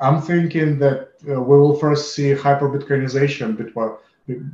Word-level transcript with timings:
I'm 0.00 0.22
thinking 0.22 0.78
that 0.78 1.10
uh, 1.28 1.40
we 1.40 1.58
will 1.58 1.76
first 1.76 2.14
see 2.14 2.32
hyper 2.32 2.68
Bitcoinization 2.68 3.56
before 3.56 4.00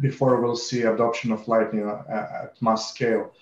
before 0.00 0.40
we'll 0.40 0.56
see 0.56 0.82
adoption 0.82 1.32
of 1.32 1.48
Lightning 1.48 1.88
at 2.08 2.54
mass 2.60 2.90
scale. 2.90 3.32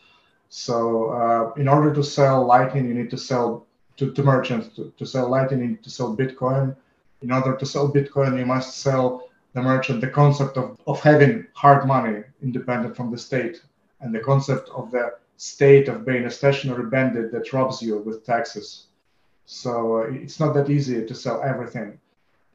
So 0.49 1.11
uh, 1.11 1.61
in 1.61 1.69
order 1.69 1.93
to 1.95 2.03
sell 2.03 2.45
Lightning, 2.45 2.89
you 2.89 2.95
need 2.95 3.11
to 3.11 3.19
sell 3.19 3.67
to, 3.99 4.13
to 4.13 4.23
merchants. 4.23 4.75
To, 4.77 4.93
to 4.97 5.07
sell 5.07 5.29
Lightning, 5.29 5.61
you 5.61 5.69
need 5.69 5.85
to 5.85 5.91
sell 5.91 6.17
Bitcoin. 6.17 6.75
In 7.21 7.31
order 7.31 7.55
to 7.55 7.67
sell 7.67 7.93
Bitcoin, 7.93 8.39
you 8.39 8.47
must 8.47 8.79
sell 8.79 9.29
the 9.53 9.63
merchant 9.63 10.01
the 10.01 10.09
concept 10.09 10.57
of, 10.57 10.79
of 10.87 11.01
having 11.01 11.47
hard 11.53 11.87
money 11.87 12.23
independent 12.43 12.97
from 12.97 13.11
the 13.11 13.19
state 13.19 13.63
and 14.01 14.15
the 14.15 14.21
concept 14.21 14.71
of 14.71 14.91
the 14.91 15.15
state 15.37 15.89
of 15.89 16.07
being 16.07 16.25
a 16.25 16.31
stationary 16.31 16.87
bandit 16.89 17.31
that 17.33 17.53
robs 17.53 17.83
you 17.83 17.99
with 17.99 18.25
taxes. 18.25 18.87
So 19.53 19.99
uh, 19.99 20.25
it's 20.25 20.41
not 20.41 20.55
that 20.55 20.71
easy 20.71 21.07
to 21.07 21.15
sell 21.15 21.43
everything. 21.43 21.99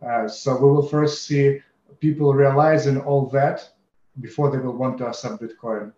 Uh, 0.05 0.27
so 0.27 0.55
we 0.57 0.67
will 0.69 0.87
first 0.87 1.27
see 1.27 1.61
people 1.99 2.33
realizing 2.33 2.99
all 2.99 3.27
that 3.27 3.69
before 4.19 4.49
they 4.49 4.57
will 4.57 4.77
want 4.83 4.97
to 4.97 5.07
accept 5.07 5.41
Bitcoin. 5.41 5.93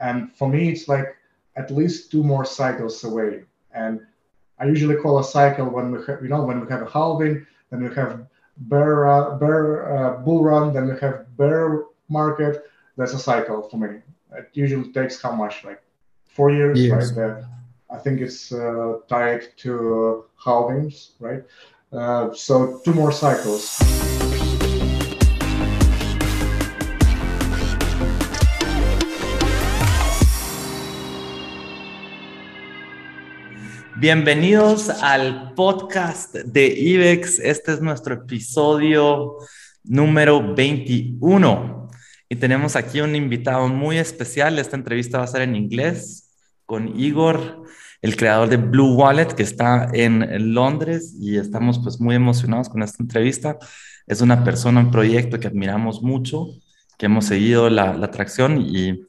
And 0.00 0.32
for 0.32 0.48
me, 0.48 0.70
it's 0.70 0.86
like 0.88 1.16
at 1.56 1.70
least 1.70 2.10
two 2.12 2.22
more 2.22 2.44
cycles 2.44 3.02
away. 3.02 3.42
And 3.72 4.00
I 4.60 4.66
usually 4.66 4.96
call 4.96 5.18
a 5.18 5.24
cycle 5.24 5.68
when 5.68 5.90
we 5.90 5.98
have, 6.06 6.22
you 6.22 6.28
know, 6.28 6.42
when 6.42 6.60
we 6.60 6.68
have 6.70 6.82
a 6.82 6.90
halving, 6.90 7.44
then 7.70 7.82
we 7.82 7.94
have 7.96 8.26
bear, 8.56 9.08
uh, 9.08 9.36
bear 9.36 9.64
uh, 9.96 10.10
bull 10.18 10.44
run, 10.44 10.72
then 10.72 10.86
we 10.86 10.96
have 11.00 11.36
bear 11.36 11.84
market. 12.08 12.62
That's 12.96 13.14
a 13.14 13.18
cycle 13.18 13.68
for 13.68 13.78
me. 13.78 13.98
It 14.32 14.50
usually 14.52 14.92
takes 14.92 15.20
how 15.20 15.32
much, 15.32 15.64
like 15.64 15.82
four 16.24 16.50
years, 16.52 16.78
years. 16.78 17.12
right? 17.12 17.42
I 17.94 17.98
think 17.98 18.20
it's 18.20 18.50
uh, 18.50 18.98
tied 19.08 19.56
to 19.58 20.24
halvings, 20.44 21.10
right? 21.20 21.44
Uh, 21.92 22.34
so 22.34 22.80
two 22.84 22.92
more 22.92 23.12
cycles. 23.12 23.78
Bienvenidos 33.96 34.88
al 34.88 35.54
podcast 35.54 36.34
de 36.34 36.66
IBEX. 36.66 37.38
Este 37.38 37.74
es 37.74 37.80
nuestro 37.80 38.14
episodio 38.14 39.36
número 39.84 40.52
21. 40.52 41.90
Y 42.28 42.36
tenemos 42.36 42.74
aquí 42.74 43.00
un 43.00 43.14
invitado 43.14 43.68
muy 43.68 43.98
especial. 43.98 44.58
Esta 44.58 44.74
entrevista 44.74 45.18
va 45.18 45.24
a 45.24 45.28
ser 45.28 45.42
en 45.42 45.54
inglés 45.54 46.23
con 46.66 46.98
Igor, 46.98 47.64
el 48.02 48.16
creador 48.16 48.48
de 48.48 48.56
Blue 48.56 48.94
Wallet, 48.94 49.34
que 49.34 49.42
está 49.42 49.88
en 49.92 50.54
Londres 50.54 51.16
y 51.20 51.36
estamos 51.36 51.78
pues 51.78 52.00
muy 52.00 52.14
emocionados 52.14 52.68
con 52.68 52.82
esta 52.82 53.02
entrevista. 53.02 53.58
Es 54.06 54.20
una 54.20 54.44
persona, 54.44 54.80
un 54.80 54.90
proyecto 54.90 55.40
que 55.40 55.48
admiramos 55.48 56.02
mucho, 56.02 56.46
que 56.98 57.06
hemos 57.06 57.26
seguido 57.26 57.70
la, 57.70 57.94
la 57.94 58.06
atracción 58.06 58.60
y 58.60 59.06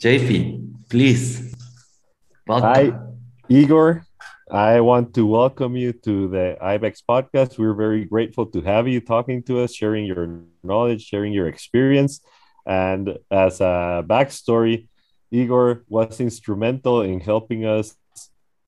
JP, 0.01 0.91
please. 0.91 1.55
Welcome. 2.47 2.69
Hi, 2.69 2.93
Igor. 3.49 4.05
I 4.51 4.81
want 4.81 5.15
to 5.15 5.25
welcome 5.25 5.75
you 5.75 5.95
to 6.05 6.29
the 6.29 6.59
IBEX 6.61 7.01
podcast. 7.09 7.57
We're 7.57 7.73
very 7.73 8.05
grateful 8.05 8.45
to 8.53 8.61
have 8.61 8.87
you 8.87 9.01
talking 9.01 9.43
to 9.45 9.61
us, 9.61 9.75
sharing 9.75 10.05
your 10.05 10.43
knowledge, 10.63 11.03
sharing 11.03 11.33
your 11.33 11.49
experience. 11.49 12.21
And 12.67 13.17
as 13.31 13.63
a 13.63 14.05
backstory, 14.07 14.89
Igor 15.31 15.85
was 15.89 16.21
instrumental 16.21 17.01
in 17.01 17.21
helping 17.21 17.65
us 17.65 17.97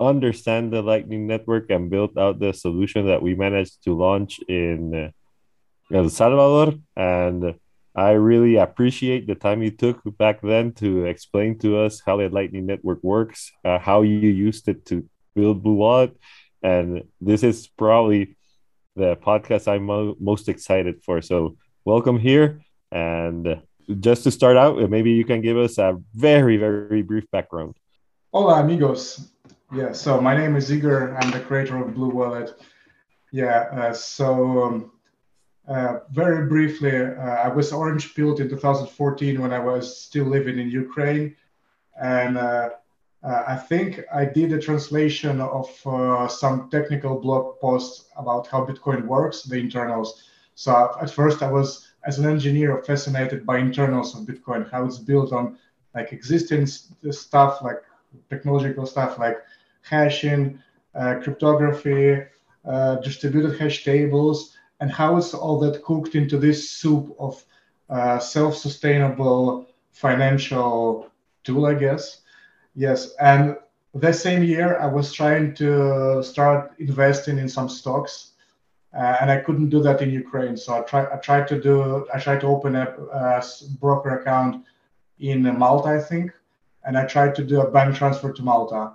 understand 0.01 0.73
the 0.73 0.81
Lightning 0.81 1.27
Network 1.27 1.69
and 1.69 1.91
build 1.91 2.17
out 2.17 2.41
the 2.41 2.55
solution 2.55 3.07
that 3.07 3.21
we 3.21 3.35
managed 3.35 3.85
to 3.85 3.93
launch 3.93 4.41
in 4.49 5.13
El 5.93 6.09
Salvador. 6.09 6.81
And 6.97 7.55
I 7.99 8.13
really 8.13 8.55
appreciate 8.55 9.27
the 9.27 9.35
time 9.35 9.61
you 9.61 9.73
took 9.73 10.01
back 10.19 10.41
then 10.41 10.71
to 10.75 11.07
explain 11.07 11.59
to 11.59 11.79
us 11.79 12.01
how 12.07 12.19
the 12.19 12.29
Lightning 12.29 12.65
Network 12.65 13.03
works, 13.03 13.51
uh, 13.65 13.81
how 13.81 14.03
you 14.03 14.31
used 14.31 14.69
it 14.69 14.87
to 14.87 15.05
build 15.35 15.65
Blue 15.65 15.75
Wallet. 15.75 16.17
And 16.63 17.03
this 17.21 17.43
is 17.43 17.67
probably 17.67 18.37
the 18.95 19.17
podcast 19.17 19.67
I'm 19.67 19.87
mo- 19.87 20.15
most 20.21 20.49
excited 20.49 21.03
for. 21.03 21.21
So, 21.21 21.57
welcome 21.85 22.21
here. 22.21 22.61
And 22.93 23.63
just 23.99 24.23
to 24.23 24.31
start 24.31 24.57
out, 24.57 24.79
maybe 24.89 25.11
you 25.11 25.25
can 25.25 25.41
give 25.41 25.57
us 25.57 25.79
a 25.79 25.99
very, 26.15 26.57
very 26.57 27.03
brief 27.03 27.29
background. 27.33 27.75
Hola, 28.33 28.61
amigos. 28.63 29.33
Yeah, 29.75 29.91
so 29.91 30.21
my 30.21 30.37
name 30.37 30.55
is 30.55 30.71
Igor. 30.71 31.19
I'm 31.19 31.33
the 31.33 31.41
creator 31.41 31.77
of 31.85 31.95
Blue 31.95 32.11
Wallet. 32.11 32.63
Yeah, 33.33 33.67
uh, 33.73 33.93
so 33.93 34.63
um, 34.63 34.93
uh, 35.69 36.01
very 36.11 36.47
briefly, 36.47 36.97
uh, 36.97 37.21
I 37.21 37.49
was 37.49 37.73
orange 37.73 38.15
pilled 38.15 38.41
in 38.41 38.49
2014 38.49 39.41
when 39.41 39.53
I 39.53 39.59
was 39.59 40.01
still 40.01 40.25
living 40.25 40.59
in 40.59 40.71
Ukraine. 40.71 41.37
And 42.01 42.39
uh, 42.39 42.71
uh, 43.23 43.45
I 43.47 43.57
think 43.57 44.01
I 44.13 44.25
did 44.25 44.53
a 44.53 44.59
translation 44.59 45.43
of 45.43 45.69
uh, 45.85 46.27
some 46.27 46.71
technical 46.71 47.21
blog 47.21 47.61
posts 47.61 48.07
about 48.17 48.47
how 48.47 48.65
Bitcoin 48.65 49.05
works, 49.05 49.43
the 49.43 49.59
internals. 49.59 50.23
So 50.55 50.91
at 51.03 51.11
first 51.11 51.43
I 51.43 51.53
was 51.53 51.87
as 52.07 52.19
an 52.19 52.25
engineer 52.25 52.83
fascinated 52.83 53.45
by 53.45 53.59
internals 53.59 54.15
of 54.15 54.27
Bitcoin, 54.27 54.71
how 54.71 54.87
it's 54.87 54.99
built 54.99 55.33
on 55.33 55.59
like 55.95 56.13
existing 56.15 56.67
stuff, 56.67 57.61
like 57.61 57.83
technological 58.31 58.87
stuff 58.87 59.19
like 59.19 59.37
hashing, 59.83 60.63
cryptography, 60.95 62.23
distributed 63.03 63.59
hash 63.59 63.85
tables, 63.85 64.57
and 64.81 64.91
how 64.91 65.17
is 65.17 65.35
all 65.35 65.59
that 65.61 65.83
cooked 65.83 66.15
into 66.15 66.39
this 66.39 66.71
soup 66.71 67.15
of 67.19 67.45
uh, 67.91 68.19
self-sustainable 68.19 69.67
financial 69.93 71.11
tool, 71.45 71.67
I 71.67 71.75
guess. 71.75 72.21
Yes, 72.75 73.15
and 73.21 73.57
the 73.95 74.13
same 74.13 74.43
year 74.43 74.79
I 74.79 74.87
was 74.87 75.13
trying 75.13 75.55
to 75.55 76.23
start 76.23 76.73
investing 76.79 77.39
in 77.39 77.49
some 77.49 77.69
stocks 77.69 78.33
uh, 78.97 79.17
and 79.21 79.31
I 79.31 79.39
couldn't 79.39 79.69
do 79.69 79.83
that 79.83 80.01
in 80.01 80.11
Ukraine. 80.11 80.57
So 80.57 80.75
I 80.75 80.81
tried. 80.81 81.09
I 81.13 81.17
tried 81.17 81.47
to 81.49 81.61
do. 81.61 82.07
I 82.13 82.19
tried 82.19 82.41
to 82.41 82.47
open 82.47 82.75
a, 82.75 82.87
a, 83.13 83.43
broker 83.81 84.19
account 84.19 84.65
in 85.19 85.43
Malta, 85.59 85.89
I 85.89 86.01
think, 86.01 86.33
and 86.85 86.97
I 86.97 87.05
tried 87.05 87.35
to 87.37 87.45
do 87.45 87.61
a 87.61 87.71
bank 87.71 87.97
transfer 87.97 88.33
to 88.33 88.43
Malta, 88.43 88.93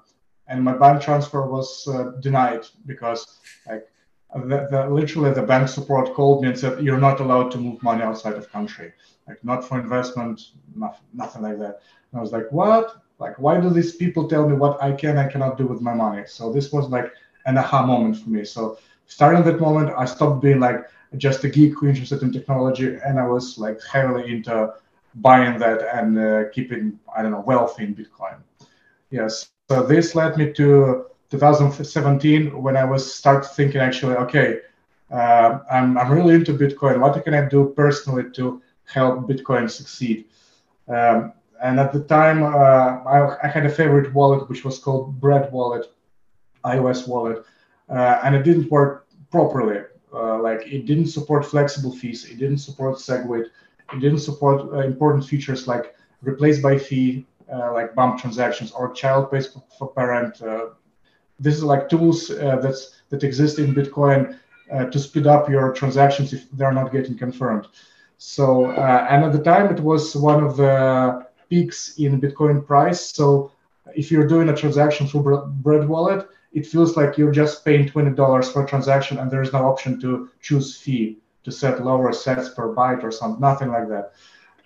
and 0.48 0.64
my 0.64 0.74
bank 0.74 1.02
transfer 1.02 1.46
was 1.46 1.88
uh, 1.88 2.12
denied 2.22 2.66
because, 2.86 3.40
like, 3.68 3.88
the, 4.36 4.68
the, 4.70 4.90
literally 4.90 5.32
the 5.34 5.44
bank 5.44 5.68
support 5.70 6.14
called 6.14 6.42
me 6.42 6.50
and 6.50 6.60
said 6.60 6.84
you're 6.84 7.00
not 7.00 7.20
allowed 7.20 7.52
to 7.52 7.58
move 7.58 7.82
money 7.84 8.02
outside 8.02 8.34
of 8.34 8.52
country, 8.52 8.94
like 9.28 9.44
not 9.44 9.68
for 9.68 9.80
investment, 9.80 10.52
nothing, 10.76 11.06
nothing 11.14 11.42
like 11.44 11.60
that. 11.60 11.82
And 12.12 12.20
I 12.20 12.22
was 12.22 12.32
like, 12.32 12.52
what? 12.52 13.02
Like, 13.20 13.38
why 13.38 13.60
do 13.60 13.70
these 13.70 13.96
people 13.96 14.28
tell 14.28 14.48
me 14.48 14.56
what 14.56 14.82
I 14.82 14.92
can 14.92 15.18
and 15.18 15.32
cannot 15.32 15.58
do 15.58 15.68
with 15.68 15.82
my 15.82 15.94
money? 15.94 16.24
So 16.26 16.52
this 16.52 16.72
was 16.72 16.90
like 16.90 17.12
an 17.46 17.58
aha 17.58 17.86
moment 17.86 18.18
for 18.18 18.30
me. 18.30 18.44
So 18.44 18.78
starting 19.06 19.44
that 19.44 19.60
moment, 19.60 19.94
I 19.98 20.06
stopped 20.06 20.42
being 20.42 20.60
like 20.60 20.86
just 21.18 21.44
a 21.44 21.50
geek 21.50 21.74
who 21.78 21.88
interested 21.88 22.24
in 22.24 22.32
technology, 22.32 22.98
and 23.06 23.20
I 23.20 23.28
was 23.28 23.58
like 23.58 23.80
heavily 23.84 24.32
into 24.32 24.74
buying 25.16 25.60
that 25.60 25.82
and 25.96 26.18
uh, 26.18 26.50
keeping 26.52 27.00
I 27.16 27.22
don't 27.22 27.32
know 27.32 27.42
wealth 27.42 27.80
in 27.80 27.96
Bitcoin. 27.96 28.38
Yes, 29.12 29.52
so 29.70 29.84
this 29.84 30.16
led 30.16 30.38
me 30.38 30.52
to 30.54 31.06
2017 31.34 32.62
when 32.62 32.78
I 32.78 32.86
was 32.86 33.02
start 33.12 33.44
thinking 33.56 33.82
actually, 33.82 34.16
okay, 34.26 34.60
uh, 35.12 35.60
I'm 35.72 35.98
I'm 35.98 36.12
really 36.12 36.36
into 36.36 36.54
Bitcoin. 36.54 37.00
What 37.00 37.14
can 37.24 37.34
I 37.34 37.44
do 37.56 37.74
personally 37.76 38.26
to 38.38 38.62
help 38.96 39.28
Bitcoin 39.32 39.66
succeed? 39.70 40.26
Um, 40.88 41.34
and 41.64 41.80
at 41.80 41.92
the 41.92 42.04
time, 42.04 42.44
uh, 42.44 42.92
I, 43.16 43.18
I, 43.46 43.48
had 43.48 43.66
a 43.66 43.70
favorite 43.70 44.14
wallet 44.14 44.50
which 44.50 44.66
was 44.66 44.78
called 44.78 45.20
Bread 45.20 45.52
Wallet, 45.52 45.86
iOS 46.66 47.08
wallet, 47.08 47.46
uh, 47.90 48.20
and 48.24 48.36
it 48.36 48.44
didn't 48.44 48.70
work 48.70 49.08
properly. 49.32 49.80
Uh, 50.14 50.38
like 50.40 50.62
it 50.68 50.86
didn't 50.86 51.08
support 51.08 51.46
flexible 51.46 51.94
fees, 52.00 52.26
it 52.30 52.38
didn't 52.38 52.60
support 52.60 52.98
SegWit, 52.98 53.46
it 53.94 54.00
didn't 54.00 54.20
support 54.20 54.58
uh, 54.74 54.82
important 54.82 55.26
features 55.26 55.68
like 55.68 55.96
replace 56.22 56.60
by 56.62 56.78
fee, 56.78 57.26
like 57.78 57.96
bump 57.96 58.20
transactions 58.20 58.72
or 58.72 58.94
child 58.94 59.32
pays 59.32 59.48
for 59.78 59.88
parent. 59.94 60.42
This 61.40 61.56
is 61.56 61.64
like 61.64 61.90
tools 61.90 62.28
that's 62.28 62.94
that 63.10 63.24
exist 63.24 63.60
in 63.60 63.76
Bitcoin 63.76 64.38
uh, 64.72 64.86
to 64.86 65.00
speed 65.00 65.28
up 65.28 65.50
your 65.50 65.72
transactions 65.74 66.34
if 66.34 66.50
they're 66.52 66.74
not 66.74 66.92
getting 66.92 67.18
confirmed. 67.18 67.68
So, 68.18 68.66
uh, 68.72 69.08
and 69.10 69.24
at 69.24 69.34
the 69.34 69.44
time, 69.44 69.68
it 69.76 69.80
was 69.80 70.16
one 70.16 70.44
of 70.44 70.58
the 70.58 71.26
peaks 71.50 71.98
in 71.98 72.20
Bitcoin 72.20 72.66
price. 72.66 73.12
So, 73.14 73.52
if 73.96 74.12
you're 74.12 74.28
doing 74.28 74.50
a 74.50 74.56
transaction 74.56 75.08
through 75.08 75.46
Bread 75.62 75.88
Wallet, 75.88 76.28
it 76.54 76.66
feels 76.66 76.96
like 76.96 77.18
you're 77.18 77.32
just 77.32 77.66
paying 77.66 77.88
$20 77.88 78.54
for 78.54 78.64
a 78.64 78.68
transaction 78.68 79.18
and 79.20 79.30
there's 79.30 79.52
no 79.52 79.66
option 79.68 80.00
to 80.02 80.30
choose 80.42 80.78
fee 80.78 81.18
to 81.44 81.52
set 81.52 81.84
lower 81.84 82.12
sats 82.12 82.56
per 82.56 82.74
byte 82.74 83.04
or 83.04 83.12
something, 83.12 83.42
nothing 83.42 83.70
like 83.70 83.90
that. 83.90 84.14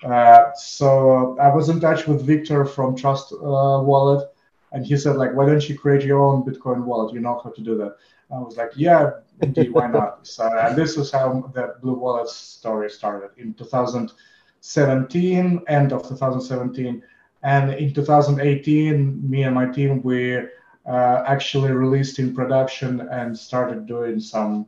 Uh, 0.03 0.53
so 0.53 1.35
I 1.39 1.53
was 1.53 1.69
in 1.69 1.79
touch 1.79 2.05
with 2.05 2.21
Victor 2.21 2.63
from 2.65 2.95
Trust 2.95 3.33
uh, 3.33 3.81
Wallet, 3.89 4.29
and 4.71 4.85
he 4.85 4.97
said 4.97 5.15
like, 5.15 5.33
why 5.33 5.45
don't 5.45 5.69
you 5.69 5.77
create 5.77 6.03
your 6.03 6.23
own 6.23 6.43
Bitcoin 6.43 6.83
wallet? 6.83 7.13
You 7.13 7.21
know 7.21 7.39
how 7.43 7.51
to 7.51 7.61
do 7.61 7.77
that. 7.77 7.95
I 8.31 8.39
was 8.39 8.57
like, 8.57 8.71
yeah, 8.75 9.11
indeed, 9.41 9.71
why 9.71 9.87
not? 9.87 10.19
So 10.27 10.45
and 10.45 10.75
this 10.75 10.97
is 10.97 11.11
how 11.11 11.49
the 11.53 11.75
Blue 11.81 11.95
Wallet 11.95 12.27
story 12.27 12.89
started 12.89 13.29
in 13.37 13.53
2017, 13.53 15.61
end 15.67 15.93
of 15.93 16.03
2017, 16.03 17.01
and 17.43 17.73
in 17.73 17.93
2018, 17.93 19.29
me 19.29 19.43
and 19.43 19.55
my 19.55 19.67
team 19.67 20.01
we 20.03 20.39
uh, 20.87 21.23
actually 21.25 21.71
released 21.71 22.19
in 22.19 22.33
production 22.33 23.01
and 23.09 23.37
started 23.37 23.85
doing 23.85 24.19
some, 24.19 24.65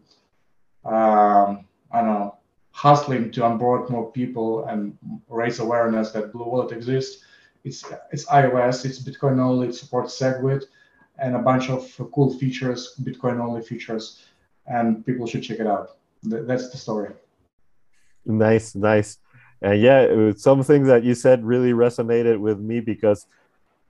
um, 0.86 1.66
I 1.92 2.02
don't 2.02 2.08
know, 2.08 2.38
hustling 2.72 3.32
to 3.32 3.44
onboard 3.44 3.90
more 3.90 4.12
people 4.12 4.66
and 4.66 4.98
raise 5.28 5.60
awareness 5.60 6.12
that 6.12 6.32
Blue 6.32 6.46
Wallet 6.46 6.72
exists. 6.72 7.24
It's 7.64 7.84
it's 8.12 8.26
iOS, 8.26 8.86
it's 8.86 9.00
Bitcoin 9.00 9.40
only, 9.40 9.68
it 9.70 9.76
supports 9.76 10.20
SegWit, 10.20 10.64
and 11.18 11.36
a 11.36 11.40
bunch 11.40 11.70
of 11.70 11.84
cool 12.14 12.34
features, 12.34 12.96
Bitcoin 13.02 13.40
only 13.40 13.62
features, 13.62 14.24
and 14.68 15.06
people 15.06 15.28
should 15.28 15.44
check 15.44 15.60
it 15.60 15.68
out. 15.68 15.98
That's 16.24 16.70
the 16.70 16.78
story. 16.78 17.12
Nice, 18.26 18.76
nice. 18.76 19.18
And 19.62 19.82
yeah, 19.82 20.32
some 20.38 20.64
things 20.64 20.88
that 20.88 21.04
you 21.04 21.16
said 21.16 21.44
really 21.44 21.72
resonated 21.72 22.40
with 22.40 22.60
me 22.60 22.80
because 22.80 23.26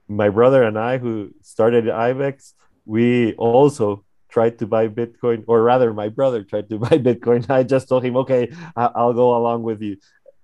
my 0.08 0.28
brother 0.28 0.64
and 0.64 0.78
I, 0.78 0.98
who 0.98 1.30
started 1.42 1.84
IBEX, 1.84 2.54
we 2.84 3.34
also 3.34 4.04
tried 4.28 4.58
to 4.58 4.66
buy 4.66 4.88
Bitcoin, 4.88 5.44
or 5.46 5.62
rather, 5.62 5.92
my 5.92 6.08
brother 6.08 6.42
tried 6.42 6.68
to 6.70 6.78
buy 6.86 6.98
Bitcoin. 6.98 7.48
I 7.48 7.62
just 7.62 7.88
told 7.88 8.04
him, 8.04 8.16
okay, 8.16 8.50
I'll 8.76 9.14
go 9.14 9.36
along 9.36 9.62
with 9.62 9.82
you. 9.82 9.98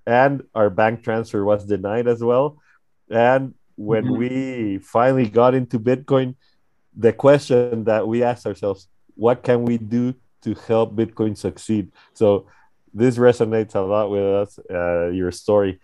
And 0.06 0.44
our 0.54 0.70
bank 0.70 1.02
transfer 1.02 1.44
was 1.44 1.64
denied 1.64 2.06
as 2.06 2.22
well. 2.22 2.62
And 3.10 3.54
when 3.76 4.04
mm-hmm. 4.04 4.16
we 4.16 4.78
finally 4.78 5.28
got 5.28 5.54
into 5.54 5.78
Bitcoin, 5.78 6.34
the 6.96 7.12
question 7.12 7.84
that 7.84 8.06
we 8.06 8.22
asked 8.22 8.46
ourselves, 8.46 8.88
what 9.14 9.42
can 9.42 9.64
we 9.64 9.78
do 9.78 10.14
to 10.42 10.54
help 10.66 10.94
Bitcoin 10.94 11.36
succeed? 11.36 11.92
So 12.14 12.46
this 12.94 13.18
resonates 13.18 13.74
a 13.74 13.80
lot 13.80 14.10
with 14.10 14.22
us, 14.22 14.58
uh, 14.70 15.08
your 15.08 15.30
story. 15.30 15.80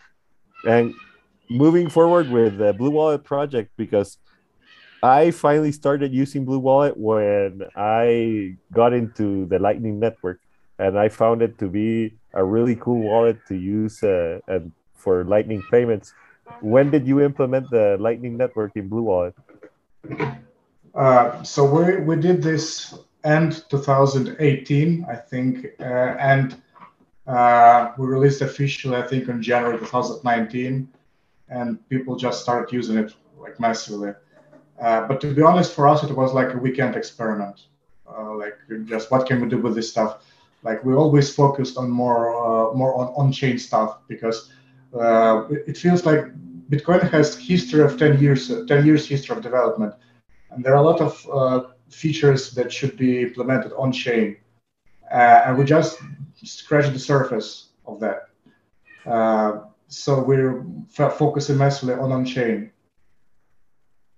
And 0.64 0.94
moving 1.50 1.90
forward 1.90 2.30
with 2.30 2.58
the 2.58 2.72
Blue 2.72 2.90
Wallet 2.90 3.24
project 3.24 3.70
because 3.76 4.18
I 5.02 5.32
finally 5.32 5.72
started 5.72 6.12
using 6.12 6.44
Blue 6.44 6.60
Wallet 6.60 6.96
when 6.96 7.62
I 7.74 8.56
got 8.72 8.92
into 8.92 9.46
the 9.46 9.58
Lightning 9.58 9.98
Network, 9.98 10.40
and 10.78 10.96
I 10.96 11.08
found 11.08 11.42
it 11.42 11.58
to 11.58 11.68
be 11.68 12.14
a 12.32 12.44
really 12.44 12.76
cool 12.76 13.02
wallet 13.02 13.38
to 13.48 13.56
use 13.56 14.02
uh, 14.02 14.38
and 14.46 14.70
for 14.94 15.24
Lightning 15.24 15.62
payments. 15.70 16.14
When 16.60 16.90
did 16.90 17.06
you 17.06 17.20
implement 17.20 17.70
the 17.70 17.96
Lightning 17.98 18.36
Network 18.36 18.72
in 18.76 18.88
Blue 18.88 19.02
Wallet? 19.02 19.34
Uh, 20.94 21.42
so 21.42 21.64
we 21.64 21.96
we 22.00 22.16
did 22.16 22.42
this 22.42 22.94
end 23.24 23.64
2018, 23.70 25.06
I 25.08 25.16
think, 25.16 25.66
uh, 25.80 25.84
and 25.84 26.60
uh, 27.26 27.92
we 27.96 28.06
released 28.06 28.42
officially, 28.42 28.96
I 28.96 29.02
think, 29.02 29.28
in 29.28 29.42
January 29.42 29.78
2019 29.78 30.88
and 31.52 31.88
people 31.88 32.16
just 32.16 32.42
started 32.42 32.72
using 32.72 32.96
it 32.96 33.14
like 33.38 33.60
massively. 33.60 34.12
Uh, 34.80 35.06
but 35.06 35.20
to 35.20 35.32
be 35.32 35.42
honest, 35.42 35.74
for 35.74 35.86
us, 35.86 36.02
it 36.02 36.10
was 36.16 36.32
like 36.32 36.54
a 36.54 36.58
weekend 36.58 36.96
experiment. 36.96 37.66
Uh, 38.08 38.34
like 38.34 38.56
just 38.84 39.10
what 39.10 39.26
can 39.26 39.40
we 39.40 39.48
do 39.48 39.58
with 39.58 39.74
this 39.74 39.90
stuff? 39.90 40.24
Like 40.62 40.84
we 40.84 40.94
always 40.94 41.34
focused 41.34 41.76
on 41.76 41.90
more 41.90 42.22
uh, 42.34 42.72
more 42.74 42.94
on 42.94 43.08
on-chain 43.20 43.58
stuff 43.58 43.98
because 44.08 44.50
uh, 44.98 45.46
it 45.50 45.76
feels 45.76 46.04
like 46.04 46.24
Bitcoin 46.70 47.08
has 47.10 47.36
history 47.36 47.82
of 47.82 47.98
10 47.98 48.20
years 48.20 48.48
10 48.66 48.86
years 48.86 49.06
history 49.06 49.36
of 49.36 49.42
development, 49.42 49.94
and 50.50 50.64
there 50.64 50.72
are 50.74 50.82
a 50.82 50.88
lot 50.90 51.00
of 51.00 51.28
uh, 51.32 51.68
features 51.90 52.50
that 52.52 52.72
should 52.72 52.96
be 52.96 53.22
implemented 53.22 53.72
on-chain, 53.76 54.36
uh, 55.12 55.42
and 55.44 55.58
we 55.58 55.64
just 55.64 55.98
scratched 56.42 56.92
the 56.92 56.98
surface 56.98 57.68
of 57.86 58.00
that 58.00 58.28
so 59.92 60.22
we're 60.22 60.64
focusing 60.90 61.58
massively 61.58 61.94
on 61.94 62.10
on-chain 62.12 62.70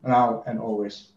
now 0.05 0.44
and 0.47 0.61
always. 0.61 1.09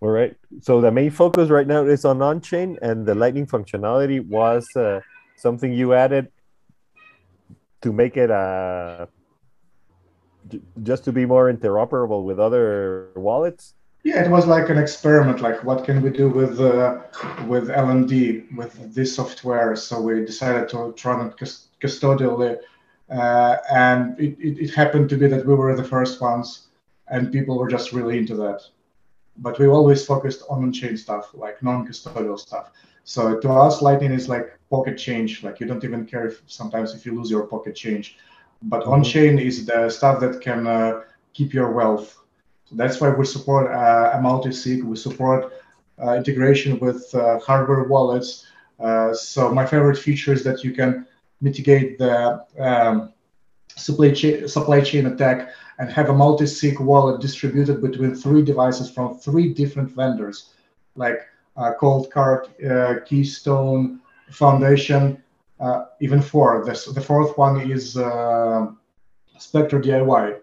All 0.00 0.10
right. 0.10 0.36
So 0.60 0.80
the 0.80 0.90
main 0.90 1.10
focus 1.10 1.48
right 1.48 1.66
now 1.66 1.84
is 1.86 2.04
on 2.04 2.20
on-chain, 2.20 2.78
and 2.82 3.06
the 3.06 3.14
Lightning 3.14 3.46
functionality 3.46 4.20
was 4.26 4.68
uh, 4.76 5.00
something 5.36 5.72
you 5.72 5.94
added 5.94 6.28
to 7.82 7.92
make 7.92 8.16
it 8.16 8.30
uh, 8.30 9.06
just 10.82 11.04
to 11.04 11.12
be 11.12 11.26
more 11.26 11.52
interoperable 11.52 12.24
with 12.24 12.38
other 12.38 13.10
wallets. 13.14 13.74
Yeah, 14.04 14.24
it 14.24 14.30
was 14.30 14.46
like 14.46 14.68
an 14.68 14.78
experiment. 14.78 15.40
Like, 15.40 15.62
what 15.62 15.84
can 15.84 16.02
we 16.02 16.10
do 16.10 16.28
with 16.28 16.60
uh, 16.60 16.98
with 17.46 17.68
LND 17.68 18.56
with 18.56 18.94
this 18.94 19.14
software? 19.14 19.76
So 19.76 20.00
we 20.00 20.24
decided 20.24 20.68
to 20.70 20.92
try 20.96 21.24
it 21.24 21.36
custodially. 21.80 22.58
Uh, 23.08 23.56
and 23.70 24.18
it, 24.18 24.36
it, 24.40 24.58
it, 24.58 24.74
happened 24.74 25.08
to 25.10 25.16
be 25.16 25.26
that 25.28 25.44
we 25.44 25.54
were 25.54 25.76
the 25.76 25.84
first 25.84 26.20
ones, 26.20 26.68
and 27.08 27.30
people 27.30 27.58
were 27.58 27.68
just 27.68 27.92
really 27.92 28.16
into 28.16 28.34
that. 28.34 28.62
But 29.36 29.58
we 29.58 29.66
always 29.66 30.04
focused 30.04 30.42
on 30.48 30.64
on-chain 30.64 30.96
stuff, 30.96 31.30
like 31.34 31.62
non-custodial 31.62 32.38
stuff. 32.38 32.70
So 33.04 33.38
to 33.40 33.50
us, 33.50 33.82
Lightning 33.82 34.12
is 34.12 34.28
like 34.28 34.58
pocket 34.70 34.96
change. 34.96 35.42
Like 35.42 35.60
you 35.60 35.66
don't 35.66 35.84
even 35.84 36.06
care 36.06 36.26
if 36.26 36.42
sometimes 36.46 36.94
if 36.94 37.04
you 37.04 37.14
lose 37.16 37.30
your 37.30 37.46
pocket 37.46 37.74
change. 37.74 38.16
But 38.62 38.82
mm-hmm. 38.82 38.92
on-chain 38.92 39.38
is 39.38 39.66
the 39.66 39.90
stuff 39.90 40.20
that 40.20 40.40
can 40.40 40.66
uh, 40.66 41.02
keep 41.32 41.52
your 41.52 41.72
wealth. 41.72 42.18
So 42.66 42.76
that's 42.76 43.00
why 43.00 43.10
we 43.10 43.24
support 43.24 43.70
uh, 43.70 44.16
a 44.16 44.20
multi-sig. 44.20 44.84
We 44.84 44.96
support 44.96 45.52
uh, 46.02 46.14
integration 46.14 46.78
with 46.78 47.12
uh, 47.14 47.38
hardware 47.40 47.84
wallets. 47.84 48.46
Uh, 48.78 49.12
so 49.12 49.52
my 49.52 49.66
favorite 49.66 49.98
feature 49.98 50.32
is 50.32 50.42
that 50.44 50.64
you 50.64 50.72
can 50.72 51.06
mitigate 51.40 51.98
the 51.98 52.44
um, 52.58 53.12
supply, 53.76 54.12
chain, 54.12 54.48
supply 54.48 54.80
chain 54.80 55.06
attack 55.06 55.50
and 55.78 55.90
have 55.90 56.08
a 56.08 56.12
multi-sig 56.12 56.78
wallet 56.80 57.20
distributed 57.20 57.82
between 57.82 58.14
three 58.14 58.42
devices 58.42 58.90
from 58.90 59.18
three 59.18 59.52
different 59.52 59.90
vendors, 59.90 60.54
like 60.94 61.20
uh, 61.56 61.72
Coldcard, 61.80 62.48
uh, 62.64 63.00
Keystone, 63.04 64.00
Foundation, 64.30 65.22
uh, 65.60 65.84
even 66.00 66.22
four. 66.22 66.64
This, 66.64 66.86
the 66.86 67.00
fourth 67.00 67.36
one 67.36 67.70
is 67.70 67.96
uh, 67.96 68.66
Specter 69.38 69.80
DIY, 69.80 70.38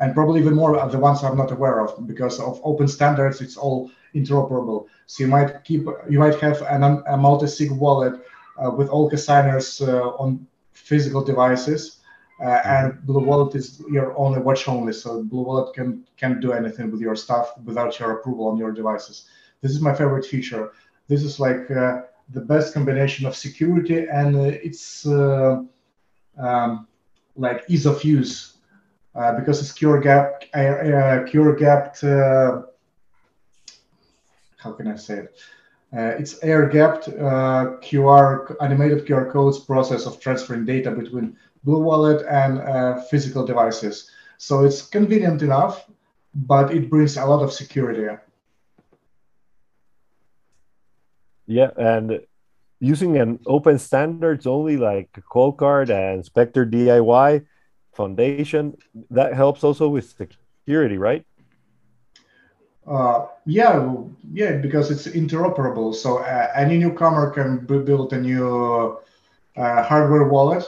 and 0.00 0.14
probably 0.14 0.40
even 0.40 0.54
more 0.54 0.76
of 0.76 0.92
the 0.92 0.98
ones 0.98 1.22
I'm 1.22 1.36
not 1.36 1.52
aware 1.52 1.80
of 1.80 2.06
because 2.06 2.40
of 2.40 2.60
open 2.64 2.88
standards. 2.88 3.40
It's 3.40 3.56
all 3.56 3.90
interoperable. 4.14 4.86
So 5.06 5.24
you 5.24 5.28
might 5.28 5.64
keep, 5.64 5.86
you 6.08 6.18
might 6.18 6.38
have 6.40 6.62
an, 6.62 7.02
a 7.06 7.16
multi-sig 7.16 7.70
wallet 7.70 8.20
uh, 8.62 8.70
with 8.70 8.88
all 8.88 9.10
signers 9.16 9.80
uh, 9.80 10.08
on 10.18 10.46
physical 10.72 11.22
devices. 11.24 11.98
Uh, 12.42 12.60
and 12.64 13.06
Blue 13.06 13.20
Wallet 13.20 13.54
is 13.54 13.82
your 13.88 14.18
only 14.18 14.40
watch 14.40 14.66
only, 14.66 14.92
so 14.92 15.22
Blue 15.22 15.42
Wallet 15.42 15.74
can 15.74 16.04
can't 16.16 16.40
do 16.40 16.52
anything 16.52 16.90
with 16.90 17.00
your 17.00 17.14
stuff 17.14 17.52
without 17.64 18.00
your 18.00 18.18
approval 18.18 18.48
on 18.48 18.56
your 18.56 18.72
devices. 18.72 19.28
This 19.62 19.72
is 19.72 19.80
my 19.80 19.94
favorite 19.94 20.26
feature. 20.26 20.72
This 21.08 21.22
is 21.22 21.40
like 21.40 21.68
the 21.68 22.40
best 22.40 22.74
combination 22.74 23.26
of 23.26 23.36
security 23.36 24.06
and 24.08 24.36
it's 24.36 25.06
um, 25.06 26.86
like 27.36 27.64
ease 27.68 27.86
of 27.86 28.02
use 28.04 28.58
uh, 29.14 29.32
because 29.38 29.60
it's 29.60 29.72
QR 29.72 30.02
gap 30.02 30.44
uh, 30.54 30.58
uh, 30.58 31.24
QR 31.26 31.58
gapped 31.58 32.00
how 34.56 34.72
can 34.72 34.86
I 34.88 34.96
say 34.96 35.18
it 35.18 35.38
uh, 35.94 36.14
it's 36.18 36.42
air-gapped 36.42 37.08
uh, 37.08 37.76
QR 37.82 38.56
animated 38.62 39.04
QR 39.06 39.30
codes 39.30 39.58
process 39.58 40.06
of 40.06 40.18
transferring 40.20 40.64
data 40.64 40.90
between 40.90 41.36
Blue 41.64 41.80
Wallet 41.80 42.24
and 42.30 42.60
uh, 42.60 43.02
physical 43.02 43.44
devices. 43.44 44.10
So 44.38 44.64
it's 44.64 44.80
convenient 44.80 45.42
enough, 45.42 45.90
but 46.34 46.72
it 46.72 46.88
brings 46.88 47.18
a 47.18 47.26
lot 47.26 47.42
of 47.42 47.52
security. 47.52 48.08
Yeah, 51.46 51.70
and 51.76 52.20
using 52.80 53.16
an 53.18 53.38
open 53.46 53.78
standards 53.78 54.46
only 54.46 54.76
like 54.76 55.12
Coldcard 55.32 55.90
and 55.90 56.24
Specter 56.24 56.66
DIY 56.66 57.44
Foundation, 57.94 58.76
that 59.10 59.34
helps 59.34 59.62
also 59.64 59.88
with 59.88 60.08
security, 60.08 60.98
right? 60.98 61.24
Uh, 62.86 63.26
yeah, 63.46 63.94
yeah, 64.32 64.56
because 64.56 64.90
it's 64.90 65.06
interoperable. 65.06 65.94
So 65.94 66.18
uh, 66.18 66.50
any 66.54 66.78
newcomer 66.78 67.30
can 67.30 67.64
build 67.64 68.12
a 68.12 68.20
new 68.20 68.98
uh, 69.56 69.82
hardware 69.82 70.28
wallet, 70.28 70.64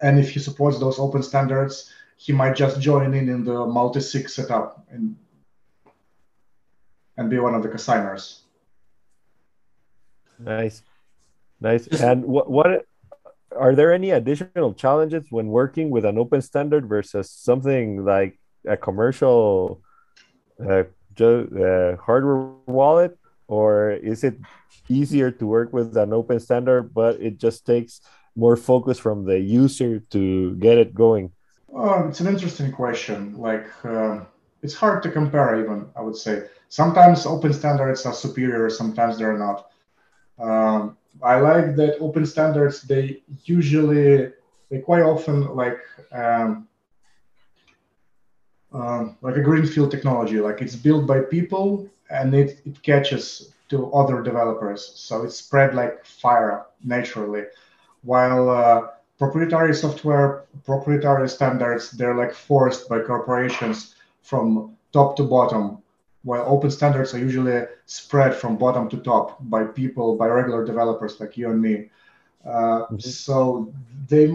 and 0.00 0.18
if 0.18 0.30
he 0.30 0.40
supports 0.40 0.78
those 0.78 0.98
open 0.98 1.22
standards, 1.22 1.92
he 2.16 2.32
might 2.32 2.56
just 2.56 2.80
join 2.80 3.12
in 3.14 3.28
in 3.28 3.44
the 3.44 3.66
multi-sig 3.66 4.28
setup. 4.28 4.86
And 4.90 5.16
and 7.16 7.28
be 7.28 7.38
one 7.38 7.54
of 7.54 7.62
the 7.62 7.68
co-signers. 7.68 8.41
Nice, 10.44 10.82
nice. 11.60 11.86
And 11.88 12.24
what 12.24 12.50
what 12.50 12.86
are 13.56 13.74
there 13.74 13.92
any 13.92 14.10
additional 14.10 14.74
challenges 14.74 15.26
when 15.30 15.48
working 15.48 15.90
with 15.90 16.04
an 16.04 16.18
open 16.18 16.42
standard 16.42 16.88
versus 16.88 17.30
something 17.30 18.04
like 18.04 18.38
a 18.66 18.76
commercial 18.76 19.80
uh, 20.58 20.84
uh, 21.20 21.96
hardware 21.96 22.52
wallet, 22.66 23.18
or 23.48 23.92
is 23.92 24.24
it 24.24 24.36
easier 24.88 25.30
to 25.30 25.46
work 25.46 25.72
with 25.72 25.96
an 25.96 26.12
open 26.12 26.40
standard, 26.40 26.94
but 26.94 27.20
it 27.20 27.38
just 27.38 27.66
takes 27.66 28.00
more 28.34 28.56
focus 28.56 28.98
from 28.98 29.24
the 29.24 29.38
user 29.38 30.00
to 30.10 30.54
get 30.56 30.78
it 30.78 30.94
going? 30.94 31.30
Oh, 31.74 32.08
it's 32.08 32.20
an 32.20 32.26
interesting 32.26 32.72
question. 32.72 33.36
Like, 33.36 33.66
uh, 33.84 34.20
it's 34.62 34.74
hard 34.74 35.02
to 35.02 35.10
compare, 35.10 35.60
even 35.60 35.86
I 35.96 36.02
would 36.02 36.16
say. 36.16 36.48
Sometimes 36.68 37.26
open 37.26 37.52
standards 37.52 38.06
are 38.06 38.14
superior, 38.14 38.70
sometimes 38.70 39.18
they're 39.18 39.36
not. 39.36 39.71
Um, 40.38 40.96
I 41.22 41.38
like 41.40 41.76
that 41.76 41.98
open 42.00 42.26
standards. 42.26 42.82
They 42.82 43.22
usually, 43.44 44.32
they 44.70 44.78
quite 44.80 45.02
often 45.02 45.54
like 45.54 45.78
um, 46.12 46.68
um, 48.72 49.16
like 49.20 49.36
a 49.36 49.42
greenfield 49.42 49.90
technology. 49.90 50.40
Like 50.40 50.62
it's 50.62 50.76
built 50.76 51.06
by 51.06 51.20
people 51.20 51.88
and 52.10 52.34
it, 52.34 52.60
it 52.64 52.82
catches 52.82 53.52
to 53.68 53.92
other 53.92 54.22
developers. 54.22 54.92
So 54.94 55.22
it's 55.22 55.36
spread 55.36 55.74
like 55.74 56.04
fire 56.04 56.66
naturally. 56.84 57.44
While 58.02 58.50
uh, 58.50 58.88
proprietary 59.18 59.74
software, 59.74 60.44
proprietary 60.64 61.28
standards, 61.28 61.90
they're 61.90 62.16
like 62.16 62.34
forced 62.34 62.88
by 62.88 63.00
corporations 63.00 63.94
from 64.22 64.76
top 64.92 65.16
to 65.16 65.24
bottom 65.24 65.81
while 66.24 66.44
open 66.46 66.70
standards 66.70 67.14
are 67.14 67.18
usually 67.18 67.64
spread 67.86 68.34
from 68.34 68.56
bottom 68.56 68.88
to 68.88 68.96
top 68.98 69.38
by 69.40 69.64
people, 69.64 70.16
by 70.16 70.26
regular 70.26 70.64
developers 70.64 71.18
like 71.20 71.36
you 71.36 71.50
and 71.50 71.60
me. 71.60 71.90
Uh, 72.44 72.86
mm-hmm. 72.86 72.98
So 72.98 73.72
they 74.08 74.32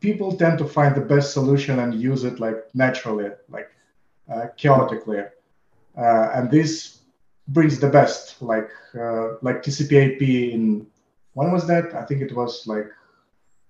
people 0.00 0.36
tend 0.36 0.58
to 0.58 0.66
find 0.66 0.94
the 0.94 1.00
best 1.00 1.32
solution 1.32 1.78
and 1.78 1.94
use 1.94 2.24
it 2.24 2.40
like 2.40 2.56
naturally, 2.74 3.30
like 3.48 3.70
uh, 4.32 4.46
chaotically, 4.56 5.22
uh, 5.96 6.28
and 6.34 6.50
this 6.50 6.98
brings 7.48 7.78
the 7.78 7.88
best, 7.88 8.40
like 8.42 8.70
uh, 8.94 9.34
like 9.42 9.62
TCP/IP 9.62 10.22
in 10.54 10.86
when 11.34 11.52
was 11.52 11.66
that? 11.66 11.94
I 11.94 12.04
think 12.04 12.20
it 12.20 12.34
was 12.34 12.66
like 12.66 12.88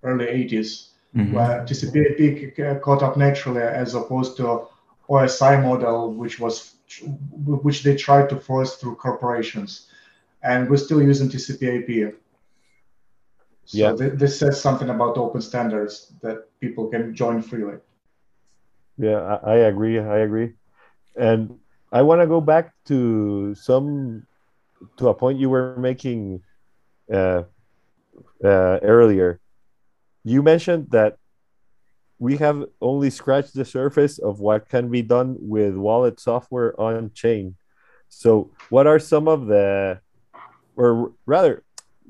early 0.02 0.26
80s, 0.26 0.88
mm-hmm. 1.14 1.32
where 1.32 1.64
TCP/IP 1.64 2.82
caught 2.82 3.02
up 3.02 3.16
naturally 3.16 3.62
as 3.62 3.94
opposed 3.94 4.36
to 4.38 4.66
OSI 5.08 5.62
model, 5.62 6.12
which 6.14 6.40
was 6.40 6.71
which 7.00 7.82
they 7.82 7.96
tried 7.96 8.28
to 8.30 8.36
force 8.36 8.76
through 8.76 8.96
corporations, 8.96 9.88
and 10.42 10.68
we're 10.68 10.76
still 10.76 11.02
using 11.02 11.28
TCP/IP. 11.28 12.14
So 13.64 13.78
yeah. 13.78 13.96
Th- 13.96 14.12
this 14.14 14.38
says 14.38 14.60
something 14.60 14.90
about 14.90 15.16
open 15.16 15.40
standards 15.40 16.12
that 16.22 16.48
people 16.60 16.88
can 16.88 17.14
join 17.14 17.42
freely. 17.42 17.78
Yeah, 18.98 19.38
I, 19.42 19.52
I 19.52 19.56
agree. 19.70 19.98
I 19.98 20.18
agree, 20.18 20.52
and 21.16 21.58
I 21.90 22.02
want 22.02 22.20
to 22.20 22.26
go 22.26 22.40
back 22.40 22.72
to 22.86 23.54
some 23.54 24.26
to 24.96 25.08
a 25.08 25.14
point 25.14 25.38
you 25.38 25.48
were 25.48 25.76
making 25.76 26.42
uh, 27.12 27.44
uh, 28.44 28.78
earlier. 28.82 29.40
You 30.24 30.42
mentioned 30.42 30.90
that 30.90 31.18
we 32.22 32.36
have 32.36 32.64
only 32.80 33.10
scratched 33.10 33.52
the 33.52 33.64
surface 33.64 34.20
of 34.20 34.38
what 34.38 34.68
can 34.68 34.88
be 34.88 35.02
done 35.02 35.36
with 35.40 35.74
wallet 35.74 36.20
software 36.20 36.70
on 36.80 37.10
chain. 37.14 37.56
So, 38.08 38.52
what 38.70 38.86
are 38.86 39.00
some 39.00 39.26
of 39.26 39.46
the, 39.46 39.98
or 40.76 41.10
rather, 41.26 41.64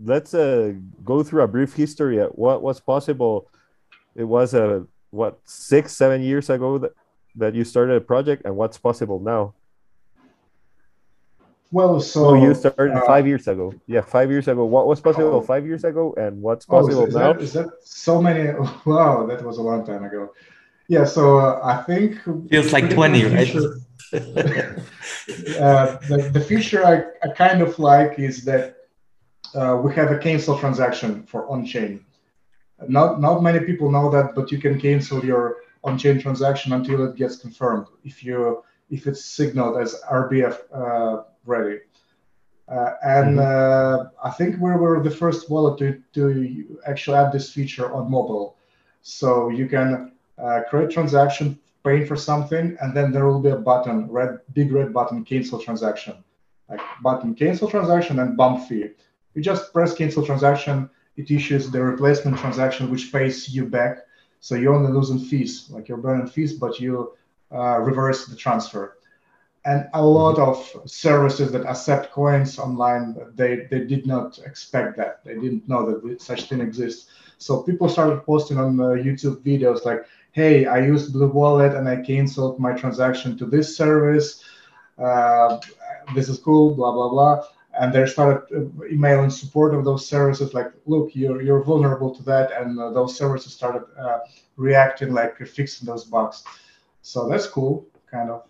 let's 0.04 0.34
uh, 0.34 0.74
go 1.02 1.22
through 1.22 1.44
a 1.44 1.48
brief 1.48 1.72
history 1.72 2.20
at 2.20 2.36
what 2.38 2.62
was 2.62 2.78
possible. 2.78 3.48
It 4.14 4.24
was 4.24 4.52
a 4.52 4.64
uh, 4.64 4.80
what 5.12 5.40
six, 5.46 5.96
seven 5.96 6.20
years 6.20 6.50
ago 6.50 6.76
that, 6.76 6.92
that 7.36 7.54
you 7.54 7.64
started 7.64 7.96
a 7.96 8.00
project, 8.02 8.42
and 8.44 8.54
what's 8.54 8.76
possible 8.76 9.18
now. 9.18 9.54
Well, 11.72 12.00
so 12.00 12.26
oh, 12.26 12.34
you 12.34 12.54
started 12.54 12.92
uh, 12.94 13.06
five 13.06 13.26
years 13.26 13.48
ago. 13.48 13.72
Yeah, 13.86 14.02
five 14.02 14.30
years 14.30 14.46
ago. 14.46 14.66
What 14.66 14.86
was 14.86 15.00
possible 15.00 15.36
oh, 15.36 15.40
five 15.40 15.64
years 15.64 15.84
ago, 15.84 16.14
and 16.18 16.42
what's 16.42 16.66
possible 16.66 17.00
oh, 17.00 17.02
is, 17.04 17.08
is 17.08 17.14
now? 17.14 17.32
That, 17.32 17.42
is 17.42 17.52
that 17.54 17.70
so 17.82 18.20
many? 18.20 18.52
Wow, 18.84 19.24
that 19.26 19.42
was 19.42 19.56
a 19.56 19.62
long 19.62 19.86
time 19.86 20.04
ago. 20.04 20.34
Yeah, 20.88 21.06
so 21.06 21.38
uh, 21.38 21.60
I 21.64 21.82
think 21.84 22.20
feels 22.50 22.74
like 22.74 22.90
twenty, 22.90 23.24
right? 23.24 23.54
uh, 24.12 25.96
the, 26.10 26.30
the 26.30 26.44
feature 26.46 26.84
I, 26.84 27.04
I 27.26 27.32
kind 27.32 27.62
of 27.62 27.78
like 27.78 28.18
is 28.18 28.44
that 28.44 28.76
uh, 29.54 29.80
we 29.82 29.94
have 29.94 30.10
a 30.10 30.18
cancel 30.18 30.58
transaction 30.58 31.22
for 31.24 31.48
on-chain. 31.48 32.04
Not 32.86 33.18
not 33.18 33.42
many 33.42 33.60
people 33.60 33.90
know 33.90 34.10
that, 34.10 34.34
but 34.34 34.52
you 34.52 34.58
can 34.58 34.78
cancel 34.78 35.24
your 35.24 35.56
on-chain 35.84 36.20
transaction 36.20 36.74
until 36.74 37.02
it 37.06 37.16
gets 37.16 37.36
confirmed. 37.36 37.86
If 38.04 38.22
you 38.22 38.62
if 38.90 39.06
it's 39.06 39.24
signaled 39.24 39.80
as 39.80 39.98
RBF 40.10 40.56
uh, 40.74 41.22
ready. 41.44 41.80
Uh, 42.68 42.94
and 43.04 43.38
mm-hmm. 43.38 44.04
uh, 44.04 44.08
I 44.24 44.30
think 44.30 44.56
we 44.60 44.70
were 44.70 45.02
the 45.02 45.10
first 45.10 45.50
wallet 45.50 45.78
to, 45.78 46.00
to 46.14 46.80
actually 46.86 47.16
add 47.16 47.32
this 47.32 47.52
feature 47.52 47.92
on 47.92 48.10
mobile. 48.10 48.56
So 49.02 49.50
you 49.50 49.66
can 49.68 50.12
uh, 50.38 50.60
create 50.70 50.90
transaction, 50.90 51.58
paying 51.84 52.06
for 52.06 52.16
something, 52.16 52.76
and 52.80 52.96
then 52.96 53.12
there 53.12 53.26
will 53.26 53.40
be 53.40 53.50
a 53.50 53.56
button, 53.56 54.10
red, 54.10 54.38
big 54.54 54.72
red 54.72 54.92
button, 54.92 55.24
cancel 55.24 55.58
transaction. 55.58 56.22
Like 56.68 56.80
button 57.02 57.34
cancel 57.34 57.68
transaction 57.68 58.20
and 58.20 58.36
bump 58.36 58.68
fee. 58.68 58.90
You 59.34 59.42
just 59.42 59.72
press 59.72 59.94
cancel 59.94 60.24
transaction, 60.24 60.88
it 61.16 61.30
issues 61.30 61.70
the 61.70 61.82
replacement 61.82 62.38
transaction, 62.38 62.90
which 62.90 63.12
pays 63.12 63.48
you 63.48 63.66
back. 63.66 63.98
So 64.40 64.54
you're 64.54 64.74
only 64.74 64.92
losing 64.92 65.18
fees, 65.18 65.68
like 65.70 65.88
you're 65.88 65.98
burning 65.98 66.26
fees, 66.26 66.54
but 66.54 66.80
you 66.80 67.12
uh, 67.52 67.80
reverse 67.80 68.26
the 68.26 68.36
transfer 68.36 68.96
and 69.64 69.88
a 69.94 70.04
lot 70.04 70.38
of 70.38 70.56
services 70.86 71.52
that 71.52 71.64
accept 71.66 72.10
coins 72.10 72.58
online 72.58 73.16
they 73.34 73.66
they 73.70 73.84
did 73.84 74.06
not 74.06 74.38
expect 74.44 74.96
that. 74.96 75.24
They 75.24 75.34
didn't 75.34 75.68
know 75.68 75.86
that 75.86 76.20
such 76.20 76.48
thing 76.48 76.60
exists. 76.60 77.10
So 77.38 77.62
people 77.62 77.88
started 77.88 78.24
posting 78.24 78.58
on 78.58 78.78
uh, 78.80 78.84
youtube 79.06 79.42
videos 79.42 79.84
like 79.84 80.04
hey 80.32 80.66
i 80.66 80.78
used 80.78 81.12
blue 81.12 81.28
wallet 81.28 81.74
and 81.74 81.88
i 81.88 81.96
canceled 81.96 82.58
my 82.58 82.72
transaction 82.72 83.38
to 83.38 83.46
this 83.46 83.76
service. 83.76 84.44
Uh, 84.98 85.58
this 86.14 86.28
is 86.28 86.38
cool 86.38 86.74
blah 86.74 86.92
blah 86.92 87.08
blah. 87.08 87.44
And 87.78 87.92
they 87.92 88.04
started 88.06 88.42
uh, 88.54 88.84
emailing 88.84 89.30
support 89.30 89.74
of 89.74 89.84
those 89.84 90.06
services 90.06 90.54
like 90.54 90.72
look 90.86 91.14
you're 91.14 91.40
you're 91.40 91.62
vulnerable 91.62 92.12
to 92.16 92.22
that 92.24 92.50
and 92.60 92.78
uh, 92.78 92.90
those 92.90 93.16
services 93.16 93.52
started 93.54 93.84
uh, 93.96 94.18
reacting 94.56 95.12
like 95.14 95.38
fixing 95.38 95.86
those 95.86 96.04
bugs. 96.04 96.42
So 97.02 97.28
that's 97.28 97.46
cool 97.46 97.86
kind 98.10 98.28
of 98.30 98.42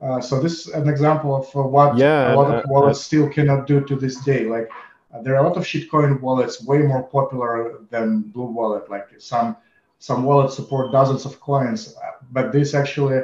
uh, 0.00 0.20
so 0.20 0.40
this 0.40 0.66
is 0.66 0.74
an 0.74 0.88
example 0.88 1.34
of 1.34 1.56
uh, 1.56 1.62
what 1.66 1.96
yeah, 1.96 2.32
a 2.32 2.36
lot 2.36 2.54
of 2.54 2.64
uh, 2.64 2.68
wallets 2.68 3.00
still 3.00 3.28
cannot 3.28 3.66
do 3.66 3.80
to 3.80 3.96
this 3.96 4.20
day. 4.24 4.44
Like 4.44 4.70
uh, 5.12 5.22
there 5.22 5.34
are 5.34 5.44
a 5.44 5.48
lot 5.48 5.56
of 5.56 5.64
shitcoin 5.64 6.20
wallets 6.20 6.64
way 6.64 6.78
more 6.78 7.02
popular 7.02 7.80
than 7.90 8.22
Blue 8.22 8.46
Wallet. 8.46 8.88
Like 8.88 9.08
some 9.18 9.56
some 9.98 10.22
wallets 10.22 10.54
support 10.54 10.92
dozens 10.92 11.24
of 11.24 11.40
coins, 11.40 11.96
but 12.30 12.52
this 12.52 12.74
actually 12.74 13.22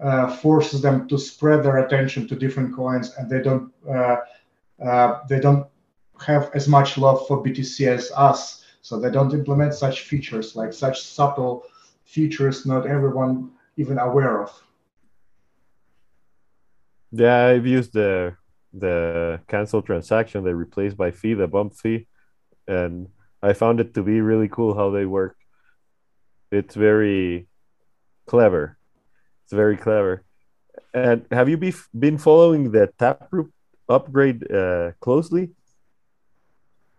uh, 0.00 0.28
forces 0.36 0.80
them 0.82 1.06
to 1.08 1.18
spread 1.18 1.62
their 1.62 1.78
attention 1.78 2.26
to 2.26 2.34
different 2.34 2.74
coins, 2.74 3.14
and 3.16 3.30
they 3.30 3.40
don't 3.40 3.72
they 5.28 5.40
don't 5.40 5.66
have 6.26 6.50
as 6.52 6.66
much 6.66 6.98
love 6.98 7.28
for 7.28 7.44
BTC 7.44 7.86
as 7.86 8.10
us. 8.16 8.64
So 8.82 8.98
they 8.98 9.10
don't 9.10 9.32
implement 9.34 9.74
such 9.74 10.02
features, 10.02 10.56
like 10.56 10.72
such 10.72 11.02
subtle 11.02 11.64
features 12.04 12.64
not 12.64 12.86
everyone 12.86 13.50
even 13.76 13.98
aware 13.98 14.42
of. 14.42 14.50
Yeah, 17.12 17.46
I've 17.46 17.66
used 17.66 17.92
the 17.92 18.36
the 18.72 19.40
cancel 19.48 19.82
transaction 19.82 20.44
they 20.44 20.52
replaced 20.52 20.96
by 20.96 21.10
fee, 21.10 21.34
the 21.34 21.48
bump 21.48 21.74
fee, 21.74 22.06
and 22.66 23.08
I 23.42 23.52
found 23.54 23.80
it 23.80 23.94
to 23.94 24.02
be 24.02 24.20
really 24.20 24.48
cool 24.48 24.74
how 24.74 24.90
they 24.90 25.06
work. 25.06 25.36
It's 26.50 26.74
very 26.74 27.48
clever. 28.26 28.76
It's 29.44 29.52
very 29.52 29.76
clever. 29.76 30.24
And 30.92 31.26
have 31.30 31.48
you 31.48 31.56
be, 31.56 31.72
been 31.98 32.18
following 32.18 32.70
the 32.70 32.90
Taproot 32.98 33.50
upgrade 33.88 34.50
uh, 34.50 34.92
closely? 35.00 35.50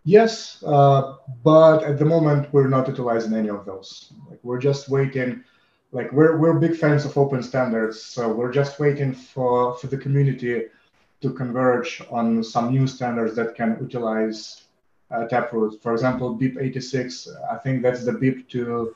Yes, 0.04 0.62
uh, 0.66 1.16
but 1.44 1.84
at 1.84 1.98
the 1.98 2.04
moment 2.04 2.52
we're 2.52 2.68
not 2.68 2.88
utilizing 2.88 3.34
any 3.34 3.50
of 3.50 3.66
those. 3.66 4.12
Like 4.28 4.40
we're 4.42 4.58
just 4.58 4.88
waiting 4.88 5.44
like 5.92 6.12
we're 6.12 6.36
we're 6.36 6.54
big 6.54 6.76
fans 6.76 7.04
of 7.04 7.16
open 7.18 7.42
standards, 7.42 8.02
so 8.02 8.32
we're 8.32 8.52
just 8.52 8.78
waiting 8.78 9.12
for 9.12 9.76
for 9.76 9.86
the 9.88 9.98
community 9.98 10.66
to 11.20 11.32
converge 11.32 12.02
on 12.10 12.42
some 12.42 12.70
new 12.70 12.86
standards 12.86 13.34
that 13.36 13.54
can 13.54 13.76
utilize 13.80 14.64
uh, 15.10 15.26
Taproot. 15.26 15.82
For 15.82 15.92
example, 15.92 16.38
BIP86, 16.38 17.28
I 17.50 17.56
think 17.56 17.82
that's 17.82 18.04
the 18.04 18.12
BIP 18.12 18.48
to 18.50 18.94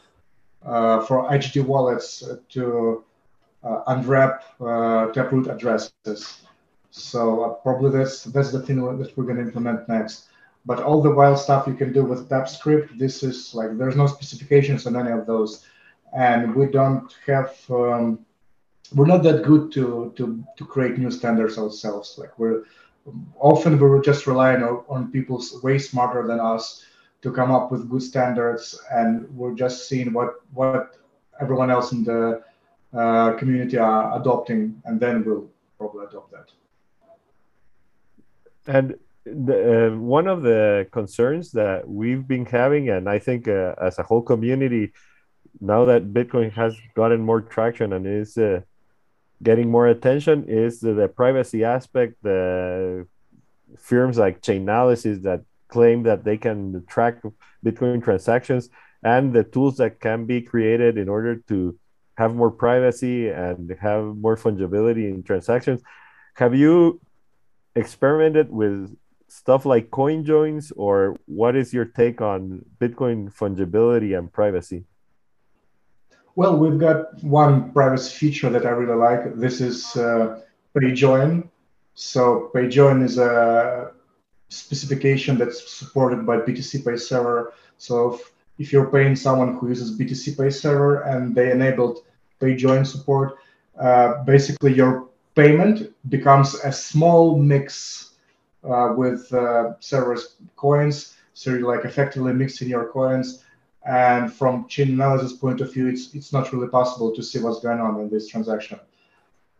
uh, 0.64 1.04
for 1.04 1.28
HD 1.28 1.64
wallets 1.64 2.24
to 2.50 3.04
uh, 3.62 3.82
unwrap 3.88 4.44
uh, 4.60 5.06
Taproot 5.12 5.48
addresses. 5.48 6.42
So 6.90 7.42
uh, 7.42 7.48
probably 7.54 7.90
that's 7.90 8.24
that's 8.24 8.52
the 8.52 8.62
thing 8.62 8.76
that 8.76 9.16
we're 9.16 9.24
going 9.24 9.36
to 9.36 9.42
implement 9.42 9.88
next. 9.88 10.28
But 10.66 10.82
all 10.82 11.02
the 11.02 11.10
wild 11.10 11.38
stuff 11.38 11.66
you 11.66 11.74
can 11.74 11.92
do 11.92 12.04
with 12.04 12.28
Tapscript, 12.30 12.96
this 12.98 13.22
is 13.22 13.54
like 13.54 13.76
there's 13.76 13.96
no 13.96 14.06
specifications 14.06 14.86
on 14.86 14.96
any 14.96 15.10
of 15.10 15.26
those, 15.26 15.66
and 16.14 16.54
we 16.54 16.66
don't 16.66 17.14
have. 17.26 17.54
Um, 17.68 18.20
we're 18.94 19.06
not 19.06 19.22
that 19.24 19.42
good 19.42 19.72
to 19.72 20.12
to 20.16 20.44
to 20.56 20.64
create 20.64 20.98
new 20.98 21.10
standards 21.10 21.58
ourselves. 21.58 22.16
Like 22.18 22.38
we're 22.38 22.64
often 23.38 23.78
we 23.78 23.88
are 23.88 24.00
just 24.00 24.26
relying 24.26 24.62
on, 24.62 24.84
on 24.88 25.10
people 25.10 25.42
way 25.62 25.78
smarter 25.78 26.26
than 26.26 26.40
us 26.40 26.84
to 27.22 27.32
come 27.32 27.50
up 27.50 27.72
with 27.72 27.88
good 27.90 28.02
standards, 28.02 28.80
and 28.92 29.28
we're 29.36 29.54
just 29.54 29.88
seeing 29.88 30.12
what 30.12 30.34
what 30.52 30.96
everyone 31.40 31.70
else 31.70 31.92
in 31.92 32.04
the 32.04 32.42
uh, 32.92 33.32
community 33.32 33.78
are 33.78 34.20
adopting, 34.20 34.80
and 34.84 35.00
then 35.00 35.24
we'll 35.24 35.48
probably 35.78 36.06
adopt 36.06 36.30
that. 36.30 36.48
And 38.66 38.94
the, 39.24 39.88
uh, 39.88 39.96
one 39.96 40.26
of 40.26 40.42
the 40.42 40.86
concerns 40.92 41.52
that 41.52 41.88
we've 41.88 42.26
been 42.26 42.46
having, 42.46 42.90
and 42.90 43.08
I 43.08 43.18
think 43.18 43.48
uh, 43.48 43.74
as 43.80 43.98
a 43.98 44.02
whole 44.02 44.22
community, 44.22 44.92
now 45.60 45.84
that 45.84 46.12
Bitcoin 46.12 46.52
has 46.52 46.76
gotten 46.94 47.20
more 47.20 47.40
traction 47.40 47.92
and 47.92 48.06
is 48.06 48.36
uh, 48.36 48.60
getting 49.42 49.70
more 49.70 49.88
attention, 49.88 50.44
is 50.48 50.80
the, 50.80 50.94
the, 50.94 51.08
privacy 51.08 51.64
aspect. 51.64 52.22
The 52.22 53.06
firms 53.78 54.18
like 54.18 54.42
Chainalysis 54.42 55.22
that 55.22 55.42
claim 55.68 56.04
that 56.04 56.24
they 56.24 56.36
can 56.36 56.84
track 56.86 57.22
Bitcoin 57.64 58.02
transactions 58.02 58.68
and 59.02 59.32
the 59.32 59.44
tools 59.44 59.76
that 59.78 60.00
can 60.00 60.24
be 60.24 60.40
created 60.40 60.96
in 60.96 61.08
order 61.08 61.36
to 61.48 61.78
have 62.16 62.34
more 62.34 62.50
privacy 62.50 63.28
and 63.28 63.74
have 63.80 64.04
more 64.16 64.36
fungibility 64.36 65.12
in 65.12 65.22
transactions. 65.22 65.82
Have 66.34 66.54
you 66.54 67.00
experimented 67.74 68.50
with 68.50 68.96
stuff 69.28 69.66
like 69.66 69.90
coin 69.90 70.24
joins, 70.24 70.70
or 70.72 71.16
what 71.26 71.56
is 71.56 71.74
your 71.74 71.84
take 71.84 72.20
on 72.20 72.64
Bitcoin 72.78 73.34
fungibility 73.34 74.16
and 74.16 74.32
privacy? 74.32 74.84
Well, 76.36 76.56
we've 76.56 76.78
got 76.80 77.22
one 77.22 77.72
privacy 77.72 78.12
feature 78.16 78.50
that 78.50 78.66
I 78.66 78.70
really 78.70 78.98
like. 78.98 79.36
This 79.36 79.60
is 79.60 79.96
uh, 79.96 80.40
PayJoin. 80.74 81.48
So 81.94 82.50
PayJoin 82.52 83.04
is 83.04 83.18
a 83.18 83.92
specification 84.48 85.38
that's 85.38 85.70
supported 85.72 86.26
by 86.26 86.38
BTC 86.38 86.84
Pay 86.84 86.96
Server. 86.96 87.52
So 87.78 88.14
if, 88.14 88.32
if 88.58 88.72
you're 88.72 88.90
paying 88.90 89.14
someone 89.14 89.56
who 89.58 89.68
uses 89.68 89.96
BTC 89.96 90.36
Pay 90.36 90.50
Server 90.50 91.02
and 91.02 91.36
they 91.36 91.52
enabled 91.52 92.00
PayJoin 92.40 92.84
support, 92.84 93.38
uh, 93.78 94.24
basically 94.24 94.74
your 94.74 95.08
payment 95.36 95.94
becomes 96.08 96.54
a 96.64 96.72
small 96.72 97.38
mix 97.38 98.14
uh, 98.64 98.92
with 98.96 99.32
uh, 99.32 99.74
server's 99.78 100.36
coins. 100.56 101.14
So 101.32 101.50
you're 101.50 101.72
like 101.76 101.84
effectively 101.84 102.32
mixing 102.32 102.68
your 102.68 102.88
coins. 102.90 103.43
And 103.86 104.32
from 104.32 104.66
chain 104.68 104.88
analysis 104.92 105.34
point 105.34 105.60
of 105.60 105.72
view, 105.72 105.88
it's 105.88 106.14
it's 106.14 106.32
not 106.32 106.52
really 106.52 106.68
possible 106.68 107.14
to 107.14 107.22
see 107.22 107.38
what's 107.40 107.60
going 107.60 107.80
on 107.80 108.00
in 108.00 108.08
this 108.08 108.28
transaction. 108.28 108.80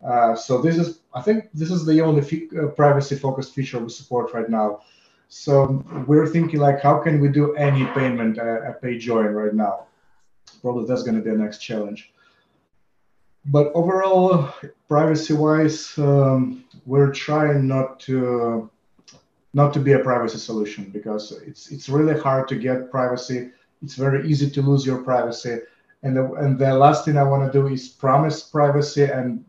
Uh, 0.05 0.35
so 0.35 0.61
this 0.61 0.77
is, 0.77 1.01
I 1.15 1.23
think, 1.23 1.49
this 1.55 1.71
is 1.71 1.87
the 1.87 2.01
only 2.03 2.23
uh, 2.23 2.67
privacy-focused 2.69 3.55
feature 3.55 3.79
we 3.79 3.89
support 3.89 4.35
right 4.35 4.51
now. 4.51 4.83
So 5.29 5.83
we're 6.07 6.27
thinking 6.27 6.61
like, 6.61 6.81
how 6.83 6.99
can 6.99 7.21
we 7.21 7.29
do 7.29 7.55
any 7.55 7.87
payment 7.87 8.37
at, 8.37 8.63
at 8.63 8.83
PayJoin 8.83 9.35
right 9.35 9.55
now? 9.55 9.87
Probably 10.61 10.87
that's 10.87 11.03
going 11.03 11.17
to 11.17 11.23
be 11.23 11.31
the 11.31 11.39
next 11.39 11.59
challenge 11.59 12.13
but 13.47 13.73
overall, 13.75 14.49
privacy-wise, 14.89 15.97
um, 15.99 16.65
we're 16.87 17.13
trying 17.13 17.67
not 17.67 18.01
to 18.01 18.71
not 19.53 19.73
to 19.73 19.79
be 19.79 19.93
a 19.93 19.99
privacy 19.99 20.39
solution 20.39 20.91
because 20.91 21.31
it's 21.47 21.71
it's 21.71 21.89
really 21.89 22.19
hard 22.19 22.49
to 22.49 22.57
get 22.57 22.91
privacy. 22.91 23.51
It's 23.85 23.95
very 23.95 24.29
easy 24.29 24.51
to 24.51 24.63
lose 24.63 24.85
your 24.85 25.03
privacy. 25.03 25.59
And 26.03 26.17
the, 26.17 26.33
and 26.35 26.59
the 26.59 26.75
last 26.75 27.05
thing 27.05 27.17
I 27.17 27.23
want 27.23 27.51
to 27.51 27.59
do 27.59 27.67
is 27.69 27.89
promise 27.89 28.43
privacy 28.43 29.05
and 29.05 29.45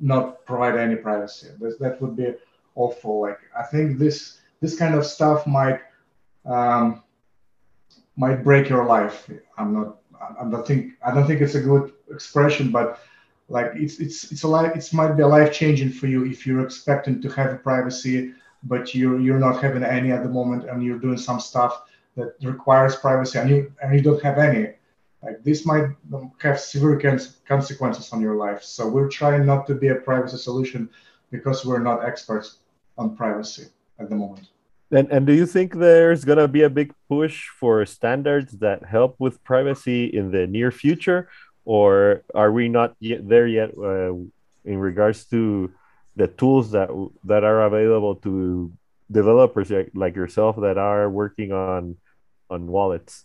not 0.00 0.44
provide 0.46 0.76
any 0.76 0.96
privacy. 0.96 1.48
That, 1.60 1.78
that 1.80 2.00
would 2.00 2.16
be 2.16 2.34
awful. 2.74 3.20
Like 3.20 3.38
I 3.58 3.62
think 3.62 3.98
this 3.98 4.38
this 4.60 4.76
kind 4.76 4.94
of 4.94 5.04
stuff 5.04 5.46
might 5.46 5.80
um, 6.46 7.02
might 8.16 8.42
break 8.42 8.68
your 8.68 8.84
life. 8.84 9.28
I'm 9.58 9.72
not. 9.72 9.98
I 10.40 10.44
don't 10.50 10.66
think 10.66 10.94
I 11.04 11.14
don't 11.14 11.26
think 11.26 11.40
it's 11.40 11.54
a 11.54 11.60
good 11.60 11.92
expression, 12.10 12.70
but 12.70 13.00
like 13.50 13.72
it's 13.74 13.98
it's 13.98 14.30
it's 14.32 14.44
a 14.44 14.48
life 14.48 14.74
it 14.74 14.94
might 14.94 15.12
be 15.16 15.22
a 15.22 15.26
life 15.26 15.52
changing 15.52 15.90
for 15.90 16.06
you 16.06 16.24
if 16.24 16.46
you're 16.46 16.64
expecting 16.64 17.20
to 17.20 17.28
have 17.30 17.62
privacy 17.62 18.32
but 18.62 18.94
you're 18.94 19.20
you're 19.20 19.38
not 19.38 19.60
having 19.60 19.82
any 19.82 20.12
at 20.12 20.22
the 20.22 20.28
moment 20.28 20.68
and 20.68 20.82
you're 20.82 20.98
doing 20.98 21.18
some 21.18 21.40
stuff 21.40 21.82
that 22.20 22.34
requires 22.42 22.96
privacy 22.96 23.38
and 23.38 23.50
you 23.50 23.72
and 23.82 23.94
you 23.94 24.02
don't 24.02 24.22
have 24.22 24.38
any. 24.38 24.74
Like 25.22 25.42
this 25.44 25.66
might 25.66 25.86
have 26.40 26.58
severe 26.58 26.98
consequences 27.46 28.12
on 28.12 28.20
your 28.20 28.36
life. 28.36 28.62
So 28.62 28.88
we're 28.88 29.08
trying 29.08 29.44
not 29.44 29.66
to 29.66 29.74
be 29.74 29.88
a 29.88 29.96
privacy 29.96 30.38
solution 30.38 30.88
because 31.30 31.64
we're 31.64 31.84
not 31.90 32.04
experts 32.04 32.58
on 32.96 33.16
privacy 33.16 33.66
at 33.98 34.08
the 34.08 34.16
moment. 34.16 34.48
And, 34.90 35.08
and 35.12 35.26
do 35.26 35.32
you 35.32 35.46
think 35.46 35.74
there's 35.74 36.24
going 36.24 36.38
to 36.38 36.48
be 36.48 36.62
a 36.62 36.70
big 36.70 36.92
push 37.08 37.46
for 37.48 37.86
standards 37.86 38.52
that 38.58 38.84
help 38.84 39.16
with 39.18 39.42
privacy 39.44 40.06
in 40.06 40.32
the 40.32 40.46
near 40.46 40.72
future? 40.72 41.28
Or 41.64 42.24
are 42.34 42.50
we 42.50 42.68
not 42.68 42.96
yet 42.98 43.28
there 43.28 43.46
yet 43.46 43.70
uh, 43.78 44.14
in 44.64 44.78
regards 44.78 45.26
to 45.26 45.70
the 46.16 46.26
tools 46.26 46.72
that 46.72 46.88
that 47.24 47.44
are 47.44 47.62
available 47.64 48.16
to 48.16 48.72
developers 49.10 49.70
like 49.94 50.16
yourself 50.16 50.56
that 50.60 50.78
are 50.78 51.08
working 51.08 51.52
on 51.52 51.96
on 52.50 52.66
wallets? 52.66 53.24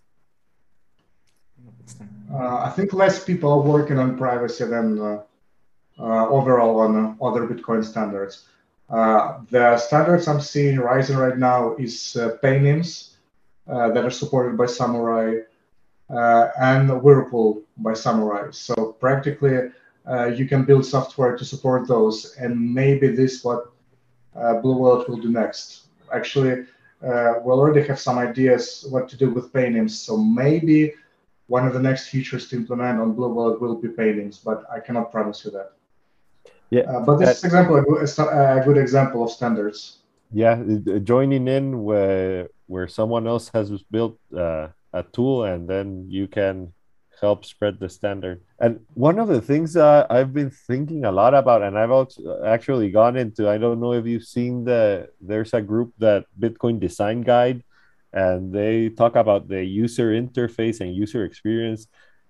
Uh, 2.31 2.57
I 2.65 2.69
think 2.75 2.93
less 2.93 3.23
people 3.23 3.51
are 3.51 3.61
working 3.61 3.99
on 3.99 4.17
privacy 4.17 4.65
than 4.65 4.99
uh, 4.99 5.21
uh 5.97 6.27
overall 6.27 6.79
on 6.79 6.91
uh, 6.97 7.25
other 7.25 7.47
Bitcoin 7.47 7.83
standards. 7.83 8.47
Uh, 8.89 9.39
the 9.49 9.77
standards 9.77 10.27
I'm 10.27 10.41
seeing 10.41 10.79
rising 10.79 11.17
right 11.17 11.38
now 11.38 11.75
is 11.75 12.17
pay 12.41 12.59
PayNyms 12.59 13.11
that 13.67 14.03
are 14.05 14.11
supported 14.11 14.57
by 14.57 14.65
Samourai 14.65 15.45
uh, 16.09 16.49
and 16.59 16.89
Whirlpool 17.01 17.63
by 17.77 17.91
Samourai. 17.91 18.53
So 18.53 18.93
practically, 18.99 19.71
uh, 20.07 20.25
you 20.25 20.47
can 20.47 20.63
build 20.63 20.85
software 20.85 21.35
to 21.38 21.45
support 21.45 21.88
those, 21.88 22.35
and 22.35 22.73
maybe 22.73 23.07
this 23.07 23.43
what 23.43 23.71
uh, 24.35 24.55
Blue 24.55 24.77
Wallet 24.77 25.09
will 25.09 25.17
do 25.17 25.31
next. 25.31 25.88
Actually, 26.13 26.65
we 27.05 27.51
already 27.51 27.85
have 27.87 27.99
some 27.99 28.17
ideas 28.17 28.85
what 28.89 29.07
to 29.09 29.17
do 29.17 29.29
with 29.29 29.53
PayNyms, 29.53 29.91
so 29.91 30.17
maybe 30.17 30.93
one 31.47 31.67
of 31.67 31.73
the 31.73 31.79
next 31.79 32.09
features 32.09 32.47
to 32.49 32.55
implement 32.55 32.99
on 32.99 33.13
Blue 33.13 33.29
Wallet 33.29 33.61
will 33.61 33.75
be 33.75 33.89
PayNyms, 33.89 34.43
but 34.43 34.63
I 34.71 34.79
cannot 34.79 35.11
promise 35.11 35.45
you 35.45 35.51
that. 35.51 35.73
Yeah, 36.71 36.81
uh, 36.81 37.05
but 37.05 37.17
this 37.17 37.43
uh, 37.43 37.47
example 37.47 37.97
is 38.01 38.17
a 38.17 38.61
good 38.65 38.77
example 38.77 39.23
of 39.23 39.29
standards. 39.29 39.99
Yeah, 40.31 40.61
joining 41.03 41.47
in 41.47 41.83
where 41.83 42.49
where 42.67 42.87
someone 42.87 43.27
else 43.27 43.51
has 43.53 43.69
built 43.91 44.17
uh, 44.35 44.69
a 44.91 45.03
tool 45.03 45.43
and 45.43 45.69
then 45.69 46.07
you 46.09 46.27
can 46.27 46.73
help 47.21 47.45
spread 47.45 47.80
the 47.80 47.89
standard. 47.89 48.41
And 48.60 48.80
one 48.93 49.19
of 49.19 49.28
the 49.28 49.41
things 49.41 49.75
uh, 49.75 50.06
I've 50.10 50.34
been 50.34 50.49
thinking 50.49 51.06
a 51.06 51.12
lot 51.12 51.34
about, 51.34 51.63
and 51.63 51.78
I've 51.78 51.91
also 51.91 52.43
actually 52.45 52.91
gone 52.91 53.17
into, 53.17 53.49
I 53.49 53.58
don't 53.58 53.80
know 53.80 53.93
if 53.93 54.06
you've 54.06 54.23
seen 54.23 54.63
the, 54.65 55.10
there's 55.21 55.54
a 55.54 55.62
group 55.62 55.93
that 55.99 56.25
Bitcoin 56.39 56.80
Design 56.80 57.21
Guide, 57.21 57.63
and 58.13 58.54
they 58.54 58.89
talk 58.89 59.15
about 59.15 59.47
the 59.47 59.63
user 59.63 60.12
interface 60.12 60.82
and 60.82 60.95
user 60.95 61.25
experience 61.25 61.88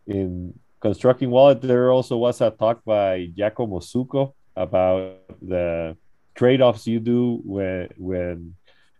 in 0.07 0.57
constructing 0.81 1.29
wallet. 1.29 1.61
There 1.61 1.91
also 1.91 2.17
was 2.17 2.41
a 2.41 2.51
talk 2.51 2.83
by 2.85 3.29
Giacomo 3.35 3.79
Zucco 3.79 4.33
about 4.55 5.19
the 5.41 5.95
trade-offs 6.35 6.87
you 6.87 6.99
do 6.99 7.41
when, 7.43 7.89
when 7.97 8.55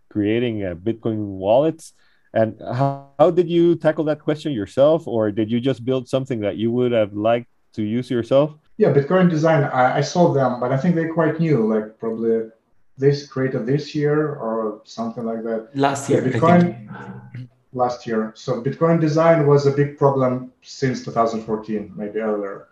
creating 0.10 0.64
a 0.64 0.76
Bitcoin 0.76 1.18
wallets 1.18 1.94
and 2.36 2.62
how, 2.62 3.08
how 3.18 3.32
did 3.32 3.50
you 3.50 3.76
tackle 3.76 4.04
that 4.06 4.20
question 4.20 4.52
yourself, 4.52 5.08
or 5.08 5.32
did 5.32 5.50
you 5.50 5.62
just 5.62 5.86
build 5.86 6.08
something 6.08 6.42
that 6.42 6.58
you 6.58 6.70
would 6.70 6.92
have 6.92 7.14
liked 7.14 7.48
to 7.74 7.82
use 7.82 8.12
yourself? 8.12 8.54
Yeah, 8.78 8.92
Bitcoin 8.92 9.30
design. 9.30 9.64
I, 9.64 9.98
I 9.98 10.02
saw 10.02 10.34
them, 10.34 10.60
but 10.60 10.74
I 10.74 10.78
think 10.78 10.96
they're 10.96 11.14
quite 11.14 11.40
new. 11.40 11.74
Like 11.74 11.98
probably 11.98 12.52
this 12.98 13.26
created 13.26 13.66
this 13.66 13.96
year 13.96 14.36
or 14.36 14.82
something 14.84 15.24
like 15.24 15.44
that. 15.44 15.70
Last 15.76 16.10
year, 16.10 16.28
yeah, 16.28 16.34
Bitcoin. 16.34 17.48
Last 17.72 18.06
year. 18.06 18.34
So 18.36 18.62
Bitcoin 18.62 19.00
design 19.00 19.48
was 19.48 19.66
a 19.66 19.72
big 19.72 19.98
problem 19.98 20.52
since 20.62 21.04
2014, 21.06 21.94
maybe 21.96 22.20
earlier. 22.20 22.68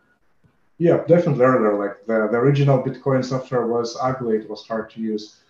Yeah, 0.77 1.03
definitely 1.07 1.45
earlier. 1.45 1.77
Like 1.77 2.05
the, 2.05 2.27
the 2.31 2.37
original 2.37 2.83
Bitcoin 2.83 3.23
software 3.23 3.67
was 3.67 3.97
ugly. 4.01 4.37
It 4.37 4.49
was 4.49 4.67
hard 4.67 4.89
to 4.91 5.01
use. 5.01 5.42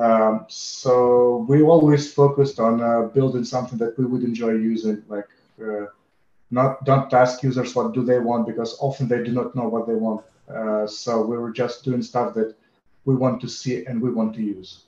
Um, 0.00 0.46
so 0.48 1.44
we 1.48 1.62
always 1.62 2.12
focused 2.12 2.58
on 2.58 2.82
uh, 2.82 3.02
building 3.02 3.44
something 3.44 3.78
that 3.78 3.98
we 3.98 4.06
would 4.06 4.22
enjoy 4.22 4.52
using, 4.52 5.02
like 5.08 5.28
uh, 5.62 5.86
not 6.50 6.84
don't 6.84 7.12
ask 7.12 7.42
users 7.42 7.74
what 7.74 7.92
do 7.92 8.02
they 8.02 8.18
want 8.18 8.46
because 8.46 8.78
often 8.80 9.08
they 9.08 9.22
do 9.22 9.32
not 9.32 9.54
know 9.54 9.68
what 9.68 9.86
they 9.86 9.94
want. 9.94 10.24
Uh, 10.48 10.86
so 10.86 11.20
we 11.20 11.36
were 11.36 11.52
just 11.52 11.84
doing 11.84 12.02
stuff 12.02 12.34
that 12.34 12.54
we 13.04 13.14
want 13.14 13.40
to 13.42 13.48
see 13.48 13.84
and 13.84 14.00
we 14.00 14.10
want 14.10 14.34
to 14.34 14.42
use 14.42 14.84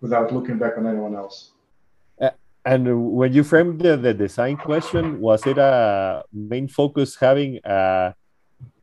without 0.00 0.32
looking 0.32 0.58
back 0.58 0.78
on 0.78 0.86
anyone 0.86 1.14
else. 1.14 1.50
And 2.64 3.12
when 3.12 3.34
you 3.34 3.44
framed 3.44 3.80
the, 3.80 3.96
the 3.96 4.14
design 4.14 4.56
question, 4.56 5.20
was 5.20 5.44
it 5.46 5.58
a 5.58 6.24
main 6.32 6.66
focus 6.66 7.14
having 7.14 7.60
a 7.62 8.14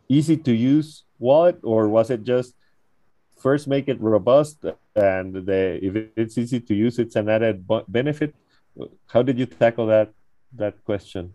easy 0.08 0.38
to 0.38 0.54
use 0.54 1.04
wallet, 1.17 1.58
or 1.63 1.89
was 1.89 2.12
it 2.12 2.24
just 2.24 2.54
first 3.41 3.67
make 3.67 3.88
it 3.89 3.99
robust 3.99 4.63
and 4.95 5.34
the, 5.34 5.80
if 5.82 5.93
it's 6.15 6.38
easy 6.38 6.60
to 6.60 6.73
use, 6.73 6.99
it's 6.99 7.15
an 7.15 7.30
added 7.30 7.65
benefit? 7.88 8.36
How 9.08 9.21
did 9.21 9.38
you 9.39 9.45
tackle 9.45 9.88
that 9.88 10.13
that 10.54 10.84
question? 10.86 11.34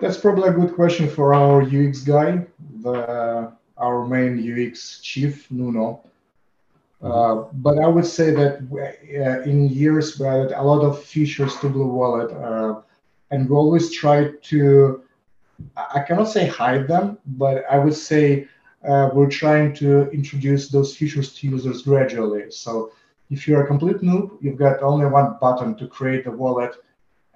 That's 0.00 0.18
probably 0.18 0.48
a 0.48 0.52
good 0.52 0.74
question 0.74 1.08
for 1.08 1.34
our 1.34 1.62
UX 1.62 2.00
guy, 2.00 2.46
the 2.82 3.52
our 3.78 4.06
main 4.06 4.34
UX 4.38 5.00
chief, 5.00 5.50
Nuno. 5.50 6.04
Uh, 7.02 7.46
but 7.54 7.78
I 7.78 7.88
would 7.88 8.06
say 8.06 8.30
that 8.30 8.62
uh, 8.70 9.42
in 9.42 9.68
years 9.68 10.18
we 10.18 10.26
added 10.26 10.52
a 10.52 10.62
lot 10.62 10.82
of 10.84 11.02
features 11.02 11.56
to 11.56 11.68
Blue 11.68 11.86
Wallet, 11.86 12.30
uh, 12.30 12.80
and 13.32 13.48
we 13.48 13.56
always 13.56 13.90
try 13.90 14.30
to, 14.50 15.02
I 15.76 16.00
cannot 16.06 16.28
say 16.28 16.46
hide 16.46 16.86
them, 16.86 17.18
but 17.26 17.64
I 17.68 17.78
would 17.78 17.96
say 17.96 18.46
uh, 18.84 19.10
we're 19.12 19.30
trying 19.30 19.74
to 19.74 20.10
introduce 20.10 20.68
those 20.68 20.96
features 20.96 21.34
to 21.34 21.48
users 21.48 21.82
gradually. 21.82 22.50
So 22.50 22.92
if 23.30 23.46
you're 23.46 23.62
a 23.62 23.66
complete 23.66 23.98
noob, 23.98 24.38
you've 24.40 24.58
got 24.58 24.82
only 24.82 25.06
one 25.06 25.36
button 25.40 25.74
to 25.76 25.86
create 25.86 26.24
the 26.24 26.30
wallet, 26.30 26.74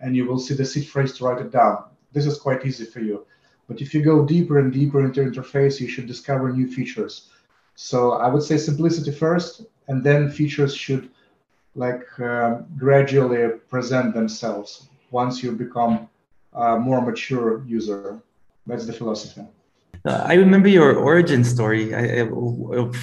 and 0.00 0.14
you 0.16 0.26
will 0.26 0.38
see 0.38 0.54
the 0.54 0.64
seed 0.64 0.88
phrase 0.88 1.12
to 1.14 1.24
write 1.24 1.40
it 1.40 1.52
down. 1.52 1.85
This 2.12 2.26
is 2.26 2.38
quite 2.38 2.66
easy 2.66 2.85
for 2.85 3.00
you. 3.00 3.26
But 3.68 3.80
if 3.80 3.94
you 3.94 4.02
go 4.02 4.24
deeper 4.24 4.59
and 4.59 4.72
deeper 4.72 5.04
into 5.04 5.20
interface, 5.20 5.80
you 5.80 5.88
should 5.88 6.06
discover 6.06 6.52
new 6.52 6.70
features. 6.70 7.30
So 7.74 8.12
I 8.12 8.28
would 8.28 8.42
say 8.42 8.56
simplicity 8.56 9.12
first, 9.12 9.62
and 9.88 10.02
then 10.02 10.30
features 10.30 10.74
should 10.74 11.11
like 11.74 12.04
uh, 12.18 12.62
gradually 12.76 13.59
present 13.68 14.14
themselves 14.14 14.88
once 15.11 15.42
you 15.42 15.52
become 15.52 16.09
a 16.54 16.78
more 16.78 17.00
mature 17.02 17.62
user. 17.66 18.20
That's 18.66 18.87
the 18.87 18.92
philosophy. 18.92 19.46
Uh, 20.04 20.24
I 20.24 20.35
remember 20.35 20.68
your 20.68 20.96
origin 20.96 21.44
story 21.44 21.92
of 21.92 22.96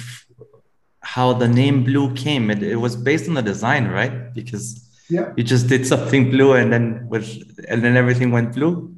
how 1.00 1.32
the 1.32 1.48
name 1.48 1.84
Blue 1.84 2.14
came. 2.14 2.50
It, 2.50 2.62
it 2.62 2.76
was 2.76 2.96
based 2.96 3.28
on 3.28 3.34
the 3.34 3.42
design, 3.42 3.88
right? 3.88 4.32
Because 4.34 4.84
yeah. 5.08 5.32
you 5.36 5.44
just 5.44 5.68
did 5.68 5.86
something 5.86 6.30
blue, 6.30 6.54
and 6.54 6.72
then 6.72 7.06
with 7.08 7.28
and 7.68 7.84
then 7.84 7.96
everything 7.96 8.30
went 8.30 8.54
blue. 8.54 8.94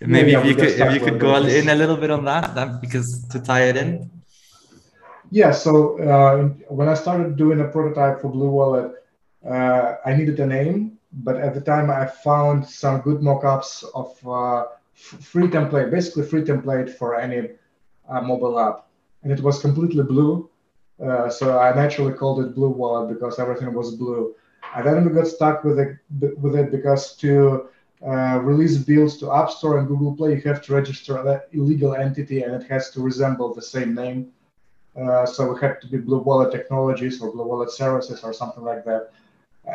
Maybe 0.00 0.32
yeah, 0.32 0.38
yeah, 0.38 0.40
if 0.40 0.46
you 0.46 0.54
could 0.54 0.80
if 0.80 0.94
you 0.94 1.00
could 1.00 1.20
go 1.20 1.36
in 1.36 1.68
a 1.68 1.74
little 1.74 1.96
bit 1.96 2.10
on 2.10 2.24
that, 2.24 2.54
that 2.54 2.80
because 2.80 3.26
to 3.28 3.40
tie 3.40 3.64
it 3.64 3.76
in. 3.76 4.10
Yeah, 5.30 5.50
so 5.50 5.98
uh, 6.00 6.48
when 6.68 6.88
I 6.88 6.94
started 6.94 7.36
doing 7.36 7.60
a 7.60 7.68
prototype 7.68 8.20
for 8.20 8.28
Blue 8.30 8.48
Wallet, 8.48 8.92
uh, 9.46 9.96
I 10.04 10.14
needed 10.14 10.40
a 10.40 10.46
name, 10.46 10.98
but 11.12 11.36
at 11.36 11.52
the 11.52 11.60
time 11.60 11.90
I 11.90 12.06
found 12.06 12.66
some 12.66 13.00
good 13.02 13.18
mockups 13.18 13.84
of 13.94 14.16
uh, 14.26 14.64
free 14.98 15.48
template, 15.48 15.90
basically 15.90 16.24
free 16.24 16.42
template 16.42 16.90
for 16.90 17.18
any 17.18 17.50
uh, 18.08 18.20
mobile 18.20 18.58
app, 18.58 18.86
and 19.22 19.32
it 19.32 19.40
was 19.40 19.60
completely 19.60 20.02
blue. 20.02 20.50
Uh, 21.02 21.28
so 21.30 21.58
I 21.58 21.72
naturally 21.74 22.12
called 22.12 22.44
it 22.44 22.54
Blue 22.54 22.70
Wallet 22.70 23.08
because 23.14 23.38
everything 23.38 23.72
was 23.72 23.94
blue. 23.94 24.34
And 24.74 24.84
then 24.84 25.04
we 25.04 25.14
got 25.14 25.28
stuck 25.28 25.62
with 25.64 25.78
it 25.78 25.96
with 26.42 26.56
it 26.56 26.70
because 26.72 27.16
to 27.16 27.68
uh, 28.04 28.40
release 28.42 28.76
builds 28.76 29.16
to 29.18 29.32
App 29.32 29.50
Store 29.50 29.78
and 29.78 29.88
Google 29.88 30.14
Play, 30.16 30.34
you 30.34 30.40
have 30.42 30.62
to 30.62 30.74
register 30.74 31.22
that 31.22 31.48
illegal 31.52 31.94
entity, 31.94 32.42
and 32.42 32.52
it 32.60 32.68
has 32.68 32.90
to 32.90 33.00
resemble 33.00 33.54
the 33.54 33.62
same 33.62 33.94
name. 33.94 34.32
Uh, 35.00 35.24
so 35.24 35.52
we 35.52 35.60
had 35.60 35.80
to 35.80 35.86
be 35.86 35.98
Blue 35.98 36.18
Wallet 36.18 36.50
Technologies 36.50 37.22
or 37.22 37.30
Blue 37.30 37.46
Wallet 37.46 37.70
Services 37.70 38.24
or 38.24 38.32
something 38.32 38.64
like 38.64 38.84
that. 38.84 39.12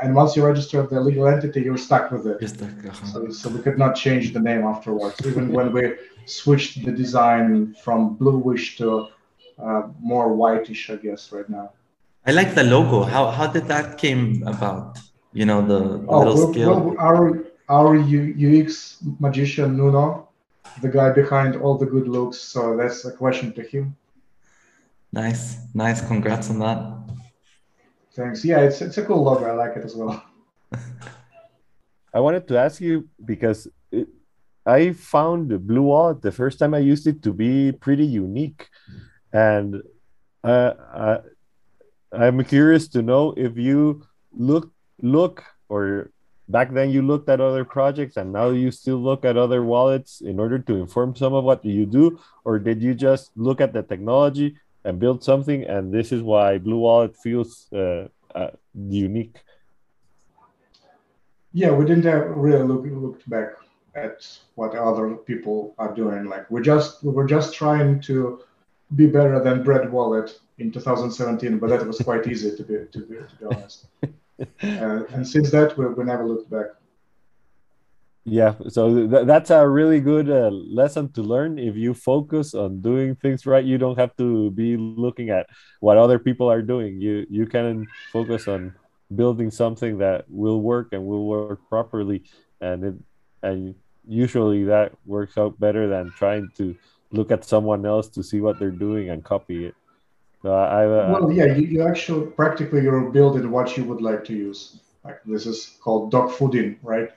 And 0.02 0.16
once 0.16 0.36
you 0.36 0.46
register 0.46 0.82
the 0.84 1.00
legal 1.00 1.28
entity, 1.28 1.62
you're 1.62 1.78
stuck 1.78 2.12
with 2.12 2.26
it. 2.26 2.48
Stuck, 2.48 2.70
uh-huh. 2.86 3.06
so, 3.06 3.30
so, 3.30 3.50
we 3.50 3.62
could 3.62 3.78
not 3.78 3.96
change 3.96 4.34
the 4.34 4.40
name 4.40 4.64
afterwards, 4.64 5.16
even 5.26 5.52
when 5.52 5.72
we 5.72 5.94
switched 6.26 6.84
the 6.84 6.92
design 6.92 7.76
from 7.84 8.16
bluish 8.16 8.78
to 8.78 9.08
uh, 9.60 9.84
more 10.00 10.34
whitish, 10.34 10.90
I 10.90 10.96
guess, 10.96 11.32
right 11.32 11.48
now. 11.50 11.72
I 12.26 12.32
like 12.32 12.56
the 12.56 12.64
logo. 12.64 13.04
How 13.04 13.30
how 13.32 13.48
did 13.48 13.68
that 13.68 13.98
came 13.98 14.44
about? 14.48 14.98
You 15.34 15.46
know 15.46 15.66
the 15.66 16.06
oh, 16.08 16.20
little 16.20 16.36
well, 16.36 16.54
scale. 16.54 16.80
Well, 16.80 16.96
our 17.00 17.44
our 17.70 17.98
UX 17.98 18.98
magician 19.20 19.76
Nuno, 19.76 20.30
the 20.82 20.90
guy 20.90 21.10
behind 21.12 21.56
all 21.58 21.78
the 21.78 21.86
good 21.86 22.08
looks. 22.08 22.38
So 22.40 22.78
that's 22.78 23.04
a 23.06 23.12
question 23.12 23.52
to 23.54 23.62
him. 23.62 23.96
Nice, 25.12 25.58
nice. 25.74 26.02
Congrats 26.08 26.50
on 26.50 26.60
that. 26.60 27.03
Thanks. 28.16 28.46
Yeah, 28.46 28.60
it's 28.62 28.82
it's 28.82 28.98
a 28.98 29.06
cool 29.06 29.24
logo. 29.24 29.46
I 29.46 29.54
like 29.54 29.76
it 29.76 29.86
as 29.86 29.96
well. 29.96 30.24
I 32.14 32.20
wanted 32.20 32.48
to 32.48 32.60
ask 32.60 32.80
you 32.80 33.10
because 33.26 33.68
it, 33.92 34.08
I 34.66 34.94
found 34.94 35.50
the 35.50 35.58
Blue 35.58 35.82
Wallet 35.82 36.22
the 36.22 36.32
first 36.32 36.60
time 36.60 36.74
I 36.74 36.80
used 36.80 37.08
it 37.08 37.24
to 37.24 37.34
be 37.34 37.72
pretty 37.72 38.06
unique, 38.06 38.70
and 39.34 39.82
uh, 40.44 40.74
I, 40.94 41.20
I'm 42.14 42.44
curious 42.44 42.88
to 42.90 43.02
know 43.02 43.34
if 43.36 43.58
you 43.58 44.06
look 44.32 44.72
look 45.02 45.44
or 45.70 46.12
back 46.50 46.72
then 46.72 46.92
you 46.92 47.02
looked 47.02 47.30
at 47.30 47.42
other 47.42 47.66
projects 47.66 48.18
and 48.18 48.32
now 48.32 48.50
you 48.50 48.70
still 48.70 48.98
look 48.98 49.26
at 49.26 49.38
other 49.38 49.64
wallets 49.64 50.22
in 50.22 50.40
order 50.40 50.60
to 50.60 50.76
inform 50.76 51.16
some 51.16 51.34
of 51.34 51.44
what 51.44 51.64
you 51.66 51.86
do 51.86 52.20
or 52.44 52.60
did 52.60 52.82
you 52.82 52.94
just 52.94 53.32
look 53.36 53.62
at 53.62 53.74
the 53.74 53.82
technology 53.82 54.56
and 54.86 55.00
build 55.00 55.24
something 55.24 55.64
and 55.64 55.94
this 55.94 56.12
is 56.12 56.22
why 56.22 56.58
blue 56.58 56.78
wallet 56.78 57.16
feels 57.18 57.72
uh, 57.74 58.08
uh, 58.36 58.52
unique. 58.74 59.38
Yeah 61.54 61.72
we 61.72 61.86
didn't 61.86 62.06
have 62.06 62.28
really 62.36 62.64
look, 62.64 62.86
looked 62.86 63.30
back 63.30 63.50
at 63.96 64.28
what 64.56 64.76
other 64.76 65.16
people 65.16 65.76
are 65.78 65.94
doing. 65.94 66.26
Like 66.26 66.50
we 66.50 66.62
just 66.62 67.04
we 67.04 67.12
were 67.12 67.28
just 67.28 67.54
trying 67.54 68.02
to 68.02 68.44
be 68.96 69.08
better 69.08 69.40
than 69.44 69.64
bread 69.64 69.92
wallet 69.92 70.40
in 70.60 70.72
2017 70.72 71.58
but 71.58 71.70
that 71.70 71.86
was 71.86 72.00
quite 72.00 72.28
easy 72.28 72.56
to 72.56 72.64
be 72.64 72.76
to 72.92 73.00
be, 73.08 73.16
to 73.16 73.36
be 73.40 73.46
honest. 73.46 73.86
Uh, 74.64 75.04
and 75.14 75.26
since 75.26 75.52
that 75.52 75.78
we, 75.78 75.86
we 75.86 76.04
never 76.04 76.26
looked 76.26 76.50
back 76.50 76.66
yeah 78.26 78.56
so 78.70 79.08
th- 79.08 79.28
that's 79.28 79.50
a 79.50 79.68
really 79.68 80.00
good 80.00 80.30
uh, 80.30 80.50
lesson 80.50 81.12
to 81.12 81.22
learn. 81.22 81.60
If 81.60 81.76
you 81.76 81.94
focus 81.94 82.54
on 82.54 82.82
doing 82.82 83.16
things 83.16 83.46
right 83.46 83.64
you 83.64 83.78
don't 83.78 83.98
have 83.98 84.16
to 84.18 84.52
be 84.52 84.78
looking 84.78 85.30
at 85.30 85.48
what 85.82 85.98
other 85.98 86.20
people 86.20 86.50
are 86.50 86.62
doing. 86.62 87.02
You 87.02 87.26
you 87.30 87.46
can 87.46 87.88
focus 88.12 88.48
on 88.48 88.74
building 89.16 89.52
something 89.52 89.98
that 90.00 90.26
will 90.30 90.62
work 90.62 90.90
and 90.94 91.06
will 91.06 91.26
work 91.26 91.60
properly. 91.70 92.24
And 92.62 92.84
it 92.84 92.96
and 93.42 93.76
usually 94.08 94.64
that 94.66 94.94
works 95.06 95.38
out 95.38 95.60
better 95.60 95.88
than 95.88 96.12
trying 96.12 96.50
to 96.58 96.76
look 97.12 97.32
at 97.32 97.44
someone 97.44 97.86
else 97.86 98.08
to 98.10 98.24
see 98.24 98.42
what 98.42 98.60
they're 98.60 98.72
doing 98.72 99.10
and 99.10 99.24
copy 99.24 99.66
it. 99.66 99.76
So 100.42 100.54
I, 100.54 100.86
well 100.88 101.32
yeah 101.32 101.56
you, 101.56 101.68
you 101.68 101.88
actually 101.88 102.28
practically 102.28 102.82
you're 102.84 103.10
building 103.12 103.50
what 103.52 103.78
you 103.78 103.84
would 103.86 104.02
like 104.02 104.24
to 104.26 104.34
use. 104.34 104.80
Like 105.04 105.20
this 105.26 105.46
is 105.46 105.78
called 105.82 106.12
dog 106.12 106.32
fooding 106.32 106.78
right 106.84 107.12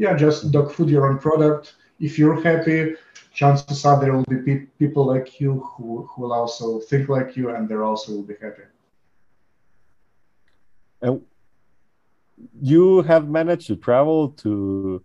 yeah, 0.00 0.16
just 0.16 0.50
dog 0.50 0.72
food 0.72 0.88
your 0.88 1.06
own 1.10 1.18
product. 1.18 1.74
If 2.00 2.18
you're 2.18 2.40
happy, 2.40 2.94
chances 3.34 3.84
are 3.84 4.00
there 4.00 4.14
will 4.16 4.24
be 4.30 4.38
pe- 4.38 4.66
people 4.78 5.04
like 5.04 5.38
you 5.38 5.60
who, 5.60 6.08
who 6.08 6.22
will 6.22 6.32
also 6.32 6.80
think 6.80 7.10
like 7.10 7.36
you 7.36 7.50
and 7.50 7.68
they're 7.68 7.84
also 7.84 8.12
will 8.12 8.22
be 8.22 8.38
happy. 8.40 8.62
And 11.02 11.20
you 12.62 13.02
have 13.02 13.28
managed 13.28 13.66
to 13.66 13.76
travel 13.76 14.30
to 14.44 15.04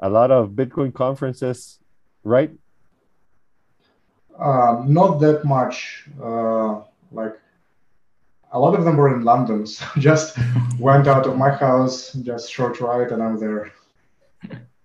a 0.00 0.10
lot 0.10 0.32
of 0.32 0.50
Bitcoin 0.50 0.92
conferences, 0.92 1.78
right? 2.24 2.50
Um, 4.36 4.92
not 4.92 5.20
that 5.20 5.44
much. 5.44 6.08
Uh, 6.20 6.80
like 7.12 7.38
a 8.50 8.58
lot 8.58 8.74
of 8.74 8.84
them 8.84 8.96
were 8.96 9.14
in 9.14 9.22
London. 9.22 9.66
So 9.66 9.86
just 9.98 10.36
went 10.80 11.06
out 11.06 11.26
of 11.26 11.36
my 11.36 11.50
house, 11.50 12.12
just 12.14 12.50
short 12.50 12.80
ride, 12.80 13.12
and 13.12 13.22
I'm 13.22 13.38
there. 13.38 13.70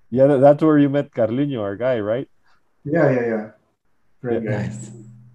Yeah, 0.10 0.28
that's 0.38 0.64
where 0.64 0.78
you 0.78 0.90
met 0.90 1.12
Carlino, 1.12 1.62
our 1.62 1.76
guy, 1.76 2.00
right? 2.00 2.30
Yeah, 2.86 3.12
yeah, 3.12 3.26
yeah. 3.28 3.50
Great 4.22 4.44
yeah. 4.44 4.68
guy. 4.68 4.72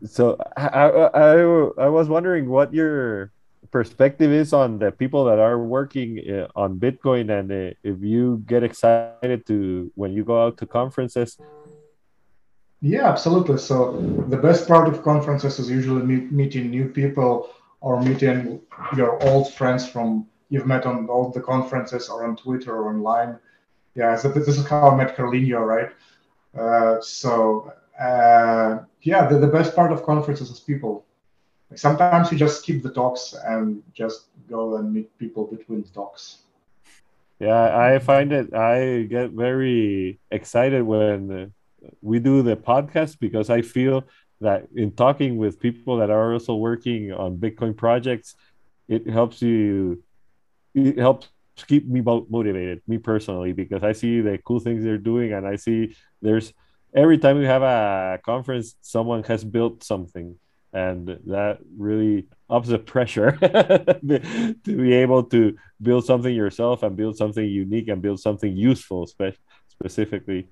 So 0.07 0.39
I, 0.57 0.67
I, 0.67 1.87
I 1.87 1.89
was 1.89 2.09
wondering 2.09 2.49
what 2.49 2.73
your 2.73 3.31
perspective 3.71 4.33
is 4.33 4.53
on 4.53 4.79
the 4.79 4.91
people 4.91 5.25
that 5.27 5.39
are 5.39 5.59
working 5.59 6.21
uh, 6.29 6.49
on 6.57 6.79
Bitcoin, 6.79 7.31
and 7.31 7.53
uh, 7.53 7.75
if 7.83 8.01
you 8.01 8.43
get 8.47 8.63
excited 8.63 9.47
to 9.47 9.91
when 9.95 10.13
you 10.13 10.25
go 10.25 10.45
out 10.45 10.59
to 10.59 10.67
conferences. 10.67 11.39
Yeah, 12.81 13.09
absolutely. 13.09 13.59
So 13.59 14.01
the 14.29 14.37
best 14.37 14.67
part 14.67 14.89
of 14.89 15.03
conferences 15.05 15.59
is 15.61 15.71
usually 15.71 16.03
meet, 16.03 16.33
meeting 16.33 16.71
new 16.71 16.89
people 16.89 17.51
or 17.81 18.01
meeting 18.03 18.61
your 18.97 19.23
old 19.23 19.53
friends 19.55 19.89
from 19.89 20.27
you've 20.49 20.67
met 20.67 20.85
on 20.85 21.09
all 21.09 21.31
the 21.31 21.41
conferences 21.41 22.09
or 22.09 22.25
on 22.25 22.37
Twitter 22.37 22.75
or 22.75 22.91
online 22.95 23.39
yeah, 23.94 24.16
so 24.16 24.28
this 24.28 24.48
is 24.48 24.66
how 24.66 24.90
I 24.90 24.96
met 24.96 25.16
Carlinho, 25.16 25.61
right? 25.61 25.90
Uh, 26.59 27.00
so 27.00 27.72
uh, 28.00 28.81
yeah, 29.02 29.26
the, 29.26 29.38
the 29.38 29.46
best 29.46 29.74
part 29.74 29.92
of 29.92 30.02
conferences 30.05 30.50
is 30.50 30.61
people. 30.61 31.05
sometimes 31.74 32.31
you 32.31 32.38
just 32.38 32.61
skip 32.61 32.83
the 32.83 32.90
talks 32.90 33.35
and 33.46 33.83
just 33.94 34.26
go 34.48 34.76
and 34.76 34.92
meet 34.92 35.16
people 35.18 35.46
between 35.46 35.83
talks. 35.85 36.38
Yeah, 37.38 37.76
I 37.76 37.98
find 37.98 38.33
it. 38.33 38.55
I 38.55 39.02
get 39.11 39.31
very 39.31 40.20
excited 40.31 40.83
when 40.83 41.52
we 42.00 42.18
do 42.20 42.42
the 42.42 42.57
podcast 42.57 43.18
because 43.18 43.50
I 43.50 43.62
feel 43.62 44.05
that 44.40 44.68
in 44.74 44.92
talking 44.92 45.38
with 45.38 45.59
people 45.59 45.96
that 45.98 46.11
are 46.11 46.33
also 46.33 46.55
working 46.55 47.12
on 47.12 47.38
Bitcoin 47.38 47.76
projects, 47.76 48.37
it 48.88 49.09
helps 49.09 49.42
you. 49.42 50.02
It 50.74 50.98
helps 50.98 51.28
keep 51.57 51.87
me 51.87 52.01
motivated, 52.01 52.83
me 52.87 52.99
personally, 52.99 53.53
because 53.53 53.83
I 53.83 53.93
see 53.93 54.21
the 54.21 54.38
cool 54.38 54.61
things 54.61 54.85
they're 54.85 54.99
doing, 54.99 55.33
and 55.33 55.47
I 55.47 55.57
see 55.57 55.97
there's 56.21 56.53
every 56.95 57.19
time 57.19 57.38
we 57.38 57.45
have 57.47 57.62
a 57.62 58.21
conference, 58.25 58.77
someone 58.81 59.23
has 59.25 59.45
built 59.45 59.83
something 59.83 60.38
and 60.73 61.19
that 61.27 61.59
really 61.77 62.27
ups 62.49 62.69
the 62.69 62.79
pressure 62.79 63.33
to 63.41 64.55
be 64.65 64.93
able 64.93 65.23
to 65.25 65.57
build 65.81 66.05
something 66.05 66.35
yourself 66.35 66.83
and 66.83 66.97
build 66.97 67.17
something 67.17 67.45
unique 67.45 67.88
and 67.88 68.01
build 68.01 68.21
something 68.21 68.57
useful 68.57 69.07
spe- 69.07 69.37
specifically. 69.69 70.49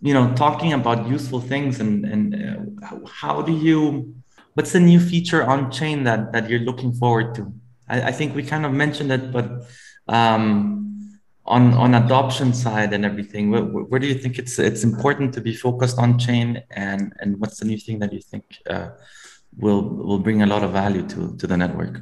You 0.00 0.14
know 0.14 0.32
talking 0.34 0.72
about 0.72 1.08
useful 1.08 1.40
things 1.40 1.80
and 1.80 2.04
and 2.04 2.84
uh, 2.84 2.98
how 3.08 3.42
do 3.42 3.52
you 3.52 4.14
what's 4.54 4.72
the 4.72 4.80
new 4.80 5.00
feature 5.00 5.42
on 5.42 5.70
chain 5.70 6.04
that 6.04 6.32
that 6.32 6.48
you're 6.48 6.60
looking 6.60 6.92
forward 6.92 7.34
to? 7.36 7.52
I, 7.88 8.02
I 8.02 8.12
think 8.12 8.36
we 8.36 8.42
kind 8.44 8.64
of 8.64 8.72
mentioned 8.72 9.10
it 9.10 9.32
but 9.32 9.66
um 10.08 10.84
on 11.46 11.74
on 11.74 11.94
adoption 11.94 12.54
side 12.54 12.92
and 12.92 13.04
everything 13.04 13.50
where, 13.50 13.62
where, 13.62 14.00
do 14.00 14.06
you 14.06 14.14
think 14.14 14.38
it's 14.38 14.58
it's 14.58 14.82
important 14.82 15.32
to 15.34 15.40
be 15.40 15.54
focused 15.54 15.98
on 15.98 16.18
chain 16.18 16.62
and 16.70 17.12
and 17.20 17.38
what's 17.38 17.58
the 17.58 17.66
new 17.66 17.76
thing 17.76 17.98
that 17.98 18.12
you 18.12 18.20
think 18.20 18.44
uh, 18.70 18.88
will 19.58 19.82
will 19.82 20.18
bring 20.18 20.42
a 20.42 20.46
lot 20.46 20.62
of 20.62 20.72
value 20.72 21.06
to 21.08 21.36
to 21.36 21.46
the 21.46 21.56
network? 21.56 22.00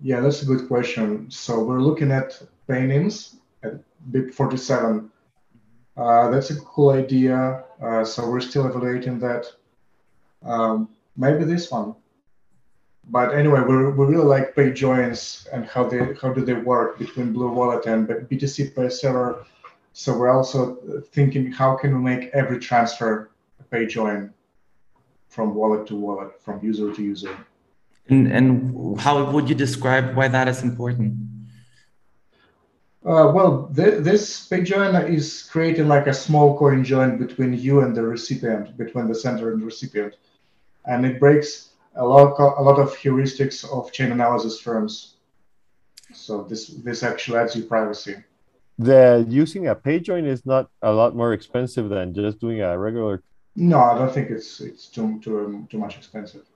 Yeah, 0.00 0.20
that's 0.20 0.42
a 0.42 0.46
good 0.46 0.66
question. 0.68 1.30
So 1.30 1.62
we're 1.62 1.80
looking 1.80 2.10
at 2.10 2.40
PayNyms 2.68 3.36
at 3.62 3.74
BIP47. 4.10 5.08
Uh, 5.96 6.30
that's 6.30 6.50
a 6.50 6.56
cool 6.60 6.90
idea. 6.90 7.64
Uh, 7.80 8.04
so 8.04 8.28
we're 8.28 8.40
still 8.40 8.66
evaluating 8.66 9.18
that. 9.20 9.46
Um, 10.42 10.88
maybe 11.16 11.44
this 11.44 11.70
one. 11.70 11.94
But 13.08 13.34
anyway, 13.34 13.60
we 13.60 13.76
we 13.90 14.06
really 14.06 14.24
like 14.24 14.54
pay 14.54 14.72
joins 14.72 15.46
and 15.52 15.66
how 15.66 15.84
they 15.84 16.14
how 16.20 16.32
do 16.32 16.44
they 16.44 16.54
work 16.54 16.98
between 16.98 17.32
Blue 17.32 17.50
Wallet 17.50 17.86
and 17.86 18.08
BTC 18.08 18.74
Pay 18.74 18.88
Server. 18.88 19.44
So 19.92 20.16
we're 20.16 20.30
also 20.30 21.02
thinking 21.12 21.52
how 21.52 21.76
can 21.76 21.94
we 21.96 22.00
make 22.00 22.30
every 22.32 22.58
transfer 22.58 23.30
a 23.60 23.64
pay 23.64 23.86
join 23.86 24.32
from 25.28 25.54
wallet 25.54 25.86
to 25.88 25.96
wallet, 25.96 26.40
from 26.40 26.62
user 26.62 26.92
to 26.94 27.02
user. 27.02 27.34
And, 28.08 28.30
and 28.32 29.00
how 29.00 29.30
would 29.30 29.48
you 29.48 29.54
describe 29.54 30.14
why 30.14 30.28
that 30.28 30.46
is 30.48 30.62
important? 30.62 31.14
Uh, 33.04 33.32
well, 33.34 33.68
th 33.74 34.04
this 34.08 34.46
pay 34.46 34.62
join 34.62 34.94
is 35.18 35.26
creating 35.52 35.88
like 35.88 36.06
a 36.06 36.14
small 36.14 36.56
coin 36.56 36.84
join 36.84 37.18
between 37.18 37.52
you 37.66 37.80
and 37.80 37.96
the 37.96 38.02
recipient, 38.02 38.76
between 38.76 39.08
the 39.08 39.14
sender 39.14 39.50
and 39.50 39.60
the 39.60 39.66
recipient, 39.66 40.12
and 40.84 41.04
it 41.04 41.18
breaks 41.18 41.71
a 41.94 42.04
lot 42.04 42.38
a 42.38 42.62
lot 42.62 42.78
of 42.78 42.90
heuristics 42.96 43.64
of 43.70 43.92
chain 43.92 44.12
analysis 44.12 44.60
firms. 44.60 45.16
So 46.14 46.42
this 46.44 46.68
this 46.68 47.02
actually 47.02 47.38
adds 47.38 47.56
you 47.56 47.64
privacy. 47.64 48.16
The 48.78 49.24
using 49.28 49.68
a 49.68 49.74
pay 49.74 50.00
join 50.00 50.24
is 50.24 50.44
not 50.46 50.70
a 50.82 50.92
lot 50.92 51.14
more 51.14 51.32
expensive 51.32 51.88
than 51.88 52.14
just 52.14 52.40
doing 52.40 52.62
a 52.62 52.78
regular 52.78 53.22
no, 53.54 53.80
I 53.80 53.98
don't 53.98 54.12
think 54.12 54.30
it's 54.30 54.60
it's 54.60 54.86
too 54.86 55.20
too 55.20 55.66
too 55.70 55.78
much 55.78 55.96
expensive. 55.96 56.46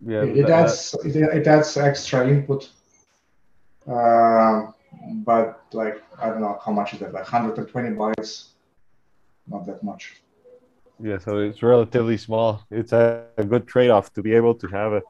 Yeah, 0.00 0.22
it, 0.22 0.38
it 0.38 0.50
adds 0.50 0.94
it, 1.04 1.16
it, 1.16 1.46
adds 1.46 1.76
extra 1.76 2.26
input, 2.26 2.70
uh, 3.86 4.68
but 5.26 5.62
like 5.72 6.02
I 6.18 6.30
don't 6.30 6.40
know 6.40 6.58
how 6.64 6.72
much 6.72 6.94
is 6.94 7.00
that, 7.00 7.12
like 7.12 7.30
120 7.30 7.90
bytes, 7.90 8.48
not 9.46 9.66
that 9.66 9.82
much. 9.82 10.22
Yeah, 11.02 11.18
so 11.18 11.38
it's 11.38 11.62
relatively 11.62 12.16
small. 12.16 12.62
It's 12.70 12.92
a, 12.92 13.24
a 13.36 13.44
good 13.44 13.66
trade-off 13.66 14.12
to 14.14 14.22
be 14.22 14.34
able 14.34 14.54
to 14.56 14.66
have 14.68 14.92
a 14.92 15.02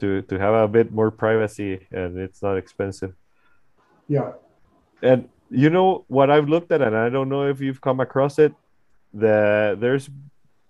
to 0.00 0.22
to 0.22 0.38
have 0.38 0.54
a 0.54 0.68
bit 0.68 0.92
more 0.92 1.10
privacy, 1.10 1.86
and 1.90 2.18
it's 2.18 2.42
not 2.42 2.56
expensive. 2.56 3.14
Yeah. 4.08 4.32
And 5.02 5.28
you 5.50 5.70
know 5.70 6.04
what 6.08 6.30
I've 6.30 6.48
looked 6.48 6.72
at, 6.72 6.82
and 6.82 6.96
I 6.96 7.08
don't 7.08 7.28
know 7.28 7.48
if 7.48 7.60
you've 7.60 7.80
come 7.80 8.00
across 8.00 8.38
it 8.38 8.52
the 9.14 9.76
there's 9.78 10.10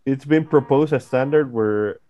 it's 0.07 0.24
been 0.24 0.46
proposed 0.46 0.92
a 0.92 1.01
standard 1.01 1.53
where 1.53 2.01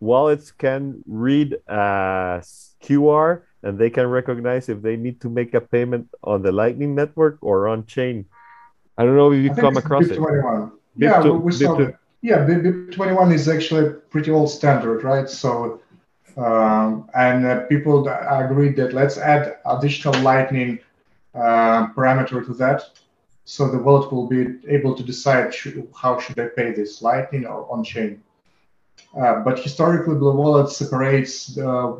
wallets 0.00 0.50
can 0.50 1.02
read 1.06 1.54
uh, 1.68 2.40
a 2.40 2.44
QR 2.82 3.42
and 3.62 3.78
they 3.78 3.90
can 3.90 4.06
recognize 4.06 4.68
if 4.68 4.82
they 4.82 4.96
need 4.96 5.20
to 5.20 5.28
make 5.28 5.54
a 5.54 5.60
payment 5.60 6.08
on 6.24 6.42
the 6.42 6.52
Lightning 6.52 6.94
Network 6.94 7.38
or 7.40 7.68
on 7.68 7.86
chain. 7.86 8.26
I 8.96 9.04
don't 9.04 9.16
know 9.16 9.32
if 9.32 9.42
you've 9.42 9.56
come 9.56 9.76
across 9.76 10.06
it. 10.06 10.18
Yeah, 10.96 11.22
we 11.22 11.52
saw 11.52 11.74
that. 11.76 11.96
Yeah, 12.22 12.46
BIP21 12.46 13.32
is 13.32 13.48
actually 13.48 13.86
a 13.86 13.90
pretty 13.90 14.30
old 14.30 14.50
standard, 14.50 15.02
right? 15.04 15.28
So, 15.28 15.80
um, 16.36 17.08
and 17.14 17.46
uh, 17.46 17.60
people 17.66 18.06
agreed 18.08 18.76
that 18.76 18.92
let's 18.92 19.16
add 19.16 19.56
additional 19.64 20.20
Lightning 20.20 20.78
uh, 21.34 21.88
parameter 21.94 22.44
to 22.44 22.54
that 22.54 22.90
so 23.50 23.68
the 23.68 23.78
wallet 23.78 24.12
will 24.12 24.28
be 24.28 24.58
able 24.68 24.94
to 24.94 25.02
decide 25.02 25.52
should, 25.52 25.88
how 26.00 26.20
should 26.20 26.38
I 26.38 26.46
pay 26.46 26.70
this, 26.70 27.02
Lightning 27.02 27.46
or 27.46 27.68
on-chain. 27.68 28.22
Uh, 29.20 29.40
but 29.40 29.58
historically, 29.58 30.14
Blue 30.14 30.36
Wallet 30.36 30.70
separates 30.70 31.58
uh, 31.58 31.96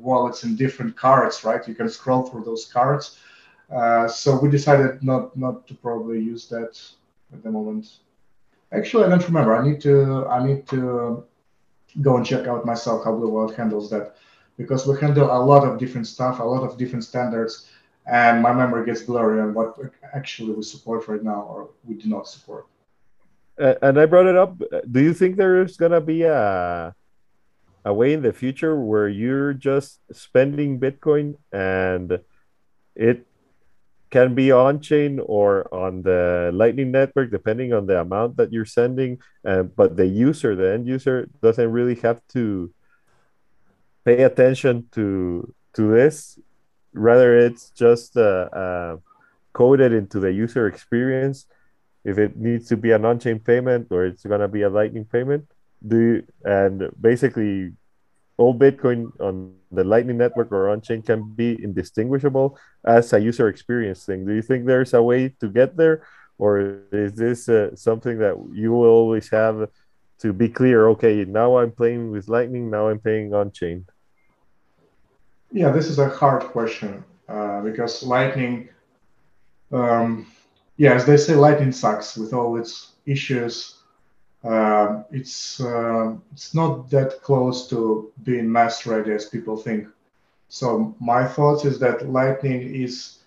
wallets 0.00 0.44
in 0.44 0.54
different 0.54 0.96
cards, 0.96 1.42
right? 1.42 1.66
You 1.66 1.74
can 1.74 1.88
scroll 1.88 2.22
through 2.22 2.44
those 2.44 2.66
cards. 2.66 3.18
Uh, 3.68 4.06
so 4.06 4.38
we 4.38 4.48
decided 4.48 5.02
not 5.02 5.36
not 5.36 5.66
to 5.66 5.74
probably 5.74 6.20
use 6.20 6.46
that 6.50 6.80
at 7.32 7.42
the 7.42 7.50
moment. 7.50 7.86
Actually, 8.72 9.04
I 9.04 9.08
don't 9.08 9.26
remember. 9.26 9.56
I 9.56 9.66
need 9.66 9.80
to 9.82 10.26
I 10.26 10.44
need 10.44 10.66
to 10.68 11.24
go 12.02 12.16
and 12.16 12.26
check 12.26 12.46
out 12.46 12.66
myself 12.66 13.04
how 13.04 13.14
Blue 13.14 13.30
Wallet 13.30 13.56
handles 13.56 13.90
that 13.90 14.16
because 14.56 14.86
we 14.86 14.98
handle 14.98 15.30
a 15.30 15.40
lot 15.42 15.66
of 15.66 15.78
different 15.78 16.06
stuff, 16.06 16.40
a 16.40 16.42
lot 16.42 16.62
of 16.62 16.76
different 16.76 17.04
standards 17.04 17.68
and 18.06 18.40
my 18.40 18.52
memory 18.52 18.86
gets 18.86 19.02
blurry 19.02 19.40
on 19.40 19.52
what 19.52 19.76
actually 20.14 20.52
we 20.52 20.62
support 20.62 21.08
right 21.08 21.22
now 21.22 21.42
or 21.42 21.70
we 21.84 21.94
do 21.94 22.08
not 22.08 22.28
support. 22.28 22.66
And 23.58 23.98
I 23.98 24.06
brought 24.06 24.26
it 24.26 24.36
up. 24.36 24.60
Do 24.90 25.00
you 25.00 25.14
think 25.14 25.36
there's 25.36 25.76
gonna 25.76 26.00
be 26.00 26.22
a 26.22 26.94
a 27.84 27.94
way 27.94 28.12
in 28.12 28.22
the 28.22 28.32
future 28.32 28.78
where 28.78 29.08
you're 29.08 29.54
just 29.54 30.00
spending 30.12 30.78
Bitcoin 30.78 31.36
and 31.52 32.20
it 32.94 33.26
can 34.10 34.34
be 34.34 34.52
on 34.52 34.80
chain 34.80 35.20
or 35.24 35.72
on 35.74 36.02
the 36.02 36.50
Lightning 36.54 36.90
Network, 36.90 37.30
depending 37.30 37.72
on 37.72 37.86
the 37.86 38.00
amount 38.00 38.36
that 38.36 38.52
you're 38.52 38.64
sending. 38.64 39.18
Uh, 39.44 39.64
but 39.64 39.96
the 39.96 40.06
user, 40.06 40.54
the 40.54 40.72
end 40.72 40.86
user, 40.86 41.28
doesn't 41.42 41.70
really 41.70 41.96
have 41.96 42.20
to 42.28 42.72
pay 44.04 44.22
attention 44.22 44.86
to 44.92 45.52
to 45.74 45.90
this 45.90 46.38
rather 46.96 47.36
it's 47.36 47.70
just 47.70 48.16
uh, 48.16 48.48
uh, 48.52 48.96
coded 49.52 49.92
into 49.92 50.18
the 50.18 50.32
user 50.32 50.66
experience 50.66 51.46
if 52.04 52.18
it 52.18 52.36
needs 52.36 52.68
to 52.68 52.76
be 52.76 52.92
an 52.92 53.04
on-chain 53.04 53.38
payment 53.38 53.86
or 53.90 54.06
it's 54.06 54.24
going 54.24 54.40
to 54.40 54.48
be 54.48 54.62
a 54.62 54.70
lightning 54.70 55.04
payment 55.04 55.44
do 55.86 55.98
you, 55.98 56.26
and 56.44 56.88
basically 57.00 57.72
all 58.36 58.54
bitcoin 58.54 59.08
on 59.20 59.54
the 59.72 59.84
lightning 59.84 60.18
network 60.18 60.52
or 60.52 60.68
on-chain 60.68 61.02
can 61.02 61.30
be 61.34 61.56
indistinguishable 61.62 62.58
as 62.84 63.12
a 63.12 63.20
user 63.20 63.48
experience 63.48 64.04
thing. 64.04 64.26
Do 64.26 64.32
you 64.34 64.42
think 64.42 64.66
there's 64.66 64.94
a 64.94 65.02
way 65.02 65.30
to 65.40 65.48
get 65.48 65.76
there? 65.76 66.06
Or 66.38 66.80
is 66.92 67.14
this 67.14 67.48
uh, 67.48 67.74
something 67.74 68.18
that 68.18 68.36
you 68.52 68.72
will 68.72 68.90
always 68.90 69.30
have 69.30 69.68
to 70.18 70.32
be 70.32 70.48
clear 70.48 70.88
okay 70.88 71.26
now 71.26 71.58
i'm 71.58 71.70
playing 71.70 72.10
with 72.10 72.26
lightning 72.26 72.70
now 72.70 72.88
i'm 72.88 72.98
paying 72.98 73.34
on-chain 73.34 73.84
yeah, 75.52 75.70
this 75.70 75.88
is 75.88 75.98
a 75.98 76.08
hard 76.08 76.42
question 76.44 77.04
uh, 77.28 77.60
because 77.60 78.02
Lightning, 78.02 78.68
um, 79.72 80.26
yeah, 80.76 80.94
as 80.94 81.06
they 81.06 81.16
say, 81.16 81.34
Lightning 81.34 81.72
sucks 81.72 82.16
with 82.16 82.32
all 82.32 82.56
its 82.56 82.92
issues. 83.06 83.75
Uh, 84.44 85.02
it's 85.10 85.60
uh, 85.60 86.14
it's 86.32 86.54
not 86.54 86.88
that 86.90 87.20
close 87.22 87.68
to 87.68 88.12
being 88.22 88.50
mass 88.50 88.86
ready 88.86 89.12
as 89.12 89.26
people 89.26 89.56
think. 89.56 89.88
So 90.48 90.94
my 91.00 91.26
thoughts 91.26 91.64
is 91.64 91.78
that 91.80 92.08
Lightning 92.08 92.74
is 92.74 93.18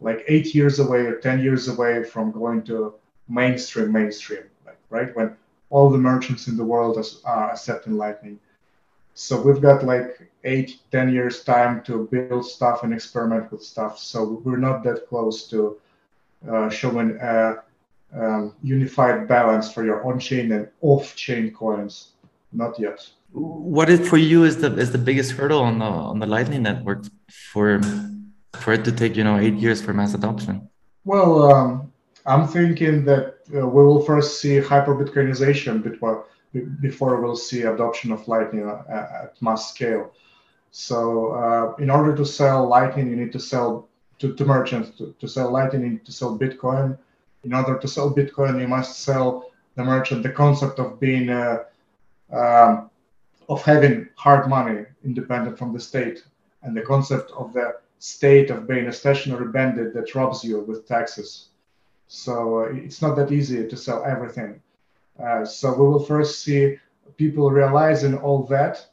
like 0.00 0.24
eight 0.28 0.54
years 0.54 0.78
away 0.78 1.00
or 1.06 1.16
ten 1.16 1.40
years 1.40 1.68
away 1.68 2.04
from 2.04 2.32
going 2.32 2.62
to 2.64 2.94
mainstream 3.28 3.92
mainstream, 3.92 4.44
like, 4.66 4.78
right 4.90 5.14
when 5.16 5.36
all 5.70 5.90
the 5.90 5.98
merchants 5.98 6.48
in 6.48 6.56
the 6.56 6.64
world 6.64 6.98
are 7.24 7.50
accepting 7.50 7.96
Lightning. 7.96 8.38
So 9.14 9.40
we've 9.40 9.60
got 9.60 9.84
like 9.84 10.30
eight, 10.44 10.78
ten 10.92 11.12
years 11.12 11.42
time 11.42 11.82
to 11.84 12.06
build 12.06 12.44
stuff 12.44 12.84
and 12.84 12.92
experiment 12.92 13.50
with 13.50 13.62
stuff. 13.62 13.98
So 13.98 14.40
we're 14.44 14.56
not 14.56 14.84
that 14.84 15.08
close 15.08 15.48
to 15.48 15.78
uh, 16.48 16.68
showing 16.70 17.18
a 17.20 17.62
um, 18.14 18.54
unified 18.62 19.28
balance 19.28 19.72
for 19.72 19.84
your 19.84 20.04
on-chain 20.06 20.52
and 20.52 20.68
off-chain 20.80 21.52
coins. 21.52 22.12
Not 22.52 22.78
yet. 22.78 23.06
what 23.32 23.90
is 23.90 24.08
for 24.08 24.16
you 24.16 24.44
is 24.44 24.56
the 24.56 24.74
is 24.78 24.90
the 24.90 24.98
biggest 24.98 25.32
hurdle 25.32 25.60
on 25.60 25.78
the 25.78 25.84
on 25.84 26.18
the 26.18 26.26
Lightning 26.26 26.62
Network 26.62 27.04
for 27.30 27.80
for 28.54 28.72
it 28.72 28.84
to 28.84 28.92
take 28.92 29.16
you 29.16 29.24
know 29.24 29.36
eight 29.38 29.54
years 29.54 29.82
for 29.82 29.92
mass 29.92 30.14
adoption? 30.14 30.68
Well, 31.04 31.52
um, 31.52 31.92
I'm 32.24 32.48
thinking 32.48 33.04
that 33.04 33.38
uh, 33.54 33.66
we 33.66 33.84
will 33.84 34.02
first 34.02 34.40
see 34.40 34.58
hyper 34.58 34.94
Bitcoinization 34.94 35.82
before 35.82 36.26
before 36.80 37.20
we'll 37.20 37.36
see 37.36 37.62
adoption 37.62 38.12
of 38.12 38.26
Lightning 38.26 38.68
at, 38.68 38.88
at 39.22 39.42
mass 39.42 39.70
scale. 39.70 40.12
So 40.70 41.32
uh, 41.32 41.74
in 41.82 41.90
order 41.90 42.14
to 42.16 42.24
sell 42.24 42.66
Lightning, 42.66 43.10
you 43.10 43.16
need 43.16 43.32
to 43.32 43.40
sell 43.40 43.88
to, 44.20 44.34
to 44.34 44.44
merchants. 44.44 44.96
To, 44.98 45.14
to 45.20 45.28
sell 45.28 45.50
Lightning, 45.50 45.82
you 45.82 45.90
need 45.90 46.06
to 46.06 46.12
sell 46.12 46.38
Bitcoin. 46.38 46.98
In 47.44 47.54
order 47.54 47.78
to 47.78 47.88
sell 47.88 48.14
Bitcoin, 48.14 48.60
you 48.60 48.68
must 48.68 49.00
sell 49.00 49.50
the 49.76 49.84
merchant 49.84 50.22
the 50.22 50.30
concept 50.30 50.78
of 50.78 50.98
being 50.98 51.30
uh, 51.30 51.64
um, 52.32 52.90
of 53.48 53.62
having 53.62 54.08
hard 54.16 54.48
money 54.48 54.84
independent 55.04 55.56
from 55.58 55.72
the 55.72 55.80
state, 55.80 56.24
and 56.62 56.76
the 56.76 56.82
concept 56.82 57.30
of 57.32 57.52
the 57.52 57.76
state 57.98 58.50
of 58.50 58.66
being 58.68 58.86
a 58.86 58.92
stationary 58.92 59.50
bandit 59.50 59.94
that 59.94 60.14
robs 60.14 60.44
you 60.44 60.60
with 60.60 60.86
taxes. 60.86 61.48
So 62.08 62.60
uh, 62.60 62.74
it's 62.74 63.00
not 63.02 63.16
that 63.16 63.32
easy 63.32 63.68
to 63.68 63.76
sell 63.76 64.04
everything. 64.04 64.60
Uh, 65.22 65.44
so 65.44 65.72
we 65.74 65.86
will 65.88 66.04
first 66.04 66.40
see 66.40 66.76
people 67.16 67.50
realizing 67.50 68.16
all 68.16 68.44
that 68.44 68.86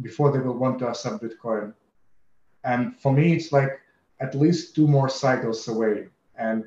before 0.00 0.32
they 0.32 0.38
will 0.38 0.58
want 0.58 0.78
to 0.78 0.88
accept 0.88 1.22
Bitcoin. 1.22 1.72
And 2.64 2.96
for 2.96 3.12
me, 3.12 3.34
it's 3.34 3.52
like 3.52 3.80
at 4.20 4.34
least 4.34 4.74
two 4.74 4.86
more 4.86 5.08
cycles 5.08 5.66
away. 5.68 6.06
And 6.36 6.64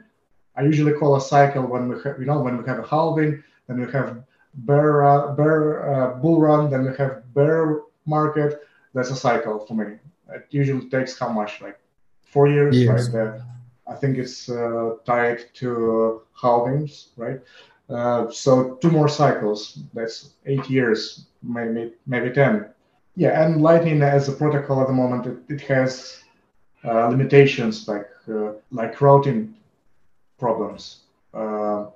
I 0.58 0.64
usually 0.64 0.94
call 0.94 1.16
a 1.16 1.22
cycle 1.22 1.64
when 1.64 1.88
we 1.90 1.96
have, 2.04 2.20
you 2.20 2.26
know, 2.26 2.40
when 2.40 2.58
we 2.58 2.66
have 2.66 2.80
a 2.80 2.88
halving, 2.88 3.44
then 3.68 3.80
we 3.80 3.92
have 3.92 4.24
bear, 4.54 5.04
uh, 5.04 5.34
bear 5.34 5.94
uh, 5.94 6.14
bull 6.16 6.40
run, 6.40 6.70
then 6.70 6.86
we 6.86 6.96
have 6.98 7.34
bear 7.34 7.82
market. 8.06 8.62
That's 8.94 9.12
a 9.12 9.16
cycle 9.16 9.66
for 9.66 9.74
me. 9.74 9.98
It 10.30 10.48
usually 10.50 10.90
takes 10.90 11.20
how 11.20 11.30
much, 11.30 11.62
like 11.62 11.78
four 12.24 12.48
years, 12.48 12.78
years. 12.78 13.10
right? 13.10 13.42
I 13.88 13.96
think 13.96 14.18
it's 14.18 14.50
uh, 14.50 14.96
tied 15.06 15.54
to 15.56 16.22
halvings, 16.42 17.08
right? 17.18 17.40
Uh, 17.90 18.32
so 18.32 18.76
two 18.76 18.90
more 18.90 19.08
cycles. 19.08 19.80
That's 19.94 20.34
eight 20.46 20.70
years, 20.70 21.28
maybe 21.44 21.94
maybe 22.08 22.32
ten. 22.32 22.70
Yeah, 23.16 23.42
and 23.42 23.62
Lightning 23.62 24.02
as 24.02 24.28
a 24.28 24.34
protocol 24.34 24.82
at 24.82 24.88
the 24.88 24.94
moment, 24.94 25.28
it, 25.28 25.38
it 25.54 25.62
has 25.62 26.24
uh, 26.84 27.08
limitations 27.08 27.88
like 27.88 28.10
uh, 28.28 28.54
like 28.72 29.00
routing 29.02 29.54
problems, 30.40 31.04
uh, 31.34 31.88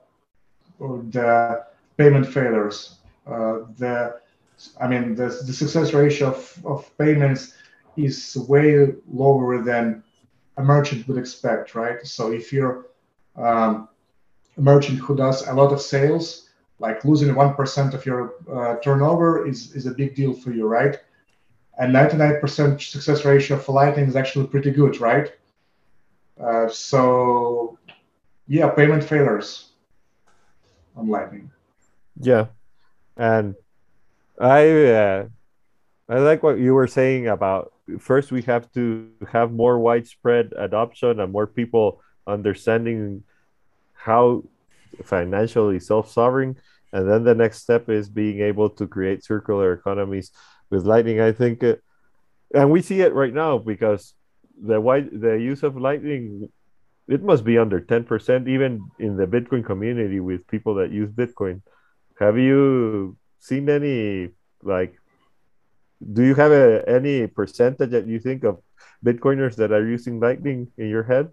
the 0.79 1.65
payment 1.97 2.27
failures, 2.27 2.99
uh, 3.27 3.59
the 3.77 4.19
I 4.79 4.87
mean 4.87 5.15
the, 5.15 5.27
the 5.47 5.53
success 5.53 5.93
ratio 5.93 6.27
of, 6.29 6.65
of 6.65 6.97
payments 6.97 7.53
is 7.95 8.37
way 8.47 8.93
lower 9.11 9.61
than 9.63 10.03
a 10.57 10.63
merchant 10.63 11.07
would 11.07 11.17
expect, 11.17 11.75
right? 11.75 12.05
So 12.05 12.31
if 12.31 12.51
you're 12.51 12.87
um, 13.35 13.87
a 14.57 14.61
merchant 14.61 14.99
who 14.99 15.15
does 15.15 15.47
a 15.47 15.53
lot 15.53 15.71
of 15.71 15.81
sales, 15.81 16.49
like 16.79 17.05
losing 17.05 17.33
1% 17.33 17.93
of 17.93 18.05
your 18.05 18.33
uh, 18.51 18.75
turnover 18.77 19.47
is, 19.47 19.75
is 19.75 19.85
a 19.85 19.91
big 19.91 20.15
deal 20.15 20.33
for 20.33 20.51
you, 20.51 20.67
right? 20.67 20.97
and 21.79 21.95
99% 21.95 22.81
success 22.81 23.23
ratio 23.23 23.57
for 23.57 23.71
Lightning 23.71 24.05
is 24.05 24.15
actually 24.15 24.47
pretty 24.47 24.69
good, 24.69 24.99
right? 24.99 25.31
Uh, 26.39 26.67
so, 26.67 27.58
yeah, 28.49 28.69
payment 28.69 29.03
failures 29.03 29.69
on 30.95 31.07
Lightning. 31.07 31.49
Yeah, 32.19 32.47
and 33.15 33.55
I 34.39 34.67
uh, 34.91 35.25
I 36.09 36.19
like 36.19 36.43
what 36.43 36.59
you 36.59 36.73
were 36.73 36.87
saying 36.87 37.27
about 37.27 37.71
first 37.99 38.31
we 38.31 38.41
have 38.43 38.69
to 38.73 39.09
have 39.31 39.53
more 39.53 39.79
widespread 39.79 40.53
adoption 40.57 41.19
and 41.21 41.31
more 41.31 41.47
people 41.47 42.01
understanding 42.27 43.23
how 43.93 44.43
financially 45.03 45.79
self-sovereign 45.79 46.57
and 46.91 47.09
then 47.09 47.23
the 47.23 47.35
next 47.35 47.61
step 47.61 47.89
is 47.89 48.09
being 48.09 48.41
able 48.41 48.69
to 48.69 48.87
create 48.87 49.23
circular 49.23 49.73
economies 49.73 50.31
with 50.69 50.85
Lightning. 50.85 51.19
I 51.19 51.31
think, 51.31 51.63
uh, 51.63 51.75
and 52.53 52.71
we 52.71 52.81
see 52.81 53.01
it 53.01 53.13
right 53.13 53.33
now 53.33 53.57
because 53.57 54.13
the 54.61 54.81
wide 54.81 55.09
the 55.11 55.33
use 55.33 55.63
of 55.63 55.77
Lightning, 55.77 56.49
it 57.09 57.23
must 57.23 57.43
be 57.43 57.57
under 57.57 57.79
ten 57.81 58.03
percent 58.03 58.47
even 58.47 58.85
in 58.99 59.17
the 59.17 59.25
Bitcoin 59.25 59.65
community 59.65 60.19
with 60.19 60.47
people 60.47 60.75
that 60.75 60.91
use 60.91 61.09
Bitcoin. 61.09 61.61
Have 62.19 62.37
you 62.37 63.17
seen 63.39 63.67
any 63.69 64.29
like? 64.61 64.93
Do 66.13 66.23
you 66.23 66.35
have 66.35 66.51
a, 66.51 66.87
any 66.87 67.27
percentage 67.27 67.89
that 67.89 68.07
you 68.07 68.19
think 68.19 68.43
of 68.45 68.61
Bitcoiners 69.03 69.55
that 69.55 69.71
are 69.71 69.85
using 69.85 70.19
Lightning 70.19 70.67
in 70.77 70.87
your 70.87 71.03
head? 71.03 71.29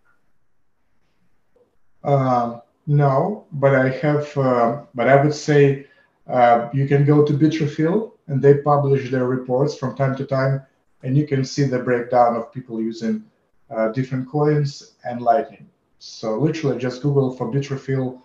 Uh, 2.02 2.60
no, 2.86 3.44
but 3.52 3.74
I 3.74 3.90
have. 3.90 4.36
Uh, 4.36 4.82
but 4.94 5.08
I 5.08 5.22
would 5.22 5.34
say 5.34 5.86
uh, 6.26 6.70
you 6.72 6.88
can 6.88 7.04
go 7.04 7.24
to 7.24 7.32
Bitrefill 7.34 8.12
and 8.28 8.40
they 8.40 8.54
publish 8.58 9.10
their 9.10 9.26
reports 9.26 9.76
from 9.76 9.94
time 9.94 10.16
to 10.16 10.24
time, 10.24 10.62
and 11.02 11.16
you 11.16 11.26
can 11.26 11.44
see 11.44 11.64
the 11.64 11.78
breakdown 11.78 12.34
of 12.34 12.50
people 12.50 12.80
using 12.80 13.24
uh, 13.70 13.88
different 13.88 14.28
coins 14.28 14.94
and 15.04 15.20
Lightning. 15.20 15.68
So 15.98 16.38
literally, 16.38 16.78
just 16.78 17.02
Google 17.02 17.32
for 17.32 17.50
Bitrefill 17.50 18.20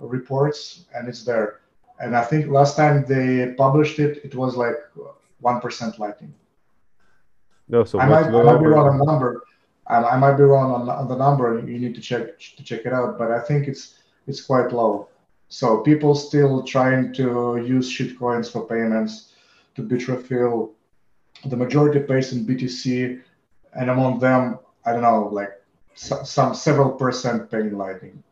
reports, 0.00 0.86
and 0.94 1.08
it's 1.08 1.24
there. 1.24 1.60
And 1.98 2.16
I 2.16 2.22
think 2.22 2.48
last 2.48 2.76
time 2.76 3.04
they 3.06 3.54
published 3.56 3.98
it, 3.98 4.24
it 4.24 4.34
was 4.34 4.56
like 4.56 4.76
one 5.40 5.60
percent 5.60 5.98
Lightning. 5.98 6.34
No, 7.68 7.84
so 7.84 7.98
I 7.98 8.06
might, 8.06 8.26
I 8.26 8.42
might 8.42 8.58
be 8.58 8.66
wrong 8.66 8.88
on 8.88 8.98
the 8.98 9.04
number. 9.04 9.42
I, 9.88 9.96
I 9.96 10.16
might 10.16 10.36
be 10.36 10.44
wrong 10.44 10.72
on, 10.72 10.88
on 10.88 11.08
the 11.08 11.16
number. 11.16 11.58
You 11.58 11.78
need 11.78 11.94
to 11.94 12.00
check 12.00 12.38
to 12.38 12.62
check 12.62 12.86
it 12.86 12.92
out, 12.92 13.18
but 13.18 13.30
I 13.30 13.40
think 13.40 13.68
it's 13.68 13.98
it's 14.26 14.40
quite 14.40 14.72
low. 14.72 15.08
So 15.48 15.78
people 15.78 16.14
still 16.14 16.62
trying 16.62 17.12
to 17.14 17.62
use 17.64 17.90
shitcoins 17.90 18.50
for 18.50 18.66
payments 18.66 19.32
to 19.76 19.82
Bitrefill. 19.82 20.70
The 21.44 21.56
majority 21.56 22.00
pays 22.00 22.32
in 22.32 22.46
BTC, 22.46 23.20
and 23.74 23.90
among 23.90 24.18
them, 24.18 24.58
I 24.86 24.92
don't 24.92 25.02
know, 25.02 25.28
like 25.32 25.52
some 25.96 26.54
several 26.54 26.92
percent 26.92 27.50
pain 27.50 27.76
Lightning. 27.76 28.22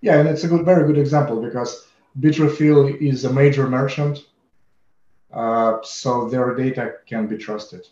Yeah, 0.00 0.18
and 0.18 0.28
it's 0.28 0.44
a 0.44 0.48
good, 0.48 0.64
very 0.64 0.86
good 0.86 0.98
example 0.98 1.40
because 1.40 1.86
Bitrefill 2.18 3.00
is 3.00 3.24
a 3.24 3.32
major 3.32 3.68
merchant, 3.68 4.26
uh, 5.32 5.78
so 5.82 6.28
their 6.28 6.54
data 6.54 6.94
can 7.06 7.26
be 7.26 7.36
trusted. 7.36 7.86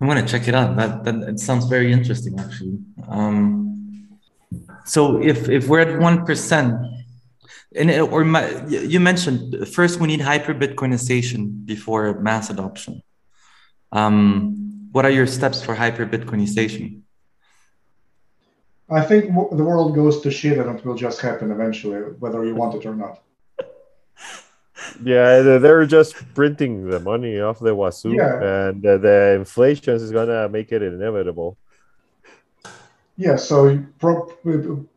I'm 0.00 0.08
gonna 0.08 0.26
check 0.26 0.48
it 0.48 0.54
out. 0.54 0.76
That 0.76 1.04
that 1.04 1.14
it 1.28 1.38
sounds 1.40 1.66
very 1.66 1.92
interesting, 1.92 2.38
actually. 2.38 2.78
Um, 3.08 4.18
so 4.84 5.20
if 5.22 5.48
if 5.48 5.68
we're 5.68 5.80
at 5.80 6.00
one 6.00 6.26
percent, 6.26 6.74
and 7.74 7.90
or 7.90 8.24
my, 8.24 8.66
you 8.66 9.00
mentioned 9.00 9.68
first 9.68 10.00
we 10.00 10.06
need 10.08 10.20
hyper 10.20 10.54
Bitcoinization 10.54 11.64
before 11.64 12.20
mass 12.20 12.50
adoption. 12.50 13.02
Um, 13.94 14.88
what 14.90 15.06
are 15.06 15.10
your 15.10 15.26
steps 15.26 15.62
for 15.62 15.74
hyper 15.74 16.04
Bitcoinization? 16.04 17.00
I 18.90 19.02
think 19.02 19.26
the 19.26 19.64
world 19.64 19.94
goes 19.94 20.20
to 20.22 20.30
shit 20.30 20.58
and 20.58 20.78
it 20.78 20.84
will 20.84 20.96
just 20.96 21.20
happen 21.20 21.50
eventually, 21.50 22.00
whether 22.18 22.44
you 22.44 22.54
want 22.54 22.74
it 22.74 22.84
or 22.84 22.94
not. 22.94 23.22
yeah, 25.02 25.40
they're 25.40 25.86
just 25.86 26.16
printing 26.34 26.90
the 26.90 27.00
money 27.00 27.40
off 27.40 27.60
the 27.60 27.74
wazoo, 27.74 28.14
yeah. 28.14 28.68
and 28.68 28.84
uh, 28.84 28.98
the 28.98 29.36
inflation 29.36 29.94
is 29.94 30.10
gonna 30.10 30.48
make 30.48 30.70
it 30.70 30.82
inevitable. 30.82 31.56
Yeah, 33.16 33.36
so 33.36 33.78
pro- 34.00 34.26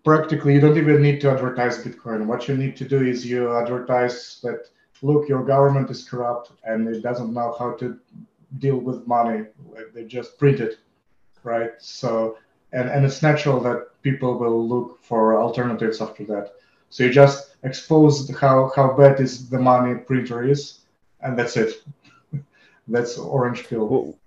practically 0.03 0.55
you 0.55 0.59
don't 0.59 0.77
even 0.77 1.01
need 1.01 1.21
to 1.21 1.29
advertise 1.29 1.83
Bitcoin. 1.83 2.25
What 2.25 2.47
you 2.47 2.57
need 2.57 2.75
to 2.77 2.85
do 2.87 3.01
is 3.01 3.25
you 3.25 3.55
advertise 3.55 4.39
that 4.43 4.69
look, 5.01 5.29
your 5.29 5.43
government 5.43 5.89
is 5.89 6.03
corrupt 6.03 6.51
and 6.63 6.87
it 6.87 7.01
doesn't 7.01 7.33
know 7.33 7.55
how 7.57 7.73
to 7.73 7.99
deal 8.59 8.77
with 8.77 9.07
money. 9.07 9.45
They 9.93 10.05
just 10.05 10.37
print 10.37 10.59
it, 10.59 10.79
right? 11.43 11.71
So 11.79 12.37
and 12.73 12.89
and 12.89 13.05
it's 13.05 13.21
natural 13.21 13.59
that 13.61 14.01
people 14.01 14.37
will 14.37 14.67
look 14.67 15.03
for 15.03 15.39
alternatives 15.39 16.01
after 16.01 16.23
that. 16.25 16.53
So 16.89 17.03
you 17.03 17.11
just 17.11 17.55
expose 17.63 18.29
how 18.37 18.71
how 18.75 18.93
bad 18.93 19.19
is 19.19 19.49
the 19.49 19.59
money 19.59 19.95
printer 19.95 20.43
is, 20.43 20.79
and 21.21 21.37
that's 21.37 21.57
it. 21.57 21.83
that's 22.87 23.17
orange 23.17 23.67
pill 23.67 24.17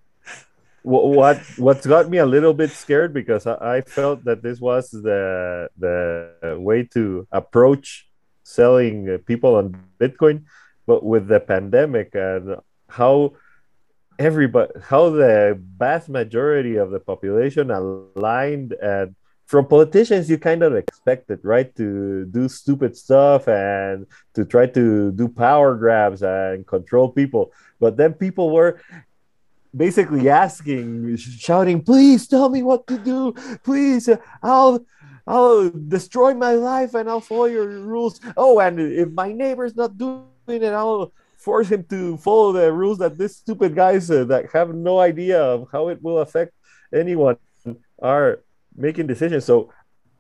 what 0.82 1.40
what's 1.58 1.86
got 1.86 2.08
me 2.08 2.18
a 2.18 2.26
little 2.26 2.54
bit 2.54 2.70
scared 2.70 3.12
because 3.12 3.46
I, 3.46 3.82
felt 3.82 4.24
that 4.24 4.42
this 4.42 4.60
was 4.60 4.90
the 4.90 5.68
the 5.78 6.56
way 6.58 6.84
to 6.94 7.26
approach 7.32 8.08
selling 8.42 9.18
people 9.26 9.56
on 9.56 9.76
Bitcoin, 9.98 10.44
but 10.86 11.04
with 11.04 11.28
the 11.28 11.40
pandemic 11.40 12.14
and 12.14 12.56
how 12.88 13.32
everybody 14.20 14.70
how 14.82 15.08
the 15.08 15.58
vast 15.78 16.10
majority 16.10 16.76
of 16.76 16.90
the 16.90 17.00
population 17.00 17.70
aligned 17.70 18.74
and 18.74 19.16
from 19.46 19.66
politicians 19.66 20.28
you 20.28 20.36
kind 20.36 20.62
of 20.62 20.76
expect 20.76 21.30
it 21.30 21.40
right 21.42 21.74
to 21.74 22.26
do 22.26 22.46
stupid 22.46 22.94
stuff 22.94 23.48
and 23.48 24.06
to 24.34 24.44
try 24.44 24.66
to 24.66 25.10
do 25.12 25.26
power 25.26 25.74
grabs 25.74 26.22
and 26.22 26.66
control 26.66 27.08
people. 27.08 27.50
But 27.80 27.96
then 27.96 28.12
people 28.12 28.50
were 28.50 28.78
basically 29.74 30.28
asking 30.28 31.16
shouting 31.16 31.80
please 31.82 32.28
tell 32.28 32.50
me 32.50 32.62
what 32.62 32.86
to 32.88 32.98
do. 32.98 33.32
Please 33.64 34.08
i'll 34.42 34.84
i'll 35.26 35.70
destroy 35.70 36.34
my 36.34 36.52
life 36.52 36.92
and 36.94 37.08
i'll 37.08 37.22
follow 37.22 37.46
your 37.46 37.66
rules. 37.66 38.20
Oh 38.36 38.60
and 38.60 38.78
if 38.78 39.08
my 39.12 39.32
neighbor's 39.32 39.74
not 39.74 39.96
doing 39.96 40.28
it 40.46 40.74
i'll 40.74 41.10
force 41.41 41.68
him 41.68 41.84
to 41.84 42.16
follow 42.18 42.53
the 42.53 42.70
rules 42.72 42.99
that 42.99 43.16
this 43.16 43.36
stupid 43.36 43.74
guys 43.74 44.11
uh, 44.11 44.24
that 44.24 44.53
have 44.53 44.74
no 44.74 45.01
idea 45.01 45.43
of 45.43 45.68
how 45.72 45.88
it 45.88 46.01
will 46.03 46.18
affect 46.18 46.53
anyone 46.93 47.36
are 48.03 48.41
making 48.76 49.07
decisions. 49.07 49.45
So 49.45 49.72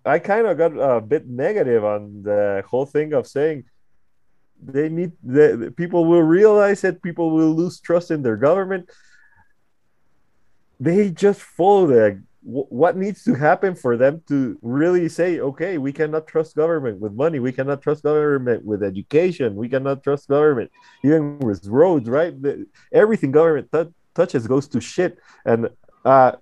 I 0.04 0.18
kind 0.18 0.46
of 0.46 0.56
got 0.56 0.72
a 0.72 1.00
bit 1.00 1.28
negative 1.28 1.84
on 1.84 2.22
the 2.22 2.64
whole 2.66 2.86
thing 2.86 3.12
of 3.12 3.26
saying 3.26 3.64
they 4.62 4.88
need 4.88 5.12
the, 5.22 5.72
people 5.76 6.04
will 6.04 6.22
realize 6.22 6.80
that 6.82 7.02
people 7.02 7.30
will 7.30 7.54
lose 7.54 7.80
trust 7.80 8.10
in 8.10 8.22
their 8.22 8.36
government. 8.36 8.90
They 10.78 11.10
just 11.10 11.40
follow 11.40 11.86
the 11.86 12.22
what 12.42 12.96
needs 12.96 13.22
to 13.24 13.34
happen 13.34 13.74
for 13.74 13.96
them 13.96 14.22
to 14.28 14.58
really 14.62 15.08
say, 15.08 15.40
okay, 15.40 15.78
we 15.78 15.92
cannot 15.92 16.26
trust 16.26 16.56
government 16.56 16.98
with 16.98 17.12
money, 17.12 17.38
we 17.38 17.52
cannot 17.52 17.82
trust 17.82 18.02
government 18.02 18.64
with 18.64 18.82
education, 18.82 19.54
we 19.54 19.68
cannot 19.68 20.02
trust 20.02 20.28
government 20.28 20.70
even 21.04 21.38
with 21.38 21.66
roads, 21.66 22.08
right? 22.08 22.40
The, 22.40 22.66
everything 22.92 23.30
government 23.30 23.70
touches 24.14 24.46
goes 24.46 24.66
to 24.68 24.80
shit, 24.80 25.18
and 25.44 25.68
uh, 26.04 26.32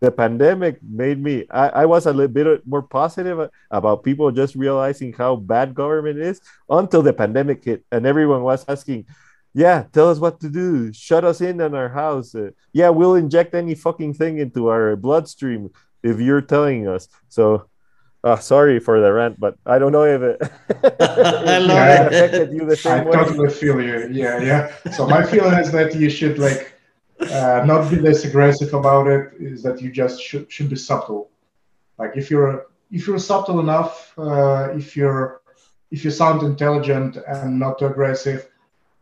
the 0.00 0.10
pandemic 0.10 0.78
made 0.82 1.22
me 1.22 1.46
I, 1.50 1.68
I, 1.68 1.86
was 1.86 2.06
a 2.06 2.12
little 2.12 2.28
bit 2.28 2.66
more 2.66 2.82
positive 2.82 3.48
about 3.70 4.04
people 4.04 4.30
just 4.30 4.54
realizing 4.54 5.14
how 5.14 5.36
bad 5.36 5.74
government 5.74 6.18
is 6.18 6.40
until 6.68 7.00
the 7.00 7.12
pandemic 7.12 7.64
hit 7.64 7.84
and 7.90 8.04
everyone 8.04 8.42
was 8.42 8.64
asking 8.68 9.06
yeah 9.54 9.84
tell 9.92 10.10
us 10.10 10.18
what 10.18 10.40
to 10.40 10.48
do 10.48 10.92
shut 10.92 11.24
us 11.24 11.40
in 11.40 11.60
on 11.60 11.74
our 11.74 11.88
house 11.88 12.34
uh, 12.34 12.50
yeah 12.72 12.88
we'll 12.88 13.14
inject 13.14 13.54
any 13.54 13.74
fucking 13.74 14.12
thing 14.12 14.38
into 14.38 14.68
our 14.68 14.96
bloodstream 14.96 15.70
if 16.02 16.20
you're 16.20 16.42
telling 16.42 16.86
us 16.88 17.08
so 17.28 17.68
uh, 18.24 18.38
sorry 18.38 18.80
for 18.80 19.02
the 19.02 19.12
rant, 19.12 19.38
but 19.38 19.58
I 19.66 19.78
don't 19.78 19.92
know 19.92 20.04
if 20.04 20.22
it, 20.22 20.38
yeah, 20.82 22.06
affected 22.06 22.54
you 22.54 22.64
the 22.64 22.74
same 22.74 23.00
I 23.00 23.04
way. 23.04 23.10
I 23.10 23.24
totally 23.24 23.50
feel 23.50 23.82
you. 23.82 24.08
Yeah, 24.10 24.40
yeah. 24.40 24.92
So 24.92 25.06
my 25.06 25.22
feeling 25.22 25.52
is 25.58 25.70
that 25.72 25.94
you 25.94 26.08
should 26.08 26.38
like 26.38 26.74
uh, 27.20 27.62
not 27.66 27.90
be 27.90 27.96
less 27.96 28.24
aggressive 28.24 28.74
about 28.74 29.06
it 29.06 29.32
is 29.38 29.62
that 29.62 29.80
you 29.80 29.90
just 29.90 30.20
should, 30.20 30.50
should 30.50 30.68
be 30.68 30.76
subtle 30.76 31.30
like 31.98 32.12
if 32.16 32.30
you're 32.30 32.66
if 32.90 33.06
you're 33.06 33.18
subtle 33.18 33.60
enough 33.60 34.12
uh, 34.18 34.68
if 34.74 34.96
you're 34.96 35.40
if 35.90 36.04
you 36.04 36.10
sound 36.10 36.42
intelligent 36.42 37.16
and 37.28 37.58
not 37.58 37.78
too 37.78 37.86
aggressive 37.86 38.48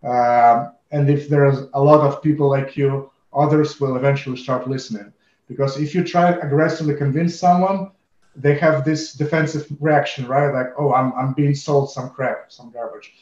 uh, 0.02 0.70
and 0.90 1.08
if 1.08 1.28
there's 1.28 1.58
a 1.74 1.82
lot 1.82 2.00
of 2.00 2.22
people 2.22 2.48
like 2.48 2.76
you 2.76 3.10
others 3.34 3.80
will 3.80 3.96
eventually 3.96 4.36
start 4.36 4.68
listening 4.68 5.12
because 5.48 5.78
if 5.80 5.94
you 5.94 6.04
try 6.04 6.30
aggressively 6.30 6.94
convince 6.94 7.34
someone 7.38 7.90
they 8.36 8.54
have 8.58 8.84
this 8.84 9.12
defensive 9.14 9.66
reaction 9.80 10.26
right 10.26 10.52
like 10.52 10.72
oh 10.78 10.92
i'm, 10.92 11.12
I'm 11.14 11.32
being 11.34 11.54
sold 11.54 11.90
some 11.90 12.10
crap 12.10 12.50
some 12.52 12.70
garbage 12.70 13.14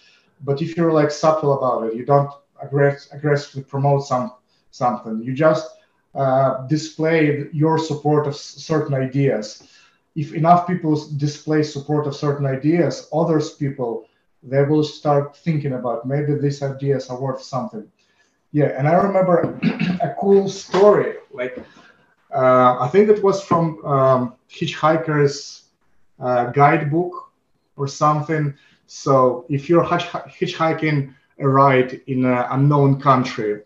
but 0.44 0.62
if 0.62 0.76
you're 0.76 0.92
like 0.92 1.10
subtle 1.10 1.58
about 1.58 1.86
it 1.86 1.96
you 1.96 2.04
don't 2.04 2.30
aggress- 2.64 3.12
aggressively 3.12 3.62
promote 3.62 4.04
some 4.06 4.32
something. 4.70 5.22
You 5.22 5.32
just 5.34 5.68
uh, 6.14 6.66
display 6.66 7.48
your 7.52 7.78
support 7.78 8.26
of 8.26 8.36
certain 8.36 8.94
ideas. 8.94 9.68
If 10.16 10.34
enough 10.34 10.66
people 10.66 10.96
display 11.16 11.62
support 11.62 12.06
of 12.06 12.16
certain 12.16 12.46
ideas, 12.46 13.08
others 13.12 13.52
people 13.54 14.06
they 14.42 14.62
will 14.64 14.84
start 14.84 15.36
thinking 15.36 15.74
about 15.74 16.06
maybe 16.06 16.34
these 16.34 16.62
ideas 16.62 17.10
are 17.10 17.20
worth 17.20 17.42
something. 17.42 17.86
Yeah, 18.52 18.74
and 18.76 18.88
I 18.88 18.94
remember 18.94 19.58
a 20.00 20.14
cool 20.18 20.48
story. 20.48 21.16
Like 21.32 21.58
uh, 22.34 22.76
I 22.80 22.88
think 22.88 23.08
it 23.08 23.22
was 23.22 23.42
from 23.42 23.84
um, 23.84 24.34
Hitchhiker's 24.50 25.64
uh, 26.18 26.46
guidebook 26.46 27.30
or 27.76 27.88
something. 27.88 28.54
So 28.86 29.46
if 29.48 29.68
you're 29.68 29.84
hitchhiking 29.84 31.14
a 31.38 31.48
ride 31.48 32.00
in 32.06 32.24
an 32.24 32.44
unknown 32.50 33.00
country, 33.00 33.62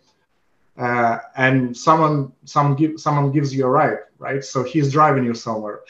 uh, 0.76 1.18
and 1.36 1.76
someone 1.76 2.32
some 2.44 2.74
give, 2.74 3.00
someone 3.00 3.32
gives 3.32 3.54
you 3.54 3.64
a 3.66 3.70
ride, 3.70 3.98
right? 4.18 4.44
So 4.44 4.62
he's 4.62 4.92
driving 4.92 5.24
you 5.24 5.34
somewhere, 5.34 5.80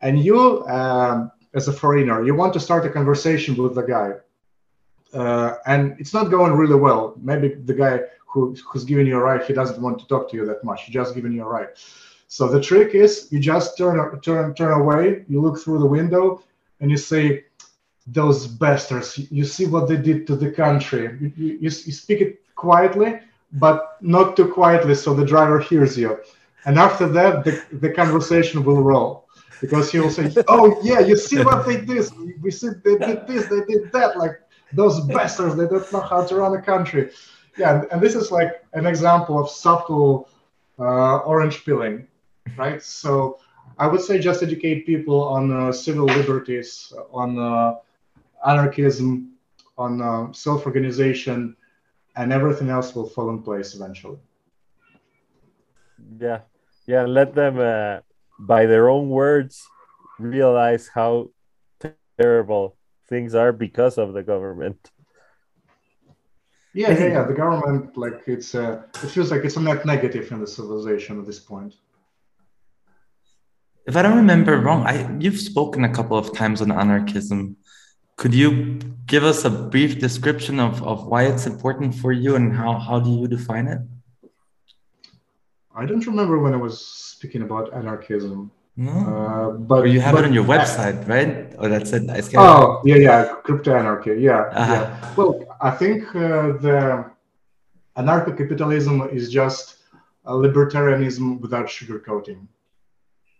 and 0.00 0.22
you, 0.22 0.66
um, 0.66 1.32
as 1.54 1.68
a 1.68 1.72
foreigner, 1.72 2.24
you 2.24 2.34
want 2.34 2.52
to 2.54 2.60
start 2.60 2.84
a 2.84 2.90
conversation 2.90 3.56
with 3.56 3.74
the 3.74 3.82
guy, 3.82 4.12
uh, 5.14 5.56
and 5.66 5.96
it's 5.98 6.12
not 6.12 6.24
going 6.30 6.52
really 6.52 6.74
well. 6.74 7.14
Maybe 7.20 7.54
the 7.54 7.74
guy 7.74 8.00
who, 8.26 8.54
who's 8.68 8.84
giving 8.84 9.06
you 9.06 9.16
a 9.16 9.20
ride, 9.20 9.44
he 9.44 9.52
doesn't 9.52 9.80
want 9.80 9.98
to 10.00 10.06
talk 10.06 10.30
to 10.30 10.36
you 10.36 10.44
that 10.46 10.64
much. 10.64 10.84
He's 10.84 10.94
just 10.94 11.14
giving 11.14 11.32
you 11.32 11.42
a 11.42 11.48
ride. 11.48 11.68
So 12.28 12.48
the 12.48 12.60
trick 12.60 12.94
is 12.94 13.28
you 13.30 13.38
just 13.38 13.78
turn 13.78 14.20
turn 14.20 14.54
turn 14.54 14.72
away. 14.80 15.24
You 15.28 15.40
look 15.40 15.58
through 15.60 15.78
the 15.78 15.86
window, 15.86 16.42
and 16.80 16.90
you 16.90 16.96
say, 16.96 17.44
"Those 18.06 18.46
bastards! 18.46 19.18
You 19.30 19.44
see 19.44 19.66
what 19.66 19.88
they 19.88 19.96
did 19.96 20.26
to 20.28 20.36
the 20.36 20.50
country." 20.50 21.04
You, 21.20 21.32
you, 21.36 21.70
you 21.84 21.92
speak 21.92 22.20
it 22.20 22.40
quietly 22.56 23.20
but 23.54 23.96
not 24.00 24.36
too 24.36 24.52
quietly 24.52 24.94
so 24.94 25.14
the 25.14 25.24
driver 25.24 25.58
hears 25.58 25.96
you. 25.96 26.18
And 26.66 26.78
after 26.78 27.08
that, 27.08 27.44
the, 27.44 27.62
the 27.72 27.90
conversation 27.90 28.64
will 28.64 28.82
roll 28.82 29.28
because 29.60 29.92
he 29.92 30.00
will 30.00 30.10
say, 30.10 30.32
"Oh 30.48 30.80
yeah, 30.82 31.00
you 31.00 31.16
see 31.16 31.42
what 31.42 31.66
they 31.66 31.80
did? 31.80 32.10
We 32.42 32.50
see 32.50 32.70
they 32.84 32.96
did 32.98 33.26
this, 33.26 33.46
they 33.48 33.62
did 33.64 33.92
that. 33.92 34.16
Like 34.18 34.40
those 34.74 35.00
bastards, 35.00 35.56
they 35.56 35.66
don't 35.66 35.90
know 35.92 36.00
how 36.00 36.24
to 36.24 36.34
run 36.36 36.54
a 36.54 36.62
country." 36.62 37.10
Yeah, 37.56 37.74
and, 37.74 37.92
and 37.92 38.00
this 38.00 38.14
is 38.14 38.30
like 38.30 38.64
an 38.72 38.86
example 38.86 39.38
of 39.38 39.48
subtle 39.48 40.28
uh, 40.78 41.18
orange 41.18 41.64
pilling, 41.64 42.06
right? 42.56 42.82
So 42.82 43.38
I 43.78 43.86
would 43.86 44.00
say 44.00 44.18
just 44.18 44.42
educate 44.42 44.86
people 44.86 45.22
on 45.22 45.52
uh, 45.52 45.72
civil 45.72 46.06
liberties, 46.06 46.92
on 47.12 47.38
uh, 47.38 47.74
anarchism, 48.46 49.32
on 49.78 50.02
uh, 50.02 50.32
self-organization, 50.32 51.56
and 52.16 52.32
everything 52.32 52.70
else 52.70 52.94
will 52.94 53.08
fall 53.08 53.30
in 53.30 53.42
place 53.42 53.74
eventually. 53.74 54.18
Yeah, 56.18 56.40
yeah. 56.86 57.02
Let 57.02 57.34
them, 57.34 57.58
uh, 57.58 58.00
by 58.38 58.66
their 58.66 58.88
own 58.88 59.08
words, 59.08 59.66
realize 60.18 60.88
how 60.94 61.30
terrible 62.18 62.76
things 63.08 63.34
are 63.34 63.52
because 63.52 63.98
of 63.98 64.12
the 64.12 64.22
government. 64.22 64.90
Yeah, 66.72 66.90
yeah, 66.90 67.06
yeah. 67.06 67.22
The 67.22 67.34
government, 67.34 67.96
like, 67.96 68.22
it's 68.26 68.54
uh, 68.54 68.82
it 69.02 69.08
feels 69.08 69.30
like 69.30 69.44
it's 69.44 69.56
a 69.56 69.60
net 69.60 69.86
negative 69.86 70.32
in 70.32 70.40
the 70.40 70.46
civilization 70.46 71.20
at 71.20 71.26
this 71.26 71.38
point. 71.38 71.74
If 73.86 73.96
I 73.96 74.02
don't 74.02 74.16
remember 74.16 74.58
wrong, 74.58 74.86
I 74.86 74.94
you've 75.20 75.38
spoken 75.38 75.84
a 75.84 75.92
couple 75.92 76.16
of 76.16 76.32
times 76.34 76.60
on 76.62 76.72
anarchism. 76.72 77.56
Could 78.16 78.34
you 78.34 78.78
give 79.06 79.24
us 79.24 79.44
a 79.44 79.50
brief 79.50 79.98
description 79.98 80.60
of, 80.60 80.82
of 80.82 81.06
why 81.06 81.24
it's 81.24 81.46
important 81.46 81.94
for 81.94 82.12
you 82.12 82.36
and 82.36 82.54
how, 82.54 82.78
how 82.78 83.00
do 83.00 83.10
you 83.10 83.26
define 83.26 83.66
it? 83.66 83.80
I 85.74 85.84
don't 85.84 86.06
remember 86.06 86.38
when 86.38 86.54
I 86.54 86.56
was 86.56 86.86
speaking 86.86 87.42
about 87.42 87.74
anarchism. 87.74 88.52
No. 88.76 88.90
Uh, 88.90 89.50
but 89.52 89.82
or 89.82 89.86
you 89.86 90.00
have 90.00 90.14
but, 90.14 90.24
it 90.24 90.28
on 90.28 90.32
your 90.32 90.44
website, 90.44 91.06
right? 91.06 91.54
Or 91.58 91.68
that's 91.68 91.92
it. 91.92 92.10
I 92.10 92.22
oh, 92.36 92.82
yeah, 92.84 92.96
yeah. 92.96 93.34
Crypto 93.44 93.76
anarchy. 93.76 94.20
Yeah. 94.20 94.40
Uh-huh. 94.52 94.72
yeah. 94.72 95.14
Well, 95.14 95.56
I 95.60 95.70
think 95.70 96.08
uh, 96.16 96.58
the 96.58 97.10
anarcho 97.96 98.36
capitalism 98.36 99.08
is 99.12 99.30
just 99.30 99.76
a 100.24 100.32
libertarianism 100.32 101.40
without 101.40 101.66
sugarcoating. 101.66 102.48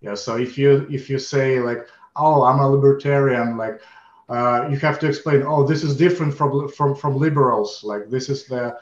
Yeah. 0.00 0.14
So 0.14 0.36
if 0.36 0.56
you 0.56 0.86
if 0.88 1.10
you 1.10 1.18
say 1.18 1.58
like, 1.58 1.88
oh, 2.14 2.44
I'm 2.44 2.60
a 2.60 2.68
libertarian, 2.68 3.56
like 3.56 3.80
uh, 4.28 4.68
you 4.70 4.76
have 4.78 5.00
to 5.00 5.08
explain, 5.08 5.42
oh, 5.42 5.66
this 5.66 5.82
is 5.82 5.96
different 5.96 6.32
from 6.32 6.68
from 6.68 6.94
from 6.94 7.16
liberals. 7.16 7.82
Like 7.82 8.08
this 8.08 8.28
is 8.28 8.44
the 8.46 8.78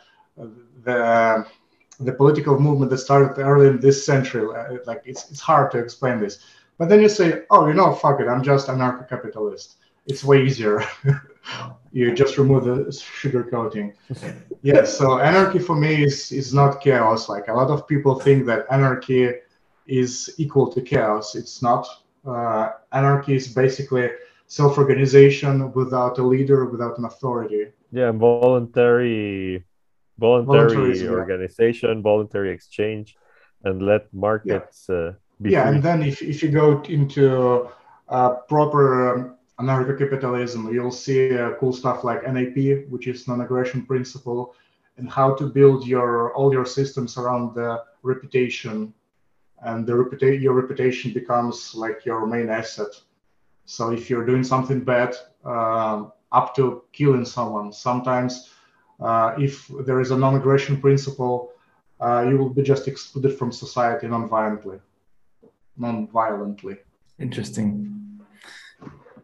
the 0.84 1.46
the 2.01 2.12
political 2.12 2.59
movement 2.59 2.90
that 2.90 2.99
started 2.99 3.40
early 3.40 3.68
in 3.68 3.80
this 3.80 4.05
century. 4.05 4.47
Uh, 4.55 4.78
like 4.86 5.03
it's 5.05 5.30
it's 5.30 5.40
hard 5.40 5.70
to 5.72 5.78
explain 5.78 6.20
this. 6.20 6.38
But 6.78 6.88
then 6.88 7.01
you 7.01 7.09
say, 7.09 7.43
oh, 7.51 7.68
you 7.68 7.74
know, 7.74 7.95
fuck 7.95 8.20
it, 8.20 8.28
I'm 8.28 8.43
just 8.43 8.68
anarcho-capitalist. 8.68 9.76
It's 10.07 10.24
way 10.24 10.45
easier. 10.45 10.82
you 11.93 12.12
just 12.14 12.38
remove 12.38 12.64
the 12.64 12.93
sugar 12.93 13.45
coating. 13.45 13.95
yes. 14.62 14.97
So 14.97 15.20
anarchy 15.20 15.59
for 15.59 15.76
me 15.76 16.03
is 16.03 16.32
is 16.32 16.53
not 16.53 16.80
chaos. 16.80 17.28
Like 17.28 17.49
a 17.49 17.53
lot 17.53 17.70
of 17.70 17.86
people 17.86 18.18
think 18.18 18.47
that 18.47 18.66
anarchy 18.70 19.30
is 19.86 20.34
equal 20.38 20.72
to 20.72 20.80
chaos. 20.80 21.34
It's 21.34 21.62
not. 21.62 21.86
Uh, 22.24 22.70
anarchy 22.93 23.34
is 23.34 23.49
basically 23.49 24.09
self-organization 24.47 25.72
without 25.72 26.18
a 26.18 26.22
leader, 26.22 26.66
without 26.66 26.99
an 26.99 27.05
authority. 27.05 27.66
Yeah, 27.90 28.12
voluntary, 28.12 29.64
voluntary 30.18 31.08
organization, 31.08 31.96
yeah. 31.96 32.02
voluntary 32.02 32.50
exchange, 32.50 33.16
and 33.64 33.82
let 33.82 34.12
markets 34.12 34.86
yeah. 34.88 34.94
uh, 34.94 35.12
be. 35.40 35.50
Yeah, 35.50 35.66
free. 35.66 35.74
and 35.74 35.82
then 35.82 36.02
if, 36.02 36.22
if 36.22 36.42
you 36.42 36.50
go 36.50 36.82
into 36.82 37.68
uh, 38.08 38.30
proper 38.48 39.16
um, 39.16 39.36
anarcho-capitalism, 39.60 40.72
you'll 40.72 40.90
see 40.90 41.36
uh, 41.36 41.52
cool 41.58 41.72
stuff 41.72 42.04
like 42.04 42.22
NAP, 42.26 42.88
which 42.88 43.06
is 43.06 43.28
non-aggression 43.28 43.86
principle, 43.86 44.54
and 44.96 45.10
how 45.10 45.34
to 45.34 45.46
build 45.46 45.86
your 45.86 46.34
all 46.34 46.52
your 46.52 46.66
systems 46.66 47.16
around 47.16 47.54
the 47.54 47.82
reputation, 48.02 48.92
and 49.62 49.86
the 49.86 49.92
reputa- 49.92 50.40
your 50.40 50.54
reputation 50.54 51.12
becomes 51.12 51.74
like 51.74 52.04
your 52.04 52.26
main 52.26 52.48
asset. 52.48 52.92
So 53.64 53.92
if 53.92 54.10
you're 54.10 54.26
doing 54.26 54.44
something 54.44 54.80
bad, 54.80 55.14
uh, 55.44 56.04
up 56.32 56.54
to 56.56 56.82
killing 56.92 57.24
someone, 57.24 57.72
sometimes 57.72 58.50
uh, 59.03 59.34
if 59.38 59.68
there 59.86 60.00
is 60.00 60.11
a 60.11 60.16
non-aggression 60.16 60.80
principle, 60.80 61.53
uh, 62.00 62.24
you 62.28 62.36
will 62.36 62.50
be 62.50 62.62
just 62.62 62.88
excluded 62.88 63.38
from 63.38 63.53
society 63.53 64.07
non-violently. 64.09 64.78
Non-violently. 65.76 66.76
Interesting. 67.18 68.20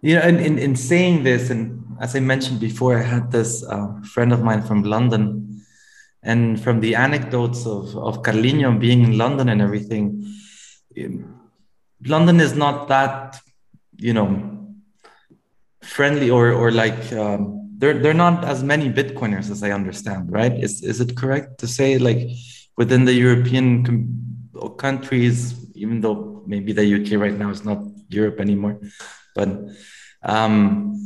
You 0.01 0.15
know, 0.17 0.23
in, 0.23 0.39
in, 0.39 0.59
in 0.59 0.77
saying 0.77 1.25
this, 1.25 1.51
and 1.51 1.97
as 2.01 2.15
I 2.15 2.21
mentioned 2.21 2.61
before, 2.61 2.97
I 2.99 3.03
had 3.03 3.33
this 3.33 3.65
uh, 3.65 4.01
friend 4.03 4.33
of 4.33 4.43
mine 4.43 4.63
from 4.63 4.83
London, 4.83 5.63
and 6.23 6.61
from 6.63 6.81
the 6.81 6.95
anecdotes 6.95 7.67
of, 7.67 7.97
of 7.97 8.23
Carlinho 8.23 8.73
being 8.79 9.03
in 9.03 9.19
London 9.19 9.49
and 9.49 9.61
everything, 9.63 10.05
um, 11.05 11.41
London 12.05 12.41
is 12.41 12.55
not 12.55 12.89
that, 12.89 13.41
you 13.97 14.13
know, 14.13 14.29
friendly 15.83 16.31
or, 16.31 16.53
or 16.53 16.71
like, 16.71 17.13
um, 17.13 17.68
there, 17.79 17.95
there 17.95 18.11
are 18.11 18.23
not 18.27 18.45
as 18.45 18.63
many 18.65 18.91
Bitcoiners 18.91 19.51
as 19.51 19.63
I 19.63 19.71
understand, 19.71 20.33
right? 20.33 20.53
Is, 20.53 20.83
is 20.83 21.01
it 21.01 21.17
correct 21.17 21.59
to 21.61 21.67
say 21.69 21.97
like 21.97 22.29
within 22.77 23.05
the 23.05 23.15
European 23.15 23.85
com- 23.85 24.77
countries, 24.77 25.55
even 25.75 26.01
though 26.01 26.43
maybe 26.47 26.73
the 26.73 26.85
UK 26.97 27.21
right 27.21 27.39
now 27.39 27.51
is 27.51 27.65
not 27.65 27.79
Europe 28.09 28.41
anymore, 28.41 28.81
but 29.37 29.49
um, 30.25 30.99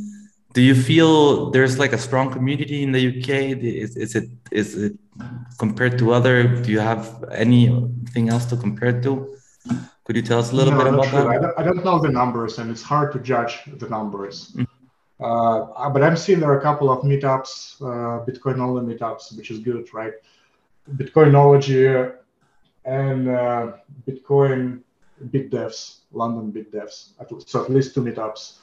do 0.53 0.61
you 0.61 0.73
feel 0.73 1.51
there's 1.51 1.77
like 1.77 1.93
a 1.93 1.97
strong 1.97 2.31
community 2.31 2.81
in 2.81 2.91
the 2.91 3.03
UK? 3.07 3.29
Is, 3.61 3.95
is 3.95 4.15
it 4.15 4.29
is 4.51 4.75
it 4.75 4.93
compared 5.59 5.99
to 5.99 6.13
other? 6.13 6.43
Do 6.63 6.71
you 6.71 6.79
have 6.79 7.23
anything 7.31 8.29
else 8.29 8.45
to 8.45 8.57
compare 8.57 8.99
to? 9.01 9.35
Could 10.05 10.15
you 10.15 10.21
tell 10.21 10.39
us 10.39 10.51
a 10.51 10.55
little 10.55 10.73
no, 10.73 10.83
bit 10.83 10.93
about 10.93 11.11
that? 11.11 11.27
I 11.27 11.39
don't, 11.39 11.59
I 11.59 11.63
don't, 11.63 11.85
know 11.85 11.99
the 11.99 12.09
numbers, 12.09 12.59
and 12.59 12.69
it's 12.69 12.81
hard 12.81 13.13
to 13.13 13.19
judge 13.19 13.61
the 13.65 13.87
numbers. 13.87 14.51
Mm. 14.51 14.67
Uh, 15.19 15.89
but 15.89 16.03
I'm 16.03 16.17
seeing 16.17 16.39
there 16.39 16.51
are 16.51 16.59
a 16.59 16.61
couple 16.61 16.91
of 16.91 17.03
meetups, 17.03 17.81
uh, 17.81 18.25
Bitcoin 18.25 18.59
only 18.59 18.93
meetups, 18.93 19.37
which 19.37 19.51
is 19.51 19.59
good, 19.59 19.93
right? 19.93 20.13
Bitcoinology 20.95 22.13
and 22.85 23.29
uh, 23.29 23.73
Bitcoin 24.07 24.81
Bit 25.31 25.51
Devs, 25.51 25.99
London 26.11 26.51
Bit 26.51 26.71
Devs. 26.71 27.13
So 27.47 27.63
at 27.63 27.69
least 27.69 27.95
two 27.95 28.01
meetups. 28.01 28.57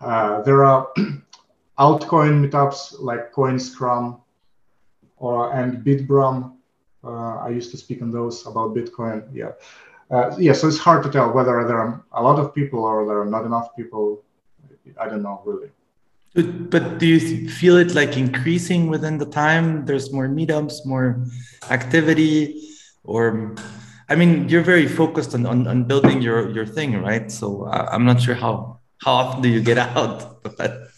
Uh, 0.00 0.42
there 0.42 0.64
are 0.64 0.88
altcoin 1.78 2.44
meetups 2.44 3.00
like 3.00 3.32
CoinScrum 3.32 4.20
or 5.16 5.54
and 5.54 5.84
Bitbrum. 5.84 6.56
Uh, 7.02 7.36
I 7.36 7.50
used 7.50 7.70
to 7.70 7.76
speak 7.76 8.02
on 8.02 8.10
those 8.10 8.46
about 8.46 8.74
Bitcoin. 8.74 9.28
Yeah, 9.32 9.52
uh, 10.10 10.34
yeah. 10.38 10.52
So 10.52 10.68
it's 10.68 10.78
hard 10.78 11.02
to 11.04 11.10
tell 11.10 11.32
whether 11.32 11.64
there 11.66 11.78
are 11.78 12.04
a 12.12 12.22
lot 12.22 12.38
of 12.38 12.54
people 12.54 12.80
or 12.80 13.06
there 13.06 13.20
are 13.20 13.26
not 13.26 13.44
enough 13.46 13.74
people. 13.76 14.22
I 15.00 15.08
don't 15.08 15.22
know 15.22 15.40
really. 15.44 15.70
But, 16.34 16.98
do 16.98 17.06
you 17.06 17.48
feel 17.48 17.76
it 17.76 17.94
like 17.94 18.16
increasing 18.16 18.88
within 18.88 19.18
the 19.18 19.26
time? 19.26 19.86
There's 19.86 20.12
more 20.12 20.28
meetups, 20.28 20.84
more 20.84 21.24
activity, 21.70 22.70
or 23.04 23.54
I 24.08 24.16
mean, 24.16 24.48
you're 24.48 24.62
very 24.62 24.88
focused 24.88 25.34
on, 25.34 25.46
on, 25.46 25.66
on 25.68 25.84
building 25.84 26.20
your, 26.20 26.50
your 26.50 26.66
thing, 26.66 27.00
right? 27.00 27.30
So 27.30 27.66
I, 27.66 27.94
am 27.94 28.04
not 28.04 28.20
sure 28.20 28.34
how 28.34 28.80
how 28.98 29.12
often 29.12 29.42
do 29.42 29.48
you 29.48 29.60
get 29.60 29.78
out, 29.78 30.42
but. 30.56 30.88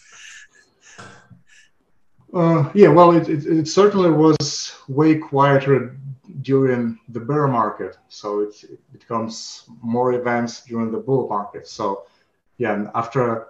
Uh, 2.33 2.69
yeah, 2.73 2.89
well, 2.89 3.11
it, 3.11 3.29
it, 3.29 3.45
it, 3.45 3.67
certainly 3.67 4.09
was 4.09 4.75
way 4.87 5.15
quieter 5.15 5.97
during 6.41 6.99
the 7.09 7.19
bear 7.19 7.47
market. 7.47 7.97
So 8.09 8.41
it, 8.41 8.63
it 8.63 8.79
becomes 8.91 9.63
more 9.81 10.13
events 10.13 10.63
during 10.65 10.91
the 10.91 10.99
bull 10.99 11.27
market. 11.29 11.67
So, 11.67 12.03
yeah, 12.57 12.89
after 12.95 13.47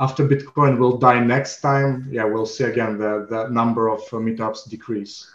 after 0.00 0.26
Bitcoin 0.26 0.78
will 0.78 0.96
die 0.96 1.20
next 1.20 1.60
time, 1.60 2.08
yeah, 2.10 2.24
we'll 2.24 2.46
see 2.46 2.64
again 2.64 2.96
the, 2.96 3.26
the 3.28 3.48
number 3.48 3.88
of 3.88 4.00
uh, 4.00 4.16
meetups 4.16 4.68
decrease. 4.68 5.30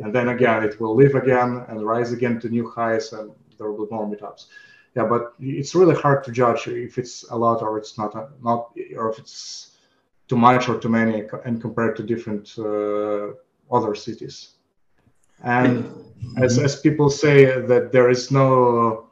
And 0.00 0.12
then 0.12 0.28
again, 0.28 0.64
it 0.64 0.80
will 0.80 0.94
live 0.94 1.14
again 1.14 1.64
and 1.68 1.86
rise 1.86 2.12
again 2.12 2.40
to 2.40 2.48
new 2.48 2.68
highs, 2.68 3.12
and 3.12 3.30
there 3.56 3.70
will 3.70 3.86
be 3.86 3.94
more 3.94 4.06
meetups. 4.06 4.46
Yeah, 4.96 5.06
but 5.06 5.34
it's 5.38 5.74
really 5.74 5.94
hard 5.94 6.24
to 6.24 6.32
judge 6.32 6.66
if 6.66 6.98
it's 6.98 7.30
a 7.30 7.36
lot 7.36 7.62
or 7.62 7.78
it's 7.78 7.96
not, 7.96 8.14
a, 8.16 8.28
not 8.42 8.72
or 8.96 9.10
if 9.10 9.18
it's 9.20 9.76
too 10.26 10.36
much 10.36 10.68
or 10.68 10.78
too 10.78 10.88
many, 10.88 11.24
and 11.44 11.60
compared 11.60 11.96
to 11.96 12.02
different 12.02 12.54
uh, 12.58 13.34
other 13.72 13.94
cities. 13.94 14.54
And 15.44 15.84
mm-hmm. 15.84 16.42
as, 16.42 16.58
as 16.58 16.80
people 16.80 17.08
say 17.08 17.60
that 17.60 17.92
there 17.92 18.10
is 18.10 18.32
no 18.32 19.07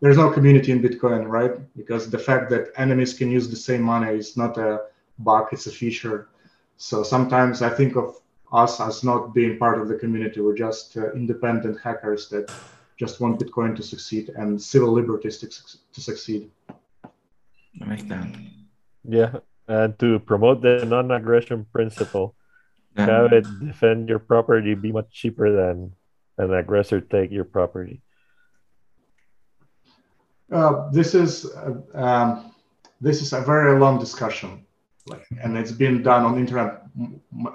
there's 0.00 0.16
no 0.16 0.30
community 0.30 0.72
in 0.72 0.80
Bitcoin, 0.80 1.26
right? 1.28 1.52
Because 1.76 2.08
the 2.10 2.18
fact 2.18 2.50
that 2.50 2.72
enemies 2.76 3.14
can 3.14 3.30
use 3.30 3.48
the 3.48 3.56
same 3.56 3.82
money 3.82 4.16
is 4.16 4.36
not 4.36 4.56
a 4.58 4.82
bug, 5.18 5.48
it's 5.52 5.66
a 5.66 5.70
feature. 5.70 6.28
So 6.76 7.02
sometimes 7.02 7.62
I 7.62 7.70
think 7.70 7.96
of 7.96 8.20
us 8.52 8.80
as 8.80 9.02
not 9.02 9.34
being 9.34 9.58
part 9.58 9.80
of 9.80 9.88
the 9.88 9.96
community. 9.96 10.40
We're 10.40 10.56
just 10.56 10.96
uh, 10.96 11.12
independent 11.12 11.80
hackers 11.80 12.28
that 12.28 12.50
just 12.96 13.20
want 13.20 13.40
Bitcoin 13.40 13.76
to 13.76 13.82
succeed 13.82 14.30
and 14.36 14.60
civil 14.60 14.92
liberties 14.92 15.38
to, 15.38 15.48
to 15.48 16.00
succeed. 16.00 16.50
I 16.68 17.86
like 17.86 18.08
that. 18.08 18.26
Yeah, 19.04 19.38
and 19.66 19.98
to 19.98 20.18
promote 20.20 20.62
the 20.62 20.84
non-aggression 20.84 21.66
principle, 21.72 22.34
yeah. 22.96 23.06
have 23.06 23.32
it 23.32 23.46
defend 23.60 24.08
your 24.08 24.18
property 24.18 24.74
be 24.74 24.92
much 24.92 25.10
cheaper 25.10 25.54
than 25.54 25.92
an 26.38 26.54
aggressor 26.54 27.00
take 27.00 27.30
your 27.30 27.44
property. 27.44 28.02
Uh, 30.50 30.88
this 30.90 31.14
is 31.14 31.44
uh, 31.44 31.74
um, 31.94 32.52
this 33.00 33.20
is 33.20 33.32
a 33.32 33.40
very 33.40 33.78
long 33.78 33.98
discussion, 33.98 34.64
and 35.42 35.58
it's 35.58 35.72
been 35.72 36.02
done 36.02 36.24
on 36.24 36.38
internet 36.38 36.82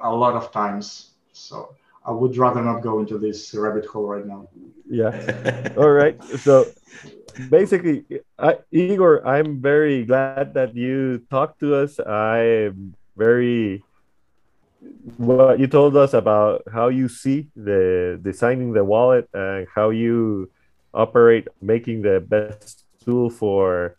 a 0.04 0.14
lot 0.14 0.36
of 0.36 0.52
times. 0.52 1.12
So 1.34 1.76
I 2.06 2.12
would 2.12 2.38
rather 2.38 2.62
not 2.62 2.82
go 2.82 3.00
into 3.00 3.18
this 3.18 3.54
rabbit 3.54 3.86
hole 3.86 4.06
right 4.08 4.26
now. 4.26 4.48
Yeah. 4.90 5.74
All 5.78 5.90
right. 5.90 6.22
So 6.40 6.68
basically, 7.50 8.06
I, 8.38 8.58
Igor, 8.72 9.26
I'm 9.26 9.62
very 9.62 10.06
glad 10.06 10.54
that 10.54 10.76
you 10.76 11.26
talked 11.30 11.60
to 11.62 11.76
us. 11.76 12.00
I'm 12.00 12.94
very 13.18 13.84
what 15.18 15.60
you 15.60 15.68
told 15.68 15.96
us 15.96 16.14
about 16.14 16.64
how 16.72 16.90
you 16.90 17.08
see 17.08 17.48
the 17.56 18.20
designing 18.22 18.74
the 18.74 18.84
wallet 18.84 19.30
and 19.34 19.68
how 19.74 19.90
you 19.90 20.52
operate 20.94 21.48
making 21.62 22.02
the 22.02 22.20
best 22.20 22.83
tool 23.04 23.30
for 23.30 23.96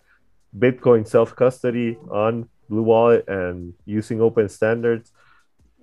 Bitcoin 0.56 1.06
self 1.06 1.34
custody 1.36 1.98
on 2.10 2.48
Blue 2.68 2.82
Wallet 2.82 3.28
and 3.28 3.74
using 3.84 4.20
open 4.20 4.48
standards. 4.48 5.12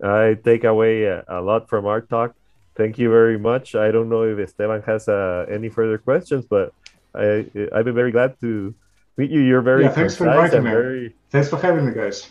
I 0.03 0.37
take 0.43 0.63
away 0.63 1.03
a, 1.03 1.23
a, 1.27 1.41
lot 1.41 1.69
from 1.69 1.85
our 1.85 2.01
talk. 2.01 2.35
Thank 2.75 2.97
you 2.97 3.09
very 3.09 3.37
much. 3.37 3.75
I 3.75 3.91
don't 3.91 4.09
know 4.09 4.23
if 4.23 4.39
Esteban 4.39 4.81
has 4.83 5.07
uh, 5.07 5.45
any 5.49 5.69
further 5.69 5.97
questions, 5.97 6.45
but 6.45 6.73
I 7.13 7.45
I've 7.73 7.85
been 7.85 7.95
very 7.95 8.11
glad 8.11 8.39
to 8.39 8.73
meet 9.17 9.29
you. 9.29 9.41
You're 9.41 9.61
very 9.61 9.83
yeah. 9.83 9.91
Thanks 9.91 10.15
for 10.15 10.27
inviting 10.27 10.63
me. 10.63 10.71
Very... 10.71 11.15
Thanks 11.29 11.49
for 11.49 11.57
having 11.57 11.85
me, 11.85 11.93
guys. 11.93 12.29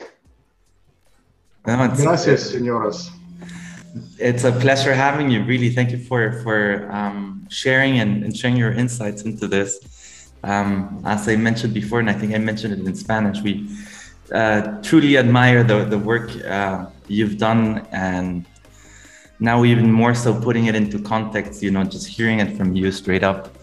No, 1.67 1.77
Gracias, 1.89 2.53
señoras. 2.53 3.11
It's 4.19 4.45
a 4.45 4.53
pleasure 4.53 4.95
having 4.95 5.31
you. 5.31 5.45
Really, 5.45 5.71
thank 5.71 5.91
you 5.91 5.99
for 5.99 6.41
for 6.43 6.91
um, 6.91 7.47
sharing 7.51 7.99
and, 8.01 8.25
and 8.25 8.35
sharing 8.35 8.57
your 8.57 8.73
insights 8.73 9.23
into 9.23 9.47
this. 9.47 9.79
Um, 10.43 11.03
as 11.05 11.29
I 11.29 11.37
mentioned 11.37 11.75
before, 11.75 12.01
and 12.01 12.09
I 12.09 12.15
think 12.15 12.35
I 12.35 12.39
mentioned 12.39 12.73
it 12.73 12.87
in 12.87 12.95
Spanish, 12.95 13.43
we 13.43 13.69
uh, 14.33 14.81
truly 14.83 15.19
admire 15.19 15.63
the, 15.63 15.85
the 15.85 15.99
work 15.99 16.31
uh, 16.45 16.87
you've 17.09 17.37
done 17.37 17.87
and 17.93 18.47
now 19.39 19.65
even 19.65 19.91
more 19.91 20.15
so 20.15 20.39
putting 20.39 20.67
it 20.67 20.75
into 20.75 20.99
context, 20.99 21.63
you 21.63 21.71
know, 21.71 21.85
just 21.85 22.07
hearing 22.07 22.41
it 22.41 22.57
from 22.57 22.77
you 22.77 22.93
straight 22.93 23.25
up. 23.25 23.57